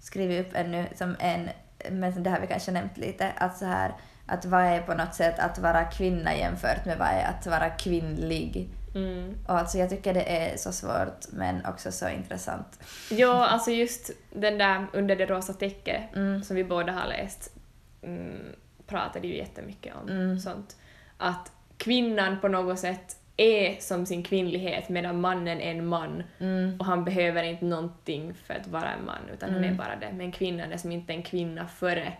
skrivit 0.00 0.46
upp 0.46 0.52
ännu 0.56 0.86
som 0.94 1.16
en, 1.20 1.48
men 1.90 2.22
det 2.22 2.30
har 2.30 2.40
vi 2.40 2.46
kanske 2.46 2.70
nämnt 2.72 2.96
lite, 2.96 3.32
att 3.36 3.58
så 3.58 3.64
här, 3.64 3.92
att 4.26 4.44
vad 4.44 4.60
är 4.64 4.80
på 4.82 4.94
något 4.94 5.14
sätt 5.14 5.38
att 5.38 5.58
vara 5.58 5.84
kvinna 5.84 6.36
jämfört 6.36 6.84
med 6.84 6.98
vad 6.98 7.08
är 7.08 7.24
att 7.24 7.46
vara 7.46 7.70
kvinnlig. 7.70 8.68
Mm. 8.96 9.34
Och 9.46 9.58
alltså 9.58 9.78
jag 9.78 9.90
tycker 9.90 10.14
det 10.14 10.22
är 10.38 10.56
så 10.56 10.72
svårt 10.72 11.32
men 11.32 11.66
också 11.66 11.92
så 11.92 12.08
intressant. 12.08 12.80
Ja, 13.10 13.46
alltså 13.46 13.70
just 13.70 14.10
den 14.32 14.58
där 14.58 14.86
Under 14.92 15.16
det 15.16 15.26
rosa 15.26 15.52
täcket 15.52 16.02
Mm. 16.16 16.42
som 16.44 16.56
vi 16.56 16.64
båda 16.64 16.92
har 16.92 17.06
läst 17.08 17.56
mm, 18.02 18.38
pratade 18.86 19.26
ju 19.28 19.36
jättemycket 19.36 19.94
om 20.02 20.08
Mm. 20.08 20.38
sånt. 20.40 20.76
Att 21.18 21.52
kvinnan 21.76 22.40
på 22.40 22.48
något 22.48 22.78
sätt 22.78 23.16
är 23.36 23.76
som 23.80 24.06
sin 24.06 24.22
kvinnlighet 24.22 24.88
medan 24.88 25.20
mannen 25.20 25.60
är 25.60 25.70
en 25.70 25.86
man 25.86 26.22
Mm. 26.38 26.76
och 26.80 26.86
han 26.86 27.04
behöver 27.04 27.42
inte 27.42 27.64
någonting 27.64 28.34
för 28.34 28.54
att 28.54 28.66
vara 28.66 28.90
en 28.90 29.04
man 29.04 29.28
utan 29.34 29.48
hon 29.50 29.58
är 29.64 29.68
Mm. 29.68 29.76
bara 29.76 29.96
det. 29.96 30.12
Men 30.12 30.32
kvinnan 30.32 30.72
är 30.72 30.76
som 30.76 30.92
inte 30.92 31.12
en 31.12 31.22
kvinna 31.22 31.66
före 31.66 32.12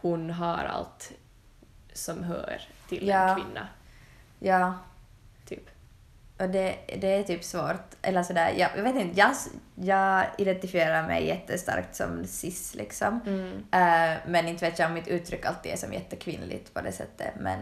hon 0.00 0.30
har 0.30 0.64
allt 0.64 1.12
som 1.92 2.22
hör 2.24 2.60
till 2.88 3.08
Ja. 3.08 3.28
en 3.28 3.34
kvinna. 3.44 3.68
Ja. 4.38 4.74
Och 6.38 6.48
det, 6.48 6.76
det 7.00 7.06
är 7.14 7.22
typ 7.22 7.44
svårt. 7.44 7.94
Eller 8.02 8.22
sådär, 8.22 8.54
jag, 8.56 8.70
jag 8.76 8.82
vet 8.82 8.96
inte, 8.96 9.18
jag, 9.20 9.34
jag 9.74 10.26
identifierar 10.38 11.06
mig 11.06 11.26
jättestarkt 11.26 11.96
som 11.96 12.24
cis 12.26 12.74
liksom. 12.74 13.20
Mm. 13.26 13.52
Eh, 13.72 14.18
men 14.26 14.48
inte 14.48 14.64
vet 14.70 14.78
jag 14.78 14.88
om 14.88 14.94
mitt 14.94 15.08
uttryck 15.08 15.46
alltid 15.46 15.72
är 15.72 15.76
som 15.76 15.92
jättekvinnligt 15.92 16.74
på 16.74 16.80
det 16.80 16.92
sättet. 16.92 17.32
Men 17.40 17.58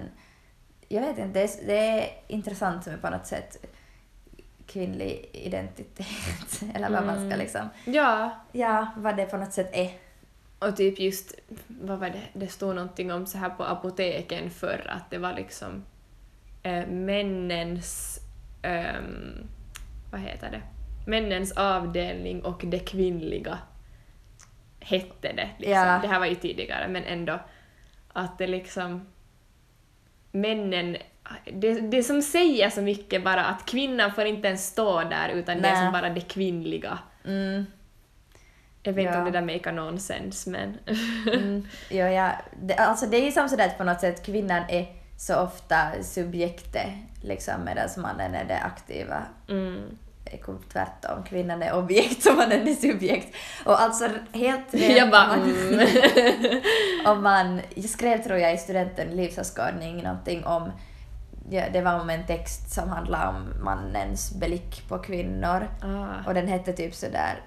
jag 0.89 1.01
vet 1.01 1.19
inte, 1.19 1.39
det 1.39 1.43
är, 1.45 1.67
det 1.67 1.79
är 2.01 2.09
intressant 2.29 2.87
med 2.87 3.03
på 3.03 3.11
något 3.11 3.27
sätt 3.27 3.57
kvinnlig 4.67 5.31
identitet. 5.33 6.63
Eller 6.75 6.91
vad 6.91 7.07
man 7.07 7.15
ska 7.17 7.25
Mm. 7.25 7.39
liksom... 7.39 7.69
Ja, 7.85 8.31
Ja, 8.53 8.87
vad 8.97 9.17
det 9.17 9.27
på 9.27 9.37
något 9.37 9.53
sätt 9.53 9.71
är. 9.73 9.91
och 10.59 10.77
typ 10.77 10.99
just, 10.99 11.35
vad 11.67 11.99
var 11.99 12.11
det, 12.11 12.21
det 12.33 12.49
stod 12.49 12.75
någonting 12.75 13.13
om 13.13 13.27
så 13.27 13.39
här 13.39 13.49
på 13.51 13.65
apoteken 13.65 14.51
förr 14.51 14.87
att 14.97 15.11
det 15.11 15.19
var 15.19 15.33
liksom 15.33 15.85
eh, 16.63 16.87
männens, 16.87 18.19
ehm, 18.67 19.49
vad 20.11 20.21
heter 20.21 20.51
det, 20.51 20.61
männens 21.11 21.53
avdelning 21.53 22.45
och 22.45 22.63
det 22.65 22.79
kvinnliga 22.79 23.59
hette 24.81 25.33
det. 25.33 25.49
Liksom. 25.59 25.73
Ja. 25.73 25.99
Det 26.03 26.09
här 26.09 26.19
var 26.19 26.27
ju 26.27 26.35
tidigare, 26.35 26.89
men 26.89 27.05
ändå 27.05 27.39
att 28.13 28.39
det 28.39 28.47
liksom... 28.47 29.07
Männen... 30.33 30.97
Det, 31.53 31.81
det 31.81 32.03
som 32.03 32.23
säger 32.23 32.71
så 32.71 32.83
mycket 32.83 33.25
bara 33.25 33.45
att 33.45 33.67
kvinnan 33.67 34.13
får 34.13 34.25
inte 34.25 34.49
ens 34.49 34.67
stå 34.67 35.01
där 35.01 35.29
utan 35.29 35.63
det 35.63 35.69
är 35.69 35.73
Nej. 35.73 35.85
som 35.85 35.93
bara 35.93 36.11
det 36.11 36.21
kvinnliga. 36.21 36.99
Mm. 37.25 37.67
Jag 38.83 38.93
vet 38.93 39.03
inte 39.03 39.13
Ja. 39.13 39.19
om 39.19 39.25
det 39.25 39.41
där 39.41 39.55
make 39.55 39.73
någon 39.73 39.99
sens 39.99 40.47
men... 40.47 40.79
Mm. 41.33 41.67
Jo, 41.91 42.07
ja. 42.07 42.33
det, 42.63 42.75
alltså 42.75 43.07
det 43.07 43.17
är 43.17 43.25
ju 43.25 43.33
som 43.33 43.49
sådär 43.49 43.67
att 43.67 43.79
på 43.79 43.85
något 43.85 44.01
sätt 44.01 44.27
kvinnan 44.27 44.63
är 44.69 44.87
så 45.19 45.41
ofta 45.41 46.03
subjektet 46.03 46.89
liksom 47.27 47.65
medan 47.65 47.89
mannen 47.97 48.35
är 48.35 48.45
det 48.45 48.61
aktiva. 48.61 49.23
Mm. 49.49 49.99
Det 50.25 50.35
är 50.35 50.59
tvärtom, 50.73 51.25
kvinnan 51.25 51.63
är 51.63 51.75
objekt 51.79 52.27
och 52.27 52.37
mannen 52.37 52.69
är 52.69 52.75
subjekt. 52.75 53.37
Och 53.65 53.81
alltså 53.81 54.09
helt 54.33 54.65
Jag 54.75 55.11
bara 55.11 55.33
om 55.33 55.39
man, 55.39 55.51
mm. 55.51 56.63
om 57.07 57.23
man, 57.23 57.61
jag 57.75 57.91
skrev 57.91 58.23
tror 58.23 58.39
jag 58.39 58.55
i 58.55 58.59
studenten 58.59 59.17
livsåskådning 59.17 60.03
någonting 60.03 60.45
om, 60.45 60.73
ja, 61.51 61.65
det 61.73 61.81
var 61.81 62.01
om 62.01 62.11
en 62.11 62.27
text 62.27 62.75
som 62.75 62.89
handlade 62.89 63.27
om 63.27 63.65
mannens 63.65 64.35
blick 64.35 64.89
på 64.89 64.99
kvinnor. 64.99 65.69
ah. 65.83 66.29
Och 66.29 66.35
den 66.35 66.49
hette 66.49 66.73
typ 66.73 66.95
sådär, 66.95 67.41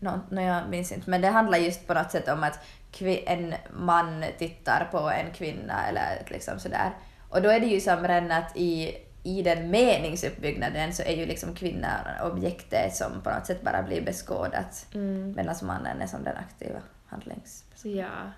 nå 0.00 0.20
nå, 0.30 0.40
jag 0.40 0.68
minns 0.68 0.92
inte, 0.92 1.10
men 1.10 1.20
det 1.20 1.28
handlar 1.28 1.58
just 1.58 1.86
på 1.86 1.94
något 1.94 2.10
sätt 2.10 2.28
om 2.28 2.44
att 2.44 2.58
en 3.04 3.54
man 3.72 4.24
tittar 4.38 4.88
på 4.90 5.10
en 5.10 5.32
kvinna 5.32 5.88
eller 5.88 6.22
liksom 6.26 6.58
sådär. 6.58 6.92
Och 7.28 7.42
då 7.42 7.48
är 7.48 7.60
det 7.60 7.66
ju 7.66 7.80
som 7.80 8.08
redan 8.08 8.32
att 8.32 8.56
i, 8.56 8.94
i 9.22 9.42
den 9.42 9.70
meningsuppbyggnaden 9.70 10.92
så 10.92 11.02
är 11.02 11.16
ju 11.16 11.26
liksom 11.26 11.54
kvinnan 11.54 12.00
objektet 12.32 12.94
som 12.96 13.20
på 13.22 13.30
något 13.30 13.46
sätt 13.46 13.62
bara 13.62 13.82
blir 13.82 14.00
beskådat 14.02 14.86
Mm. 14.94 15.32
medan 15.36 15.54
mannen 15.62 16.02
är 16.02 16.06
som 16.06 16.24
den 16.24 16.36
aktiva 16.36 16.78
handlingspersonen. 17.06 17.96
Ja. 17.96 18.32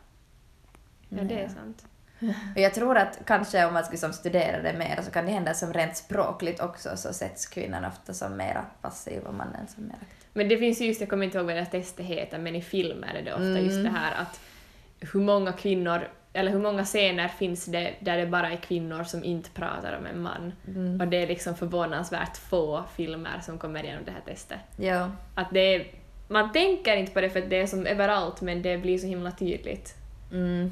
Ja, 1.09 1.22
det 1.24 1.34
är 1.34 1.43
Ja. 1.43 1.49
sant. 1.49 1.84
Och 2.55 2.61
jag 2.61 2.74
tror 2.74 2.97
att 2.99 3.18
kanske 3.26 3.64
om 3.66 3.74
man 3.74 3.84
skulle 3.84 3.99
som 3.99 4.12
studera 4.12 4.62
det 4.62 4.78
mer 4.78 5.01
så 5.03 5.11
kan 5.11 5.26
det 5.26 5.32
hända 5.32 5.55
som 5.55 5.72
rent 5.72 5.97
språkligt 5.97 6.61
också 6.61 6.97
så 6.97 7.12
sätts 7.12 7.47
kvinnan 7.47 7.84
ofta 7.84 8.14
som 8.14 8.36
mera 8.36 8.64
passiv 8.82 9.22
och 9.22 9.34
mannen 9.34 9.66
som 9.74 9.84
mer 9.86 9.93
aktiv. 9.95 10.28
Men 10.32 10.49
det 10.49 10.59
finns 10.59 10.80
ju 10.80 10.84
just, 10.86 11.01
jag 11.01 11.11
kommer 11.11 11.24
inte 11.24 11.39
ihåg 11.39 11.47
vad 11.47 11.57
det 11.57 11.64
testet 11.66 12.07
heter, 12.07 12.39
men 12.39 12.57
i 12.57 12.62
filmer 12.62 13.14
är 13.14 13.22
det 13.22 13.32
ofta 13.32 13.45
Mm. 13.45 13.64
just 13.64 13.84
det 13.84 13.91
här 13.91 14.22
att 14.22 14.41
hur 15.12 15.20
många 15.20 15.53
kvinnor, 15.53 16.09
eller 16.39 16.51
hur 16.53 16.59
många 16.59 16.84
scener 16.84 17.28
finns 17.28 17.64
det 17.64 17.95
där 18.01 18.16
det 18.16 18.26
bara 18.26 18.53
är 18.53 18.57
kvinnor 18.57 19.05
som 19.05 19.24
inte 19.24 19.51
pratar 19.51 19.99
om 19.99 20.07
en 20.07 20.22
man? 20.22 20.53
Mm. 20.66 21.01
Och 21.01 21.09
det 21.09 21.22
är 21.22 21.26
liksom 21.26 21.57
förvånansvärt 21.57 22.36
få 22.36 22.84
filmer 22.97 23.41
som 23.43 23.59
kommer 23.59 23.84
igenom 23.84 24.05
det 24.05 24.11
här 24.11 24.20
testet. 24.34 24.59
Ja. 24.76 25.11
Att 25.34 25.51
det 25.51 25.74
är, 25.74 25.86
man 26.28 26.53
tänker 26.53 26.97
inte 26.97 27.12
på 27.12 27.20
det 27.20 27.30
för 27.30 27.43
att 27.43 27.51
det 27.51 27.61
är 27.61 27.66
som 27.66 27.86
överallt, 27.86 28.41
men 28.41 28.62
det 28.62 28.78
blir 28.78 28.99
så 28.99 29.07
himla 29.07 29.30
tydligt. 29.30 29.95
Mm. 30.32 30.70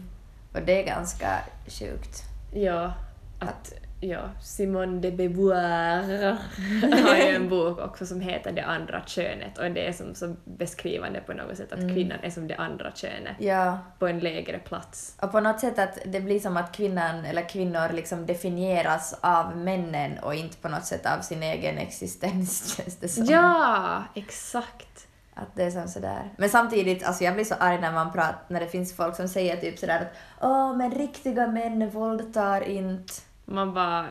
Och 0.55 0.63
det 0.63 0.83
är 0.83 0.87
ganska 0.87 1.29
sjukt. 1.67 2.23
Ja, 2.55 2.93
att 3.41 3.75
ja, 4.01 4.21
Simone 4.43 5.01
de 5.01 5.11
Beauvoir 5.11 6.03
har 7.07 7.17
ju 7.17 7.37
en 7.37 7.49
bok 7.49 7.79
också 7.79 8.07
som 8.07 8.21
heter 8.21 8.53
Det 8.53 8.63
andra 8.63 9.03
könet 9.07 9.59
och 9.59 9.71
det 9.71 9.87
är 9.89 9.93
som 9.93 10.15
så 10.15 10.37
beskrivande 10.45 11.21
på 11.21 11.33
något 11.33 11.57
sätt 11.57 11.73
att 11.73 11.79
Mm. 11.79 11.95
kvinnan 11.95 12.19
är 12.23 12.31
som 12.31 12.49
det 12.49 12.55
andra 12.57 12.93
könet 12.95 13.37
Ja. 13.39 13.79
på 13.99 14.07
en 14.07 14.19
lägre 14.21 14.59
plats. 14.59 15.17
Och 15.23 15.33
på 15.33 15.41
något 15.41 15.61
sätt 15.61 15.79
att 15.79 15.99
det 16.07 16.21
blir 16.21 16.41
som 16.41 16.57
att 16.57 16.73
kvinnan 16.73 17.25
eller 17.25 17.49
kvinnor 17.49 17.93
liksom 17.93 18.27
definieras 18.27 19.19
av 19.21 19.57
männen 19.57 20.19
och 20.19 20.35
inte 20.35 20.57
på 20.57 20.69
något 20.69 20.85
sätt 20.85 21.07
av 21.07 21.21
sin 21.21 21.43
egen 21.43 21.79
existens 21.79 22.77
känns 22.77 22.97
det 22.97 23.09
som. 23.09 23.25
Ja, 23.25 24.03
exakt. 24.15 25.07
Att 25.35 25.55
det 25.55 25.63
är 25.65 25.71
som 25.71 25.89
sådär. 25.89 26.31
Men 26.39 26.49
samtidigt, 26.51 27.05
alltså 27.05 27.25
jag 27.25 27.35
blir 27.35 27.45
så 27.45 27.55
arg 27.61 27.81
när 27.81 27.93
man 27.93 28.13
pratar, 28.13 28.37
när 28.49 28.61
det 28.61 28.67
finns 28.67 28.97
folk 28.97 29.17
som 29.17 29.29
säger 29.29 29.57
typ 29.57 29.79
sådär 29.79 30.01
att 30.01 30.17
åh 30.43 30.77
men 30.77 30.91
riktiga 30.91 31.47
män 31.47 31.91
våldtar 31.91 32.61
inte. 32.61 33.13
Man 33.47 33.75
bara... 33.75 34.07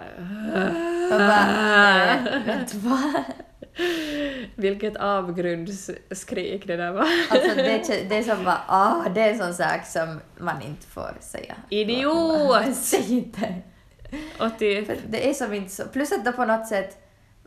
Äh? 0.56 0.96
Vilket 4.56 4.96
avgrundsskrik 4.96 6.68
det 6.68 6.76
där 6.76 6.92
var. 6.92 7.08
Alltså 7.30 7.56
det, 7.56 8.10
det 8.10 8.18
är 8.18 8.24
som 8.24 8.44
bara, 8.44 8.62
ah, 8.68 9.10
det 9.10 9.22
är 9.22 9.32
en 9.32 9.38
sån 9.38 9.54
sak 9.54 9.86
som 9.86 10.20
man 10.38 10.62
inte 10.62 10.88
får 10.88 11.18
säga. 11.20 11.56
Idiot! 11.70 12.76
Säg 12.76 13.14
inte. 13.14 13.56
Och 14.40 14.60
typ... 14.60 14.88
För 14.88 14.98
det 15.08 15.30
är 15.30 15.34
som 15.34 15.54
inte 15.54 15.72
så. 15.72 15.84
Plus 15.88 16.12
att 16.12 16.26
då 16.26 16.32
på 16.32 16.46
något 16.46 16.68
sätt 16.68 16.98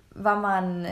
vad 0.09 0.39
man... 0.39 0.89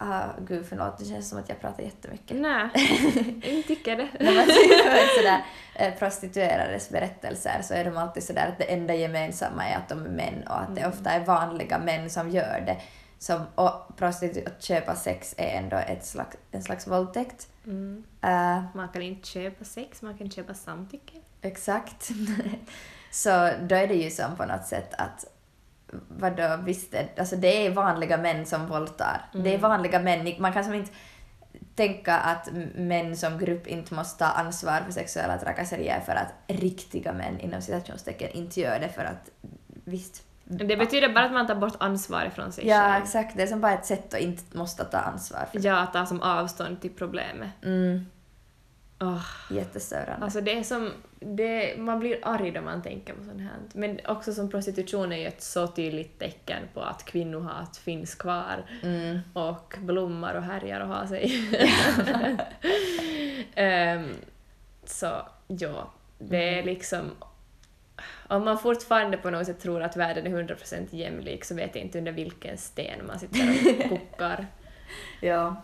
Ah, 0.00 0.24
gud 0.48 0.66
förlåt, 0.68 0.98
det 0.98 1.04
känns 1.04 1.28
som 1.28 1.38
att 1.38 1.48
jag 1.48 1.60
pratar 1.60 1.82
jättemycket. 1.82 2.36
Nej, 2.36 2.68
jag 3.56 3.66
tycker 3.66 3.96
det. 3.96 4.08
När 4.20 4.34
man 4.34 4.44
hör 4.44 5.16
sådär 5.16 5.44
eh, 5.74 5.94
prostituerades 5.98 6.90
berättelser 6.90 7.62
så 7.62 7.74
är 7.74 7.84
de 7.84 7.96
alltid 7.96 8.22
sådär 8.22 8.46
att 8.48 8.58
det 8.58 8.64
enda 8.64 8.94
gemensamma 8.94 9.68
är 9.68 9.76
att 9.76 9.88
de 9.88 10.04
är 10.06 10.10
män 10.10 10.42
och 10.48 10.60
att 10.60 10.74
det 10.74 10.80
Mm. 10.80 10.92
ofta 10.92 11.10
är 11.10 11.20
vanliga 11.24 11.78
män 11.78 12.10
som 12.10 12.30
gör 12.30 12.62
det. 12.66 12.76
Som, 13.18 13.42
och 13.54 13.72
prostitu- 13.96 14.46
att 14.46 14.62
köpa 14.62 14.94
sex 14.94 15.34
är 15.38 15.58
ändå 15.58 15.76
ett 15.76 16.06
slags, 16.06 16.36
en 16.50 16.62
slags 16.62 16.86
våldtäkt. 16.86 17.48
Mm. 17.66 18.04
Eh, 18.22 18.62
Man 18.74 18.88
kan 18.92 19.02
inte 19.02 19.28
köpa 19.28 19.64
sex, 19.64 20.02
man 20.02 20.18
kan 20.18 20.30
köpa 20.30 20.54
samtycke. 20.54 21.16
Exakt. 21.42 22.08
så 23.10 23.50
då 23.60 23.74
är 23.74 23.86
det 23.86 23.94
ju 23.94 24.10
som 24.10 24.36
på 24.36 24.44
något 24.44 24.66
sätt 24.66 24.94
att 24.98 25.24
vadå, 26.08 26.56
visst, 26.64 26.94
alltså 27.18 27.36
det 27.36 27.66
är 27.66 27.70
vanliga 27.70 28.16
män 28.16 28.46
som 28.46 28.66
våldtar. 28.66 29.20
Det 29.32 29.54
är 29.54 29.58
vanliga 29.58 29.98
män, 29.98 30.34
man 30.38 30.52
kan 30.52 30.64
som 30.64 30.74
inte 30.74 30.90
tänka 31.74 32.14
att 32.18 32.48
män 32.74 33.16
som 33.16 33.38
grupp 33.38 33.66
inte 33.66 33.94
måste 33.94 34.18
ta 34.24 34.30
ansvar 34.30 34.80
för 34.86 34.92
sexuella 34.92 35.38
trakasserier 35.38 36.00
för 36.00 36.12
att 36.12 36.32
riktiga 36.46 37.12
män 37.12 37.40
inom 37.40 37.62
citationstecken 37.62 38.30
inte 38.30 38.60
gör 38.60 38.78
det 38.80 38.88
för 38.88 39.04
att 39.04 39.30
visst. 39.84 40.22
Det 40.44 40.76
betyder 40.76 41.08
bara 41.14 41.24
att 41.24 41.32
man 41.32 41.46
tar 41.46 41.54
bort 41.54 41.76
ansvaret 41.78 42.34
från 42.34 42.52
sig 42.52 42.66
Ja, 42.68 42.80
själv. 42.80 43.02
exakt. 43.04 43.36
Det 43.36 43.42
är 43.42 43.46
som 43.46 43.60
bara 43.60 43.72
ett 43.72 43.86
sätt 43.86 44.14
att 44.14 44.20
inte 44.20 44.56
måste 44.58 44.84
ta 44.84 44.98
ansvar 44.98 45.46
för. 45.52 45.66
Ja, 45.66 45.86
ta 45.86 46.06
som 46.06 46.22
avstånd 46.22 46.80
till 46.80 46.90
problemet. 46.90 47.50
Mm, 47.64 48.06
Åh, 49.00 49.26
jättestörande. 49.50 50.24
alltså 50.24 50.40
det 50.40 50.58
är 50.58 50.62
som... 50.62 50.90
Det, 51.20 51.74
man 51.78 52.00
blir 52.00 52.18
arg 52.22 52.50
då 52.50 52.60
man 52.60 52.82
tänker 52.82 53.14
på 53.14 53.24
sånt 53.24 53.40
här. 53.40 53.50
Men 53.74 54.00
också 54.06 54.32
som 54.32 54.50
prostitution 54.50 55.12
är 55.12 55.16
ju 55.16 55.26
ett 55.26 55.42
så 55.42 55.66
tydligt 55.66 56.18
tecken 56.18 56.62
på 56.74 56.80
att 56.80 57.04
kvinnohat 57.04 57.76
finns 57.76 58.14
kvar 58.14 58.64
Mm. 58.82 59.18
och 59.32 59.74
blommar 59.78 60.34
och 60.34 60.42
härjar 60.42 60.80
och 60.80 60.88
har 60.88 61.06
sig. 61.06 61.32
Ehm, 63.54 64.08
så 64.84 65.06
ja, 65.48 65.90
det 66.18 66.36
Mm. 66.48 66.58
är 66.58 66.62
liksom... 66.62 67.10
Om 68.28 68.44
man 68.44 68.58
fortfarande 68.58 69.16
på 69.16 69.30
något 69.30 69.46
sätt 69.46 69.60
tror 69.60 69.82
att 69.82 69.96
världen 69.96 70.26
är 70.26 70.30
100% 70.42 70.86
jämlik 70.90 71.44
så 71.44 71.54
vet 71.54 71.74
jag 71.74 71.84
inte 71.84 71.98
under 71.98 72.12
vilken 72.12 72.58
sten 72.58 73.06
man 73.06 73.18
sitter 73.18 73.82
och 73.84 73.88
kokar. 73.88 74.46
Ja. 75.20 75.62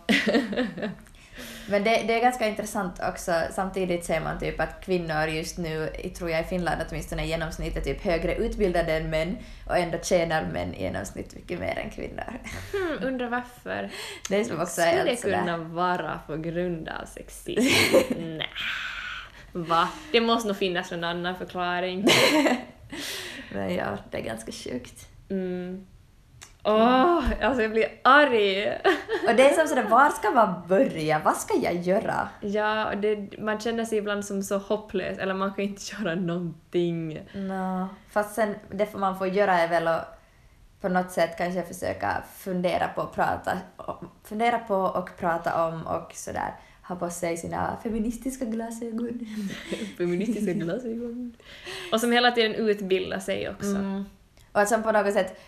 Men 1.68 1.84
det, 1.84 1.90
det 1.90 2.14
är 2.14 2.20
ganska 2.20 2.48
intressant 2.48 3.00
också, 3.08 3.32
samtidigt 3.50 4.04
ser 4.04 4.20
man 4.20 4.38
typ 4.38 4.60
att 4.60 4.84
kvinnor 4.84 5.26
just 5.26 5.58
nu, 5.58 5.90
tror 6.18 6.30
jag 6.30 6.40
i 6.40 6.44
Finland 6.44 6.82
åtminstone 6.90 7.24
i 7.24 7.28
genomsnitt 7.28 7.76
är 7.76 7.80
typ 7.80 8.04
högre 8.04 8.34
utbildade 8.34 8.92
än 8.92 9.10
män 9.10 9.38
och 9.66 9.78
ändå 9.78 9.98
tjänar 10.02 10.46
män 10.52 10.74
i 10.74 10.82
genomsnitt 10.82 11.34
mycket 11.34 11.60
mer 11.60 11.78
än 11.78 11.90
kvinnor. 11.90 12.40
Hmm, 12.72 13.08
undrar 13.08 13.28
varför? 13.28 13.90
Det 14.28 14.36
är 14.36 14.44
som 14.44 14.60
också 14.60 14.80
Skulle 14.80 15.04
det 15.04 15.16
kunna 15.16 15.56
vara 15.56 16.20
på 16.26 16.36
grund 16.36 16.88
av 16.88 17.06
sexism? 17.06 17.94
Nej. 18.18 18.48
Va? 19.52 19.88
Det 20.12 20.20
måste 20.20 20.48
nog 20.48 20.56
finnas 20.56 20.90
någon 20.90 21.04
annan 21.04 21.36
förklaring. 21.36 22.04
Men 23.52 23.74
ja, 23.74 23.98
det 24.10 24.18
är 24.18 24.22
ganska 24.22 24.52
sjukt. 24.52 25.08
Mm. 25.30 25.86
Åh, 26.64 27.24
alltså 27.42 27.62
jag 27.62 27.70
blir 27.70 27.88
arg! 28.02 28.68
Och 29.28 29.34
det 29.36 29.50
är 29.50 29.54
som 29.54 29.68
sådär, 29.68 29.88
var 29.88 30.10
ska 30.10 30.30
man 30.30 30.68
börja? 30.68 31.20
Vad 31.24 31.36
ska 31.36 31.54
jag 31.54 31.74
göra? 31.74 32.28
Ja, 32.40 32.90
och 32.90 32.98
det, 32.98 33.38
man 33.38 33.60
känner 33.60 33.84
sig 33.84 33.98
ibland 33.98 34.24
som 34.24 34.42
så 34.42 34.58
hopplös, 34.58 35.18
eller 35.18 35.34
man 35.34 35.54
kan 35.54 35.64
inte 35.64 35.82
göra 35.98 36.14
någonting. 36.14 37.20
Nå, 37.34 37.88
fast 38.10 38.34
sen 38.34 38.54
det 38.70 38.94
man 38.94 39.18
får 39.18 39.26
göra 39.26 39.58
är 39.58 39.68
väl 39.68 39.88
att 39.88 40.20
på 40.80 40.88
något 40.88 41.10
sätt 41.10 41.38
kanske 41.38 41.62
försöka 41.62 42.22
fundera 42.36 42.88
på 42.88 43.02
och 43.02 43.14
prata, 43.14 43.58
fundera 44.24 44.58
på 44.58 44.76
och 44.76 45.10
prata 45.18 45.68
om 45.68 45.86
och 45.86 46.12
sådär 46.14 46.54
ha 46.88 46.96
på 46.96 47.10
sig 47.10 47.36
sina 47.36 47.76
feministiska 47.82 48.44
glasögon. 48.44 49.26
Feministiska 49.98 50.52
glasögon. 50.52 51.36
Och 51.92 52.00
som 52.00 52.12
hela 52.12 52.30
tiden 52.30 52.54
utbildar 52.54 53.18
sig 53.18 53.50
också. 53.50 53.66
Mm. 53.76 54.04
Och 54.52 54.68
som 54.68 54.82
på 54.82 54.92
något 54.92 55.12
sätt 55.12 55.40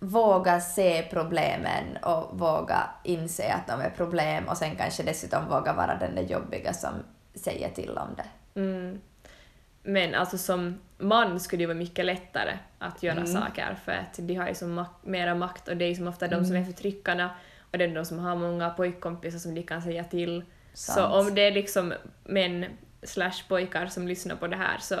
våga 0.00 0.60
se 0.60 1.02
problemen 1.10 1.96
och 2.02 2.38
våga 2.38 2.90
inse 3.04 3.52
att 3.52 3.66
de 3.66 3.80
är 3.80 3.90
problem 3.90 4.48
och 4.48 4.56
sen 4.56 4.76
kanske 4.76 5.02
dessutom 5.02 5.48
våga 5.48 5.72
vara 5.72 5.96
den 5.98 6.14
där 6.14 6.22
jobbiga 6.22 6.72
som 6.72 6.90
säger 7.34 7.68
till 7.70 7.98
om 7.98 8.08
det. 8.16 8.60
Mm. 8.60 9.00
Men 9.82 10.14
alltså 10.14 10.38
som 10.38 10.78
man 10.98 11.40
skulle 11.40 11.62
det 11.62 11.66
vara 11.66 11.76
mycket 11.78 12.04
lättare 12.04 12.58
att 12.78 13.02
göra 13.02 13.16
Mm. 13.20 13.26
saker 13.26 13.76
för 13.84 13.92
att 13.92 14.14
de 14.18 14.34
har 14.34 14.48
ju 14.48 14.54
så 14.54 14.66
mak- 14.66 15.02
mera 15.04 15.34
makt 15.34 15.68
och 15.68 15.76
det 15.76 15.84
är 15.84 15.88
ju 15.88 15.94
som 15.94 16.08
ofta 16.08 16.28
de 16.28 16.44
som 16.44 16.56
är 16.56 16.64
förtryckarna 16.64 17.30
och 17.72 17.78
det 17.78 17.84
är 17.84 17.94
de 17.94 18.04
som 18.04 18.18
har 18.18 18.36
många 18.36 18.70
pojkkompisar 18.70 19.38
som 19.38 19.54
de 19.54 19.62
kan 19.62 19.82
säga 19.82 20.04
till. 20.04 20.44
Så 20.74 20.92
Sant. 20.92 21.14
om 21.14 21.34
det 21.34 21.42
är 21.42 21.50
liksom 21.52 21.94
män 22.24 22.64
slash 23.02 23.32
pojkar 23.48 23.86
som 23.86 24.08
lyssnar 24.08 24.36
på 24.36 24.46
det 24.46 24.56
här 24.56 24.78
så 24.78 24.96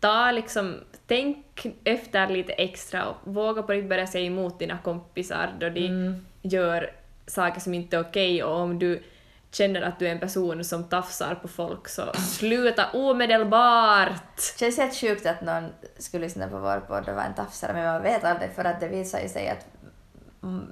ta 0.00 0.30
liksom, 0.30 0.80
tänk 1.06 1.66
efter 1.84 2.28
lite 2.28 2.52
extra 2.52 3.08
och 3.08 3.16
våga 3.24 3.62
på 3.62 3.72
riktigt 3.72 3.88
börja 3.88 4.06
säga 4.06 4.26
emot 4.26 4.58
dina 4.58 4.78
kompisar 4.78 5.54
då 5.60 5.68
de 5.68 5.86
Mm. 5.86 6.26
gör 6.42 6.90
saker 7.26 7.60
som 7.60 7.74
inte 7.74 7.96
är 7.96 8.00
okej 8.00 8.44
och 8.44 8.56
om 8.60 8.78
du 8.78 9.02
känner 9.50 9.82
att 9.82 9.98
du 9.98 10.06
är 10.08 10.12
en 10.12 10.20
person 10.20 10.64
som 10.64 10.84
tafsar 10.84 11.34
på 11.34 11.48
folk 11.48 11.88
så 11.88 12.12
sluta 12.12 12.90
omedelbart! 12.92 14.40
känns 14.58 14.78
helt 14.78 14.94
sjukt 14.94 15.26
att 15.26 15.42
någon 15.42 15.68
skulle 15.98 16.24
lyssna 16.24 16.48
på 16.48 16.58
vår 16.58 16.80
podd 16.80 17.08
och 17.08 17.14
vara 17.14 17.24
en 17.24 17.34
tafsare, 17.34 17.72
men 17.72 17.84
man 17.84 18.02
vet 18.02 18.24
aldrig 18.24 18.50
för 18.52 18.64
att 18.64 18.80
det 18.80 18.88
visar 18.88 19.20
ju 19.20 19.28
sig 19.28 19.48
att 19.48 19.66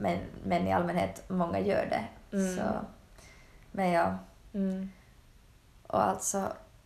män, 0.01 0.18
män 0.45 0.66
i 0.66 0.72
allmänhet, 0.72 1.24
många 1.28 1.61
gör 1.61 1.87
det. 1.91 2.05
Mm. 2.37 2.57
Så, 2.57 2.62
men 3.72 3.91
ja, 3.93 4.18
Mm. 4.55 4.91
och 5.87 6.03
alltså, 6.03 6.43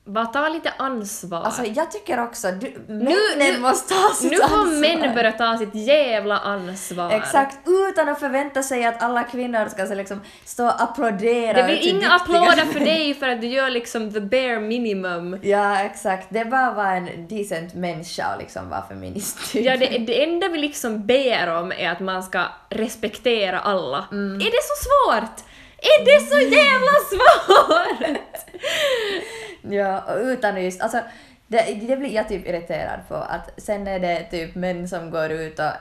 Bara 0.09 0.27
ta 0.27 0.49
lite 0.49 0.73
ansvar. 0.77 1.43
alltså 1.43 1.65
jag 1.65 1.91
tycker 1.91 2.23
också, 2.23 2.51
du, 2.51 2.75
männen 2.87 3.39
nu- 3.39 3.59
måste 3.59 3.95
ta 3.95 4.15
sitt 4.15 4.31
nu 4.31 4.37
får 4.37 4.45
ansvar. 4.59 4.97
män 4.99 5.15
börja 5.15 5.33
ta 5.33 5.59
sitt 5.59 5.75
jävla 5.75 6.39
ansvar. 6.39 7.11
Exakt, 7.11 7.59
utan 7.67 8.09
att 8.09 8.21
förvänta 8.21 8.63
sig 8.63 8.85
att 8.87 9.03
alla 9.03 9.23
kvinnor 9.23 9.69
ska 9.69 9.87
så 9.87 9.95
liksom 9.95 10.21
stå 10.45 10.65
och 10.67 10.83
applådera. 10.83 11.53
Det 11.57 11.65
blir 11.65 11.89
inga 11.89 12.13
applåder 12.15 12.65
för 12.73 12.81
dig 12.81 13.15
för 13.15 13.29
att 13.29 13.41
du 13.41 13.47
gör 13.47 13.71
liksom 13.71 14.13
the 14.13 14.21
bare 14.21 14.61
minimum. 14.61 15.39
Ja, 15.43 15.81
exakt. 15.81 16.27
Det 16.31 16.39
är 16.39 16.45
bara 16.45 16.67
att 16.67 16.77
vara 16.77 16.93
en 16.97 17.29
decent 17.29 17.75
människa 17.75 18.35
och 18.35 18.39
liksom 18.41 18.71
vara 18.71 18.83
feminist. 18.89 19.55
Ja, 19.55 19.77
det, 19.77 19.87
det 19.99 20.25
enda 20.25 20.49
vi 20.49 20.59
liksom 20.59 21.07
ber 21.07 21.47
om 21.55 21.73
är 21.73 21.91
att 21.91 22.01
man 22.01 22.23
ska 22.23 22.43
respektera 22.71 23.61
alla. 23.61 24.05
Mm. 24.13 24.41
Är 24.41 24.45
det 24.45 24.63
så 24.63 24.85
svårt? 24.85 25.45
Är 25.83 26.05
det 26.05 26.27
så 26.31 26.39
jävla 26.41 26.93
svårt? 27.11 28.19
Ja, 29.63 30.03
och 30.03 30.21
utan 30.21 30.65
just, 30.65 30.81
alltså 30.81 31.01
det, 31.47 31.87
det 31.89 31.97
blir 31.97 32.15
jag 32.15 32.29
typ 32.29 32.47
irriterad 32.47 33.01
på 33.09 33.15
att 33.15 33.51
sen 33.57 33.87
är 33.87 34.01
det 34.01 34.23
typ 34.31 34.55
män 34.55 34.89
som 34.89 35.11
går 35.11 35.31
ut 35.31 35.59
och 35.59 35.73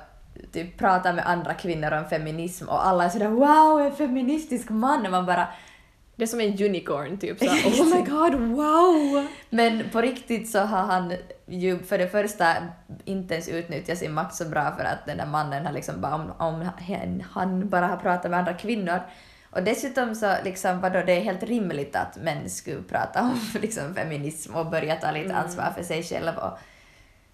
typ 0.52 0.78
pratar 0.78 1.14
med 1.14 1.28
andra 1.28 1.54
kvinnor 1.54 1.92
om 1.92 2.06
feminism 2.10 2.70
och 2.70 2.88
alla 2.88 3.06
är 3.06 3.10
sådär 3.10 3.28
wow, 3.28 3.82
en 3.82 3.96
feministisk 3.96 4.70
man 4.70 5.06
och 5.06 5.12
man 5.12 5.26
bara 5.26 5.48
Det 6.16 6.24
är 6.24 6.28
som 6.28 6.42
en 6.42 6.66
unicorn 6.66 7.18
typ 7.18 7.40
så 7.40 7.46
oh 7.84 7.96
my 7.96 8.02
god, 8.02 8.34
wow! 8.34 9.28
Men 9.50 9.90
på 9.90 10.02
riktigt 10.02 10.50
så 10.50 10.60
har 10.60 10.84
han 10.84 11.14
ju 11.46 11.80
för 11.80 11.98
det 11.98 12.08
första 12.08 12.54
inte 13.06 13.34
ens 13.34 13.50
utnyttjat 13.50 13.98
sin 13.98 14.14
makt 14.14 14.36
så 14.36 14.46
bra 14.46 14.76
för 14.78 14.84
att 14.84 15.06
den 15.06 15.18
där 15.18 15.26
mannen 15.26 15.66
har 15.66 15.74
liksom 15.74 16.02
bara 16.02 16.16
om, 16.16 16.32
om 16.38 16.70
han 17.32 17.70
bara 17.70 17.88
har 17.88 17.98
pratat 17.98 18.32
med 18.32 18.40
andra 18.40 18.54
kvinnor. 18.54 19.00
Och 19.58 19.64
dessutom 19.64 20.16
så 20.16 20.36
liksom 20.44 20.82
vadå, 20.82 21.02
det 21.06 21.14
är 21.14 21.22
helt 21.22 21.44
rimligt 21.44 21.96
att 21.96 22.18
män 22.18 22.50
skulle 22.50 22.82
prata 22.82 23.22
om 23.22 23.40
liksom 23.62 23.96
feminism 23.96 24.56
och 24.56 24.66
börja 24.66 24.96
ta 24.96 25.12
lite 25.12 25.36
ansvar 25.36 25.74
för 25.76 25.84
sig 25.84 26.04
själv 26.04 26.38
och 26.38 26.60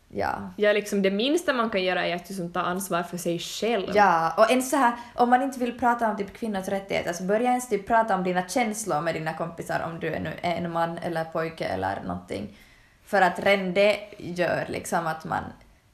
ja. 0.09 0.49
Ja, 0.57 0.73
liksom 0.73 1.01
det 1.01 1.11
minsta 1.11 1.53
man 1.53 1.69
kan 1.69 1.83
göra 1.83 2.05
är 2.05 2.15
att 2.15 2.29
liksom 2.29 2.53
ta 2.53 2.59
ansvar 2.59 3.03
för 3.03 3.17
sig 3.17 3.39
själv. 3.39 3.91
Ja, 3.95 4.33
och 4.37 4.51
en 4.51 4.63
så 4.63 4.75
här, 4.75 4.93
om 5.15 5.29
man 5.29 5.41
inte 5.41 5.59
vill 5.59 5.79
prata 5.79 6.09
om 6.09 6.17
typ 6.17 6.33
kvinnors 6.33 6.67
rättigheter 6.67 7.13
så 7.13 7.23
börja 7.23 7.49
ens 7.49 7.69
typ 7.69 7.87
prata 7.87 8.15
om 8.15 8.23
dina 8.23 8.47
känslor 8.47 9.01
med 9.01 9.13
dina 9.13 9.33
kompisar 9.33 9.79
om 9.79 9.99
du 9.99 10.07
är 10.07 10.19
nu 10.19 10.33
en 10.41 10.71
man 10.71 10.97
eller 10.97 11.23
pojke 11.23 11.65
eller 11.65 12.01
någonting. 12.05 12.57
För 13.05 13.21
att 13.21 13.39
redan 13.39 13.73
det 13.73 13.99
gör 14.17 14.65
liksom 14.69 15.07
att 15.07 15.25
man 15.25 15.43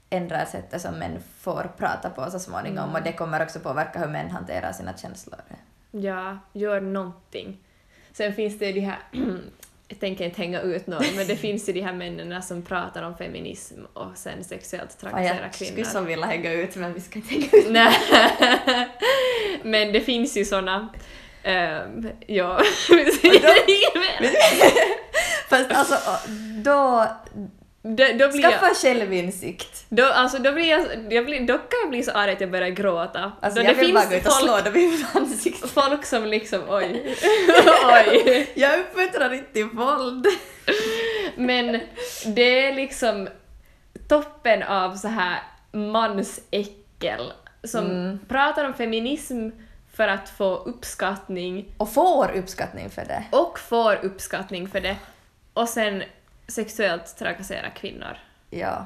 ändrar 0.09 0.45
sättet 0.45 0.81
som 0.81 0.93
män 0.93 1.19
får 1.39 1.71
prata 1.77 2.09
på 2.09 2.31
så 2.31 2.39
småningom 2.39 2.95
och 2.95 3.01
det 3.01 3.13
kommer 3.13 3.43
också 3.43 3.59
påverka 3.59 3.99
hur 3.99 4.07
män 4.07 4.29
hanterar 4.29 4.71
sina 4.71 4.97
känslor. 4.97 5.39
Ja, 5.91 6.37
gör 6.53 6.81
någonting. 6.81 7.57
Sen 8.11 8.33
finns 8.33 8.59
det 8.59 8.71
de 8.71 8.79
här, 8.79 8.99
jag 9.87 9.99
tänker 9.99 10.25
inte 10.25 10.41
hänga 10.41 10.61
ut 10.61 10.87
någon, 10.87 11.03
men 11.15 11.27
det 11.27 11.35
finns 11.45 11.69
ju 11.69 11.73
de 11.73 11.81
här 11.81 11.93
männen 11.93 12.43
som 12.43 12.61
pratar 12.61 13.03
om 13.03 13.17
feminism 13.17 13.75
och 13.93 14.17
sen 14.17 14.43
sexuellt 14.43 14.91
Fan, 14.91 15.11
trakasserar 15.11 15.41
jag 15.43 15.53
kvinnor. 15.53 15.71
skulle 15.71 15.85
så 15.85 16.01
vilja 16.01 16.25
hänga 16.25 16.51
ut 16.51 16.75
men 16.75 16.93
vi 16.93 17.01
ska 17.01 17.19
inte 17.19 17.33
hänga 17.33 17.47
ut. 17.51 17.71
Nej. 17.71 17.93
men 19.63 19.93
det 19.93 20.01
finns 20.01 20.37
ju 20.37 20.45
såna. 20.45 20.89
Um, 21.45 22.09
ja. 22.27 22.61
Fast 25.49 25.71
alltså 25.71 26.29
då, 26.63 27.07
då, 27.81 27.89
då 28.19 28.29
blir 28.31 28.41
jag, 28.41 28.51
skaffa 28.53 28.73
självinsikt. 28.75 29.85
då, 29.89 30.05
alltså, 30.05 30.37
då, 30.37 30.51
blir 30.51 30.69
jag, 30.69 31.13
jag 31.13 31.25
blir, 31.25 31.47
då 31.47 31.53
kan 31.57 31.79
jag 31.83 31.89
bli 31.89 32.03
så 32.03 32.11
arg 32.11 32.31
att 32.31 32.41
jag 32.41 32.51
börjar 32.51 32.69
gråta. 32.69 33.31
Alltså 33.41 33.59
då 33.59 33.65
jag 33.65 33.75
det 33.75 33.81
vill 33.81 33.93
bara 33.93 34.01
finns 34.07 34.11
gå 34.11 34.17
ut 34.17 34.25
och 34.27 34.33
folk, 34.33 34.63
slå 34.63 34.71
dem 34.71 34.75
i 34.81 35.05
ansiktet. 35.13 35.69
folk 35.73 36.05
som 36.05 36.25
liksom 36.25 36.61
oj, 36.69 37.15
oj. 38.07 38.51
Jag 38.53 38.79
uppmuntrar 38.79 39.33
inte 39.33 39.53
till 39.53 39.65
våld. 39.65 40.25
Men 41.35 41.79
det 42.25 42.65
är 42.67 42.75
liksom 42.75 43.27
toppen 44.07 44.63
av 44.63 44.95
så 44.95 45.07
här 45.07 45.39
mansäckel 45.71 47.33
som 47.63 47.85
Mm. 47.85 48.19
pratar 48.27 48.65
om 48.65 48.73
feminism 48.73 49.49
för 49.93 50.07
att 50.07 50.29
få 50.29 50.55
uppskattning 50.55 51.65
Och 51.77 51.93
får 51.93 52.31
uppskattning 52.35 52.89
för 52.89 53.05
det. 53.05 53.23
och 53.31 53.59
får 53.59 53.99
uppskattning 54.05 54.67
för 54.67 54.79
det 54.79 54.95
och 55.53 55.69
sen 55.69 56.03
sexuellt 56.49 57.17
trakassera 57.17 57.69
kvinnor. 57.69 58.17
Ja. 58.49 58.85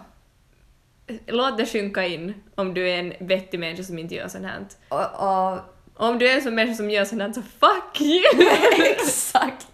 Låt 1.27 1.57
det 1.57 1.65
sjunka 1.65 2.05
in 2.05 2.33
om 2.55 2.73
du 2.73 2.89
är 2.89 2.99
en 2.99 3.27
vettig 3.27 3.59
människa 3.59 3.83
som 3.83 3.99
inte 3.99 4.15
gör 4.15 4.27
sånt 4.27 4.45
här. 4.45 4.65
Och, 4.89 5.53
och 5.53 5.59
Om 6.07 6.19
du 6.19 6.29
är 6.29 6.35
en 6.35 6.41
sån 6.41 6.55
människa 6.55 6.75
som 6.75 6.89
gör 6.89 7.05
sånt 7.05 7.21
här 7.21 7.33
så 7.33 7.41
fuck 7.41 8.01
you! 8.01 8.49
exakt. 8.91 9.67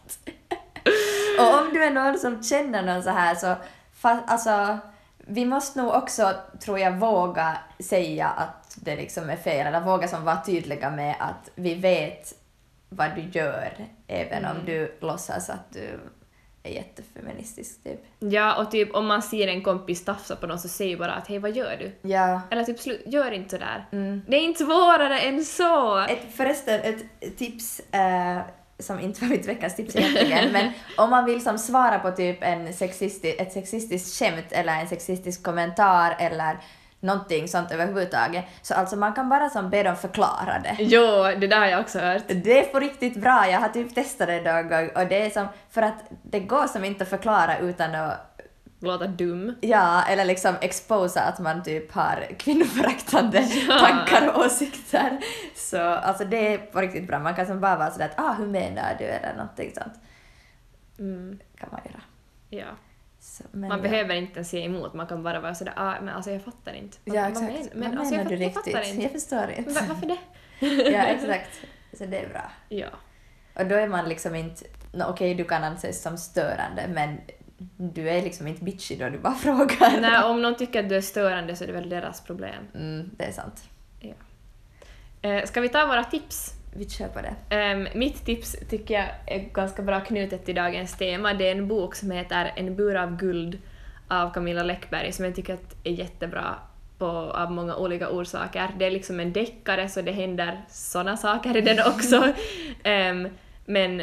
och 1.40 1.60
om 1.62 1.74
du 1.74 1.84
är 1.84 1.92
någon 1.92 2.20
som 2.20 2.44
känner 2.44 2.84
någon 2.84 3.04
så 3.04 3.10
här 3.10 3.36
så 3.36 3.56
fa, 3.94 4.24
alltså 4.28 4.78
vi 5.18 5.46
måste 5.46 5.82
nog 5.82 5.94
också, 5.94 6.34
tror 6.60 6.80
jag, 6.80 6.92
våga 6.92 7.58
säga 7.80 8.28
att 8.28 8.78
det 8.82 8.96
liksom 8.96 9.30
är 9.30 9.36
fel, 9.36 9.68
eller 9.68 9.82
våga 9.82 10.08
som 10.08 10.26
vara 10.26 10.42
tydliga 10.46 10.90
med 10.90 11.16
att 11.20 11.50
vi 11.56 11.76
vet 11.76 12.34
vad 12.90 13.16
du 13.16 13.40
gör, 13.40 13.88
även 14.08 14.46
om 14.46 14.66
du 14.66 14.98
låtsas 15.00 15.50
att 15.50 15.74
du 15.74 16.00
är 16.70 16.74
jättefeministisk, 16.76 17.84
typ. 17.84 18.06
Ja, 18.20 18.56
och 18.62 18.72
typ 18.72 18.96
om 18.96 19.06
man 19.06 19.22
ser 19.22 19.48
en 19.48 19.62
kompis 19.64 20.06
tafsa 20.06 20.36
på 20.36 20.48
någon 20.48 20.60
så 20.60 20.68
säg 20.68 20.98
bara 20.98 21.12
att 21.12 21.28
hej 21.28 21.40
vad 21.40 21.56
gör 21.56 21.78
du? 21.80 22.10
Ja. 22.10 22.42
Eller 22.52 22.64
typ 22.64 22.78
slu- 22.80 23.02
gör 23.06 23.32
inte 23.32 23.50
sådär. 23.50 23.86
Mm. 23.92 24.22
Det 24.28 24.38
är 24.38 24.42
inte 24.42 24.64
svårare 24.64 25.20
än 25.20 25.46
så! 25.46 26.00
Ett, 26.00 26.36
förresten, 26.36 26.80
ett 26.82 27.38
tips 27.38 27.80
eh, 27.80 28.40
som 28.80 29.00
inte 29.00 29.22
var 29.22 29.30
mitt 29.30 29.46
veckans 29.46 29.76
tips 29.76 29.96
egentligen, 29.96 30.52
men 30.52 30.72
om 30.98 31.10
man 31.10 31.26
vill 31.26 31.44
som 31.44 31.58
svara 31.58 32.00
på 32.00 32.12
typ 32.12 32.38
en 32.42 32.74
sexisti, 32.74 33.36
ett 33.40 33.54
sexistiskt 33.54 34.20
skämt 34.20 34.52
eller 34.52 34.82
en 34.82 34.88
sexistisk 34.88 35.44
kommentar 35.44 36.16
eller 36.20 36.58
någonting 37.00 37.48
sånt 37.48 37.72
överhuvudtaget, 37.72 38.46
så 38.62 38.74
alltså 38.74 38.96
man 38.96 39.14
kan 39.14 39.30
bara 39.30 39.50
som 39.50 39.70
be 39.70 39.84
dem 39.84 39.96
förklara 39.96 40.60
det. 40.64 40.76
Jo, 40.80 41.02
det 41.40 41.48
där 41.48 41.60
har 41.60 41.66
jag 41.68 41.82
också 41.82 42.00
hört. 42.00 42.24
Det 42.28 42.60
är 42.60 42.72
på 42.72 42.80
riktigt 42.80 43.16
bra, 43.22 43.48
jag 43.50 43.60
har 43.60 43.70
typ 43.70 43.96
testat 43.96 44.28
det 44.28 44.54
någon 44.54 44.70
gång 44.70 44.90
och 44.96 45.08
det 45.08 45.26
är 45.26 45.30
som, 45.30 45.48
för 45.70 45.82
att 45.82 46.04
det 46.24 46.40
går 46.40 46.68
som 46.68 46.86
inte 46.86 47.04
att 47.04 47.10
förklara 47.10 47.58
utan 47.58 47.96
att 47.96 48.26
Låta 48.82 49.08
dum. 49.08 49.56
Ja, 49.62 50.04
eller 50.04 50.26
liksom 50.26 50.56
exposa 50.62 51.22
att 51.22 51.40
man 51.40 51.64
typ 51.64 51.92
har 51.92 52.28
kvinnoföraktande 52.40 53.40
Ja. 53.70 53.80
tankar 53.80 54.28
och 54.34 54.46
åsikter. 54.46 55.20
Så 55.56 55.82
alltså 55.82 56.26
det 56.26 56.54
är 56.54 56.58
på 56.58 56.82
riktigt 56.82 57.08
bra. 57.08 57.20
Man 57.20 57.36
kan 57.36 57.46
som 57.48 57.60
bara 57.60 57.76
vara 57.78 57.92
sådär 57.92 58.06
att 58.06 58.20
ah, 58.20 58.34
hur 58.34 58.48
menar 58.48 58.96
du 59.00 59.06
eller 59.06 59.34
någonting 59.34 59.72
sånt. 59.76 59.94
Mm, 61.00 61.40
kan 61.58 61.70
man 61.72 61.82
göra. 61.86 62.02
ja. 62.50 62.66
Så, 63.20 63.44
men 63.52 63.70
Man 63.70 63.78
ja. 63.78 63.84
behöver 63.84 64.16
inte 64.16 64.44
säga 64.44 64.66
emot, 64.66 64.94
man 64.94 65.08
kan 65.08 65.24
bara 65.24 65.40
vara 65.40 65.56
sådär 65.56 65.74
ah, 65.78 65.94
men 66.02 66.10
alltså 66.16 66.32
jag 66.32 66.42
fattar 66.44 66.74
inte. 66.74 66.98
Vad- 67.06 67.16
Ja, 67.16 67.22
vad 67.22 67.32
exakt. 67.32 67.52
men- 67.54 67.80
Men, 67.80 67.90
Men, 67.90 67.98
alltså, 68.00 68.16
jag, 68.16 68.24
menar 68.26 68.38
du 68.38 68.50
fatt- 68.50 68.68
jag 68.68 68.68
riktigt? 68.68 68.74
fattar 68.76 68.90
inte. 68.90 69.02
Jag 69.04 69.12
förstår 69.12 69.38
Men 69.48 69.58
inte. 69.58 69.72
va- 69.72 69.82
varför 69.90 70.08
det? 70.08 70.92
ja, 70.92 71.04
exakt. 71.04 71.60
Så 71.98 72.06
det 72.06 72.20
är 72.20 72.30
bra. 72.30 72.52
Ja. 72.70 72.88
Och 73.56 73.66
då 73.66 73.76
är 73.76 73.88
man 73.88 74.10
liksom 74.10 74.36
inte, 74.36 74.66
no, 74.94 75.04
okej 75.04 75.34
du 75.36 75.44
kan 75.44 75.64
anses 75.64 76.02
som 76.02 76.18
störande 76.18 76.86
men 76.94 77.18
du 77.78 78.10
är 78.10 78.22
liksom 78.22 78.48
inte 78.48 78.64
bitchig 78.64 79.00
då 79.00 79.10
du 79.10 79.18
bara 79.20 79.34
frågar. 79.46 80.02
Nej, 80.02 80.24
om 80.24 80.42
någon 80.42 80.56
tycker 80.56 80.84
att 80.84 80.90
du 80.90 80.96
är 80.96 81.02
störande 81.02 81.56
så 81.56 81.64
är 81.64 81.68
det 81.68 81.74
väl 81.74 81.90
deras 81.90 82.22
problem. 82.22 82.64
Mm, 82.76 83.10
det 83.18 83.24
är 83.24 83.32
sant. 83.32 83.64
Eh, 85.22 85.44
ska 85.46 85.62
vi 85.62 85.70
ta 85.70 85.86
våra 85.86 86.04
tips? 86.04 86.54
Vi 86.74 86.90
kör 86.90 87.08
på 87.08 87.20
det. 87.22 87.56
Ehm, 87.56 87.88
mitt 87.96 88.26
tips 88.26 88.56
tycker 88.70 88.94
jag 88.94 89.08
är 89.28 89.40
ganska 89.54 89.82
bra 89.82 90.00
knutet 90.00 90.46
till 90.46 90.56
dagens 90.56 90.98
tema. 90.98 91.34
Det 91.34 91.48
är 91.48 91.52
en 91.52 91.68
bok 91.68 91.96
som 91.96 92.12
heter 92.12 92.54
En 92.56 92.76
bur 92.76 92.96
av 92.96 93.18
guld 93.18 93.60
av 94.08 94.34
Camilla 94.34 94.64
Läckberg 94.64 95.12
som 95.12 95.26
jag 95.26 95.36
tycker 95.36 95.54
att 95.54 95.76
är 95.84 95.92
jättebra 95.92 96.56
på, 96.98 97.06
av 97.08 97.52
många 97.52 97.76
olika 97.76 98.10
orsaker. 98.10 98.70
Det 98.80 98.86
är 98.86 98.92
liksom 98.92 99.20
en 99.20 99.34
deckare 99.34 99.90
så 99.90 100.02
det 100.02 100.12
händer 100.12 100.62
såna 100.70 101.18
saker 101.18 101.58
i 101.58 101.62
den 101.62 101.80
också. 101.88 102.34
Ehm, 102.84 103.28
men 103.66 104.02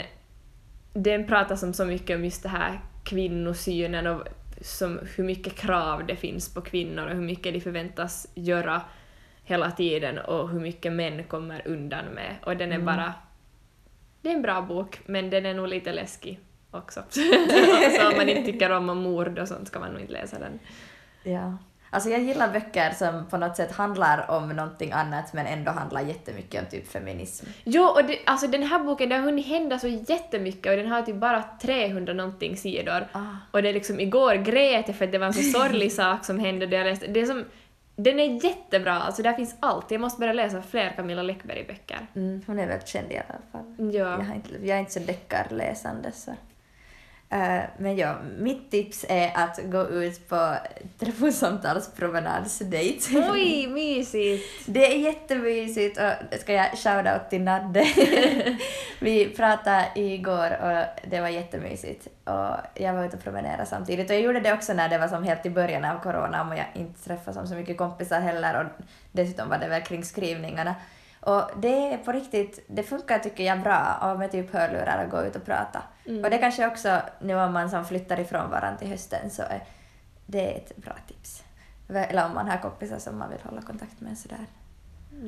den 0.92 1.26
pratar 1.26 1.56
som 1.56 1.72
så 1.72 1.84
mycket 1.84 2.16
om 2.16 2.24
just 2.24 2.42
det 2.42 2.48
här 2.48 2.80
kvinnosynen 3.04 4.06
och 4.06 4.28
som 4.60 5.00
hur 5.16 5.24
mycket 5.24 5.54
krav 5.54 6.06
det 6.06 6.16
finns 6.16 6.54
på 6.54 6.60
kvinnor 6.60 7.06
och 7.06 7.14
hur 7.14 7.22
mycket 7.22 7.54
de 7.54 7.60
förväntas 7.60 8.26
göra 8.34 8.82
hela 9.46 9.70
tiden 9.70 10.18
och 10.18 10.48
hur 10.48 10.60
mycket 10.60 10.92
män 10.92 11.24
kommer 11.24 11.62
undan 11.68 12.04
med. 12.04 12.36
Och 12.44 12.56
den 12.56 12.70
är 12.70 12.74
Mm. 12.74 12.86
bara... 12.86 13.14
Det 14.22 14.28
är 14.30 14.34
en 14.34 14.42
bra 14.42 14.62
bok, 14.62 15.00
men 15.06 15.30
den 15.30 15.46
är 15.46 15.54
nog 15.54 15.68
lite 15.68 15.92
läskig 15.92 16.40
också. 16.70 17.02
så 18.00 18.08
om 18.08 18.16
man 18.16 18.28
inte 18.28 18.52
tycker 18.52 18.70
om 18.70 18.86
mord 18.86 19.38
och 19.38 19.48
sånt 19.48 19.68
ska 19.68 19.80
man 19.80 19.90
nog 19.90 20.00
inte 20.00 20.12
läsa 20.12 20.38
den. 20.38 20.58
Ja. 21.22 21.58
Alltså 21.90 22.10
jag 22.10 22.20
gillar 22.20 22.52
böcker 22.52 22.90
som 22.90 23.26
på 23.30 23.36
något 23.36 23.56
sätt 23.56 23.72
handlar 23.72 24.30
om 24.30 24.48
någonting 24.48 24.92
annat 24.92 25.32
men 25.32 25.46
ändå 25.46 25.70
handlar 25.70 26.00
jättemycket 26.00 26.62
om 26.62 26.70
typ 26.70 26.88
feminism. 26.88 27.46
Jo, 27.64 27.82
och 27.84 28.04
det, 28.04 28.18
alltså 28.24 28.46
den 28.46 28.62
här 28.62 28.78
boken, 28.78 29.08
det 29.08 29.14
har 29.14 29.22
hunnit 29.22 29.46
hända 29.46 29.78
så 29.78 29.88
jättemycket 29.88 30.70
och 30.70 30.76
den 30.76 30.86
har 30.86 31.02
typ 31.02 31.16
bara 31.16 31.44
300 31.62 32.12
någonting 32.12 32.56
sidor. 32.56 33.06
Ah. 33.12 33.20
Och 33.50 33.62
det 33.62 33.68
är 33.68 33.72
liksom, 33.72 34.00
igår 34.00 34.34
grät 34.34 34.84
jag 34.88 34.96
för 34.96 35.04
att 35.04 35.12
det 35.12 35.18
var 35.18 35.26
en 35.26 35.32
så 35.34 35.58
sorglig 35.58 35.92
sak 36.02 36.24
som 36.24 36.38
hände 36.38 36.66
det 36.66 36.76
jag 36.76 36.84
läste. 36.84 37.06
Det 37.06 37.20
är 37.20 37.26
som, 37.26 37.44
den 37.96 38.20
är 38.20 38.44
jättebra, 38.44 38.92
alltså 38.92 39.22
där 39.22 39.32
finns 39.32 39.56
allt. 39.60 39.90
Jag 39.90 40.00
måste 40.00 40.20
börja 40.20 40.32
läsa 40.32 40.62
fler 40.62 40.92
Camilla 40.96 41.22
Läckberg-böcker. 41.22 42.06
Mm, 42.14 42.42
hon 42.46 42.58
är 42.58 42.66
väl 42.66 42.80
känd 42.84 43.12
i 43.12 43.16
alla 43.16 43.38
fall. 43.52 43.74
Ja. 43.78 43.98
Jag, 43.98 44.18
har 44.18 44.34
inte, 44.34 44.50
jag 44.66 44.76
är 44.76 44.80
inte 44.80 44.92
så 44.92 45.00
deckarläsande 45.00 46.12
så. 46.12 46.34
Eh, 47.30 47.60
men 47.78 47.96
ja, 47.96 48.16
mitt 48.38 48.70
tips 48.70 49.04
är 49.08 49.30
att 49.34 49.60
gå 49.64 49.88
ut 49.88 50.28
på 50.28 50.56
telefonsamtalspromenadsdejt. 50.98 53.00
Oj, 53.32 53.66
mysigt! 53.66 54.44
Det 54.66 54.86
är 54.86 54.98
jättemysigt 54.98 55.98
och 55.98 56.12
ska 56.40 56.52
jag 56.52 56.78
shoutout 56.78 57.30
till 57.30 57.42
Nadde. 57.42 57.84
Vi 59.00 59.28
pratade 59.36 59.86
igår 59.94 60.58
och 60.62 60.84
det 61.10 61.20
var 61.20 61.28
jättemysigt. 61.28 62.06
Och 62.24 62.56
jag 62.74 62.94
var 62.94 63.04
ute 63.04 63.16
och 63.16 63.22
promenerade 63.22 63.66
samtidigt. 63.66 64.10
Och 64.10 64.16
jag 64.16 64.22
gjorde 64.22 64.40
det 64.40 64.52
också 64.52 64.72
när 64.72 64.88
det 64.88 64.98
var 64.98 65.08
som 65.08 65.24
helt 65.24 65.46
i 65.46 65.50
början 65.50 65.84
av 65.84 65.98
corona 65.98 66.48
och 66.48 66.56
jag 66.56 66.66
inte 66.74 67.04
träffade 67.04 67.46
så 67.46 67.54
mycket 67.54 67.78
kompisar 67.78 68.20
heller 68.20 68.60
och 68.60 68.66
dessutom 69.12 69.48
var 69.48 69.58
det 69.58 69.68
väl 69.68 69.82
kring 69.82 70.04
skrivningarna. 70.04 70.74
Och 71.26 71.50
det 71.56 71.92
är 71.92 71.98
på 71.98 72.12
riktigt, 72.12 72.64
det 72.66 72.82
funkar 72.82 73.18
tycker 73.18 73.44
jag 73.44 73.62
bra 73.62 74.16
med 74.18 74.32
typ 74.32 74.52
hörlurar 74.52 75.04
och 75.04 75.10
gå 75.10 75.22
ut 75.22 75.36
och 75.36 75.44
prata. 75.44 75.82
Och 76.04 76.30
det 76.30 76.38
kanske 76.38 76.66
också, 76.66 77.00
nu 77.20 77.34
om 77.34 77.52
man 77.52 77.70
som 77.70 77.84
flyttar 77.84 78.20
ifrån 78.20 78.50
varandra 78.50 78.78
till 78.78 78.88
hösten 78.88 79.30
så 79.30 79.42
är 79.42 79.64
det 80.26 80.56
ett 80.56 80.76
bra 80.76 80.92
tips. 81.06 81.44
Eller 81.88 82.26
om 82.26 82.34
man 82.34 82.48
har 82.48 82.58
kompisar 82.58 82.98
som 82.98 83.18
man 83.18 83.30
vill 83.30 83.40
hålla 83.42 83.62
kontakt 83.62 84.00
med 84.00 84.18
sådär. 84.18 84.46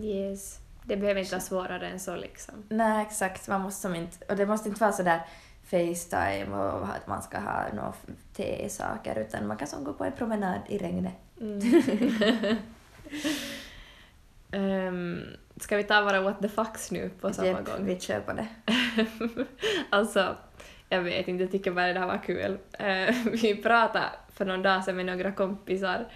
Yes. 0.02 0.58
Det 0.84 0.96
behöver 0.96 1.20
inte 1.20 1.32
vara 1.32 1.40
svårare 1.40 1.88
än 1.88 2.00
så 2.00 2.16
liksom. 2.16 2.54
Nej, 2.68 3.06
exakt. 3.06 3.48
Man 3.48 3.60
måste 3.60 3.80
som 3.80 3.94
inte, 3.94 4.26
och 4.26 4.36
det 4.36 4.46
måste 4.46 4.68
inte 4.68 4.80
vara 4.80 4.92
sådär 4.92 5.20
Facetime 5.64 6.56
och 6.56 6.88
att 6.88 7.06
man 7.06 7.22
ska 7.22 7.38
ha 7.38 7.64
några 7.74 7.92
te-saker 8.36 9.18
utan 9.18 9.46
man 9.46 9.56
kan 9.56 9.68
som 9.68 9.84
gå 9.84 9.92
på 9.92 10.04
en 10.04 10.12
promenad 10.12 10.60
i 10.68 10.78
regnet. 10.78 11.14
Mm. 11.40 11.60
Ehm, 14.52 15.22
ska 15.60 15.76
vi 15.76 15.84
ta 15.84 16.02
våra 16.02 16.20
what 16.20 16.40
the 16.42 16.48
fucks 16.48 16.90
nu 16.90 17.10
på 17.20 17.32
samma 17.32 17.48
Japp, 17.48 17.64
gång? 17.64 17.86
Vi 17.86 18.00
kör 18.00 18.20
på 18.20 18.32
det. 18.32 18.48
alltså, 19.90 20.36
jag 20.88 21.02
vet 21.02 21.28
inte, 21.28 21.44
jag 21.44 21.52
tycker 21.52 21.70
bara 21.70 21.92
det 21.92 22.00
här 22.00 22.06
var 22.06 22.22
kul. 22.22 22.58
Eh, 22.72 23.14
vi 23.42 23.62
pratade 23.62 24.06
för 24.34 24.44
någon 24.44 24.62
dag 24.62 24.84
sedan 24.84 24.96
med 24.96 25.06
några 25.06 25.32
kompisar 25.32 26.06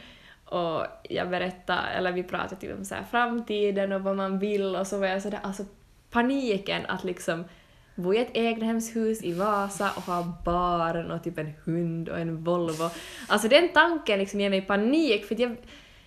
och 0.45 0.87
jag 1.03 1.31
berättade, 1.31 1.83
eller 1.83 2.13
vi 2.13 2.23
pratade 2.23 2.61
typ 2.61 2.79
om 2.79 2.85
så 2.85 2.95
framtiden 3.11 3.93
och 3.93 4.01
vad 4.01 4.17
man 4.17 4.39
vill 4.39 4.77
och 4.77 4.87
så 4.87 4.99
var 4.99 5.07
jag 5.07 5.23
sådär, 5.23 5.41
alltså 5.43 5.65
paniken 6.11 6.87
att 6.87 7.05
liksom 7.05 7.45
bo 7.95 8.15
i 8.15 8.19
ett 8.19 8.31
egnahemshus 8.37 9.23
i 9.23 9.33
Vasa 9.33 9.91
och 9.97 10.03
ha 10.03 10.39
barn 10.45 11.11
och 11.11 11.25
typ 11.25 11.39
en 11.39 11.53
hund 11.65 12.09
och 12.09 12.19
en 12.19 12.45
Volvo. 12.45 12.91
Alltså 13.29 13.49
den 13.49 13.69
tanken 13.69 14.19
liksom 14.19 14.41
ger 14.41 14.51
mig 14.51 14.63
panik 14.63 15.25
för 15.25 15.35
att 15.35 15.41
jag, 15.41 15.57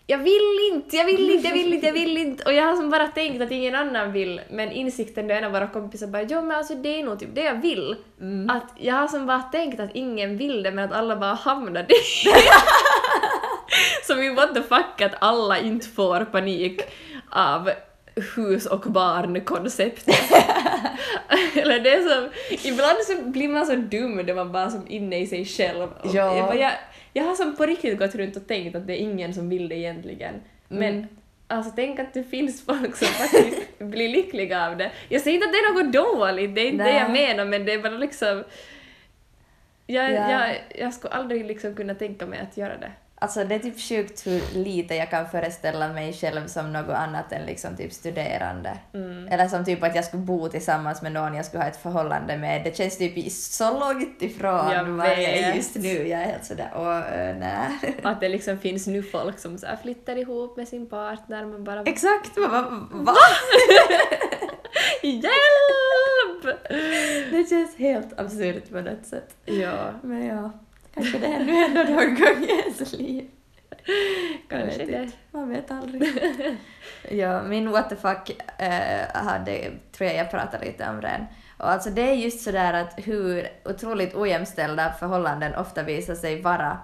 jag 0.08 0.18
vill 0.18 0.60
inte, 0.72 0.96
jag 0.96 1.06
vill 1.06 1.30
inte, 1.30 1.48
jag 1.48 1.54
vill 1.54 1.74
inte, 1.74 1.86
jag 1.88 1.94
vill 1.94 2.18
inte. 2.18 2.44
Och 2.44 2.54
jag 2.54 2.64
har 2.64 2.76
som 2.76 2.90
bara 2.90 3.08
tänkt 3.08 3.42
att 3.42 3.52
ingen 3.52 3.76
annan 3.76 4.12
vill, 4.12 4.42
men 4.50 4.72
insikten 4.72 5.28
då 5.28 5.34
en 5.34 5.44
av 5.44 5.52
våra 5.52 5.68
kompisar 5.68 6.08
bara 6.08 6.24
jo 6.24 6.42
men 6.42 6.58
alltså 6.58 6.76
det 6.76 7.00
är 7.00 7.04
nog 7.04 7.20
typ 7.20 7.30
det 7.36 7.44
jag 7.44 7.62
vill. 7.62 7.96
Att 8.50 8.74
jag 8.78 8.96
har 8.96 9.08
som 9.08 9.26
bara 9.28 9.42
tänkt 9.42 9.80
att 9.80 9.90
ingen 9.94 10.38
vill 10.38 10.64
det 10.64 10.72
men 10.72 10.86
att 10.86 10.94
alla 10.98 11.16
bara 11.16 11.34
hamnar 11.34 11.84
där. 11.84 11.98
Så 14.08 14.14
vi 14.16 14.30
what 14.30 14.56
the 14.56 14.62
fuck 14.62 15.02
att 15.02 15.14
alla 15.20 15.60
inte 15.60 15.88
får 15.88 16.26
panik 16.26 16.82
av 17.30 17.70
hus 18.36 18.66
och 18.66 18.80
barn-konceptet. 18.80 20.32
Eller 21.56 21.80
det 21.80 21.94
är 21.94 22.02
som, 22.10 22.30
ibland 22.64 22.98
så 23.08 23.22
blir 23.30 23.48
man 23.48 23.66
så 23.66 23.76
dum 23.76 24.26
då 24.26 24.34
man 24.34 24.52
bara 24.52 24.70
som 24.70 24.88
inne 24.88 25.20
i 25.20 25.28
sig 25.28 25.46
själv. 25.46 25.84
Och 25.84 26.16
Ja. 26.16 26.38
jag, 26.38 26.60
jag, 26.60 26.72
jag 27.18 27.24
har 27.24 27.36
som 27.36 27.56
på 27.56 27.66
riktigt 27.66 28.00
gått 28.00 28.16
runt 28.16 28.36
och 28.36 28.48
tänkt 28.48 28.76
att 28.76 28.88
det 28.88 28.94
är 28.94 28.98
ingen 28.98 29.34
som 29.34 29.50
vill 29.50 29.70
det 29.70 29.76
egentligen. 29.76 30.34
Men 30.68 30.94
Mm. 30.94 31.08
alltså 31.48 31.72
tänk 31.76 32.00
att 32.00 32.14
det 32.14 32.24
finns 32.24 32.66
folk 32.66 32.96
som 32.96 33.08
faktiskt 33.08 33.80
blir 33.80 34.10
lyckliga 34.10 34.66
av 34.68 34.78
det. 34.78 34.92
Jag 35.10 35.22
säger 35.22 35.36
inte 35.36 35.48
att 35.48 35.54
det 35.54 35.58
är 35.58 35.84
något 35.84 35.94
dåligt, 35.94 36.56
det 36.56 36.62
är 36.62 36.70
inte 36.72 36.84
det 36.84 36.98
jag 36.98 37.12
Nej. 37.12 37.28
menar 37.28 37.46
men 37.46 37.66
det 37.66 37.74
är 37.74 37.80
bara 37.80 37.98
liksom 37.98 38.44
jag, 39.88 40.12
Ja. 40.14 40.32
jag, 40.32 40.56
jag 40.80 40.94
skulle 40.94 41.14
aldrig 41.14 41.46
liksom 41.46 41.76
kunna 41.76 41.96
tänka 41.96 42.26
mig 42.26 42.40
att 42.40 42.58
göra 42.58 42.78
det. 42.78 42.92
Alltså 43.26 43.44
det 43.44 43.56
är 43.56 43.60
typ 43.60 43.82
sjukt 43.82 44.28
hur 44.28 44.42
lite 44.54 44.96
jag 44.96 45.10
kan 45.10 45.30
föreställa 45.30 45.94
mig 45.94 46.14
själv 46.14 46.48
som 46.48 46.74
något 46.74 46.96
annat 46.96 47.32
än 47.32 47.46
liksom 47.46 47.78
typ 47.78 47.94
studerande. 47.94 48.78
Mm. 48.94 49.28
Eller 49.28 49.48
som 49.48 49.66
typ 49.66 49.84
att 49.84 49.96
jag 49.96 50.06
skulle 50.06 50.24
bo 50.24 50.50
tillsammans 50.50 51.02
med 51.02 51.12
någon 51.12 51.36
jag 51.36 51.46
skulle 51.46 51.64
ha 51.64 51.70
ett 51.70 51.82
förhållande 51.82 52.38
med. 52.38 52.64
Det 52.64 52.78
känns 52.78 52.98
typ 52.98 53.32
så 53.32 53.80
långt 53.80 54.22
ifrån 54.22 54.72
Jag 54.72 54.84
vad 54.84 55.08
jag 55.08 55.24
är 55.24 55.56
just 55.56 55.76
nu. 55.76 56.08
Jag 56.08 56.22
är 56.22 56.26
helt 56.26 56.46
sådär, 56.46 56.72
åh, 56.76 56.98
äh, 56.98 57.36
nej. 57.38 57.96
Att 58.04 58.22
det 58.22 58.30
liksom 58.30 58.58
finns 58.58 58.88
nu 58.88 59.04
folk 59.04 59.40
som 59.40 59.58
så 59.58 59.68
flyttar 59.82 60.16
ihop 60.16 60.58
med 60.58 60.68
sin 60.68 60.90
partner, 60.90 61.46
man 61.46 61.64
bara 61.64 61.84
Exakt! 61.84 62.38
Man 62.38 62.52
bara, 62.52 62.62
va? 63.04 63.16
HJÄLP! 65.02 66.70
Det 67.32 67.50
känns 67.50 67.76
helt 67.78 68.20
absurt 68.20 68.70
på 68.70 68.82
något 68.82 69.06
sätt. 69.06 69.36
Ja, 69.46 69.92
Men 70.04 70.26
ja, 70.26 70.52
kanske 70.96 71.18
det 71.20 71.28
händer 71.28 71.54
ändå 71.66 71.84
någon 71.94 72.16
gång 72.16 72.44
i 72.44 72.62
ens 72.62 72.94
liv. 72.94 73.30
Kanske 74.50 74.78
vet 74.78 74.88
det. 74.92 75.04
inte. 75.04 75.18
Man 75.32 75.50
vet 75.50 75.72
aldrig. 75.72 76.04
ja, 77.12 77.44
min 77.44 77.72
what 77.72 77.90
the 77.90 77.96
fuck 77.96 78.42
eh, 78.58 79.08
hade, 79.14 79.72
tror 79.92 80.10
jag 80.10 80.16
jag 80.18 80.32
pratade 80.32 80.66
lite 80.66 80.90
om 80.90 81.02
redan. 81.02 81.26
Och 81.58 81.70
alltså 81.72 81.90
det 81.90 82.02
är 82.02 82.14
just 82.14 82.44
sådär 82.44 82.74
att 82.74 82.94
hur 83.08 83.48
otroligt 83.66 84.16
ojämställda 84.16 84.94
förhållanden 85.00 85.56
ofta 85.56 85.84
visar 85.84 86.16
sig 86.16 86.42
vara 86.42 86.78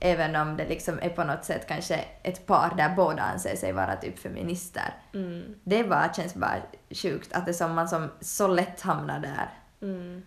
även 0.00 0.36
om 0.36 0.56
det 0.56 0.68
liksom 0.68 0.98
är 1.02 1.08
på 1.08 1.24
något 1.24 1.44
sätt 1.44 1.66
kanske 1.68 2.04
ett 2.22 2.46
par 2.46 2.74
där 2.76 2.88
båda 2.96 3.22
anser 3.22 3.56
sig 3.56 3.72
vara 3.72 3.96
typ 3.96 4.18
feminister. 4.18 4.94
Mm, 5.14 5.54
Det 5.64 5.84
bara 5.84 6.12
känns 6.12 6.34
bara 6.34 6.56
sjukt 6.90 7.32
att 7.32 7.46
det 7.46 7.54
som 7.54 7.74
man 7.74 7.88
som 7.88 8.10
så 8.20 8.46
lätt 8.48 8.80
hamnar 8.80 9.20
där. 9.20 9.48
mm. 9.82 10.22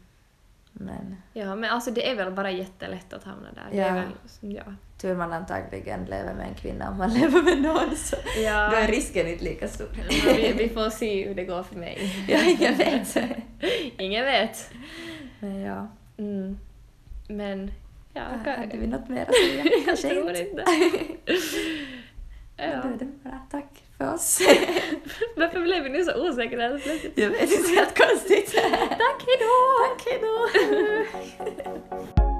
Men 0.74 1.16
Ja, 1.34 1.56
men 1.56 1.70
alltså 1.70 1.92
det 1.92 2.10
är 2.10 2.16
väl 2.16 2.32
bara 2.32 2.52
jättelätt 2.52 3.14
att 3.14 3.24
hamna 3.24 3.48
där. 3.52 3.68
Det 3.72 3.78
Ja. 3.78 3.86
är 3.86 3.94
väl, 3.94 4.10
ja. 4.40 4.64
tur 4.98 5.16
man 5.16 5.34
antagligen 5.34 6.06
lever 6.06 6.34
med 6.34 6.48
en 6.48 6.56
kvinna 6.56 6.90
om 6.90 6.98
man 6.98 7.14
lever 7.20 7.42
med 7.42 7.62
någon 7.62 7.96
så 7.96 8.16
Ja. 8.44 8.70
då 8.72 8.78
är 8.78 8.88
risken 8.88 9.28
inte 9.28 9.44
lika 9.44 9.68
stor. 9.68 9.88
Men 9.98 10.36
vi, 10.36 10.54
vi 10.58 10.70
får 10.70 10.90
se 10.90 11.28
hur 11.28 11.36
det 11.36 11.44
går 11.46 11.64
för 11.64 11.76
mig. 11.76 12.26
Ja, 12.28 12.44
ingen 12.44 12.78
vet. 12.78 13.18
Ingen 13.98 14.26
vet. 14.26 14.72
Men 15.40 15.60
ja, 15.62 15.88
Mm. 16.18 16.58
Men, 17.30 17.72
ja, 18.14 18.22
hade 18.46 18.78
vi 18.78 18.88
något 18.88 19.10
mer 19.10 19.22
att 19.22 19.36
säga? 19.36 19.64
jag 19.76 19.86
Kanske 19.86 20.10
tror 20.10 20.30
inte. 20.30 20.42
inte. 20.42 20.64
Ja. 22.58 22.64
ja. 22.66 22.82
Då 22.84 22.90
är 22.90 22.98
det. 23.00 23.08
Tack 23.52 23.81
för 24.02 24.14
oss. 24.14 24.40
Varför 25.36 25.62
blev 25.62 25.84
vi 25.84 25.90
nu 25.90 26.04
så 26.04 26.30
osäkra 26.30 26.62
helt 26.62 26.84
plötsligt? 26.84 27.18
Jag 27.18 27.30
vet 27.30 27.52
inte, 27.52 27.70
helt 27.70 27.98
konstigt. 27.98 28.54
Tack, 28.54 29.26
hejdå! 29.28 29.52
Tack, 29.88 30.08
hejdå! 30.08 30.48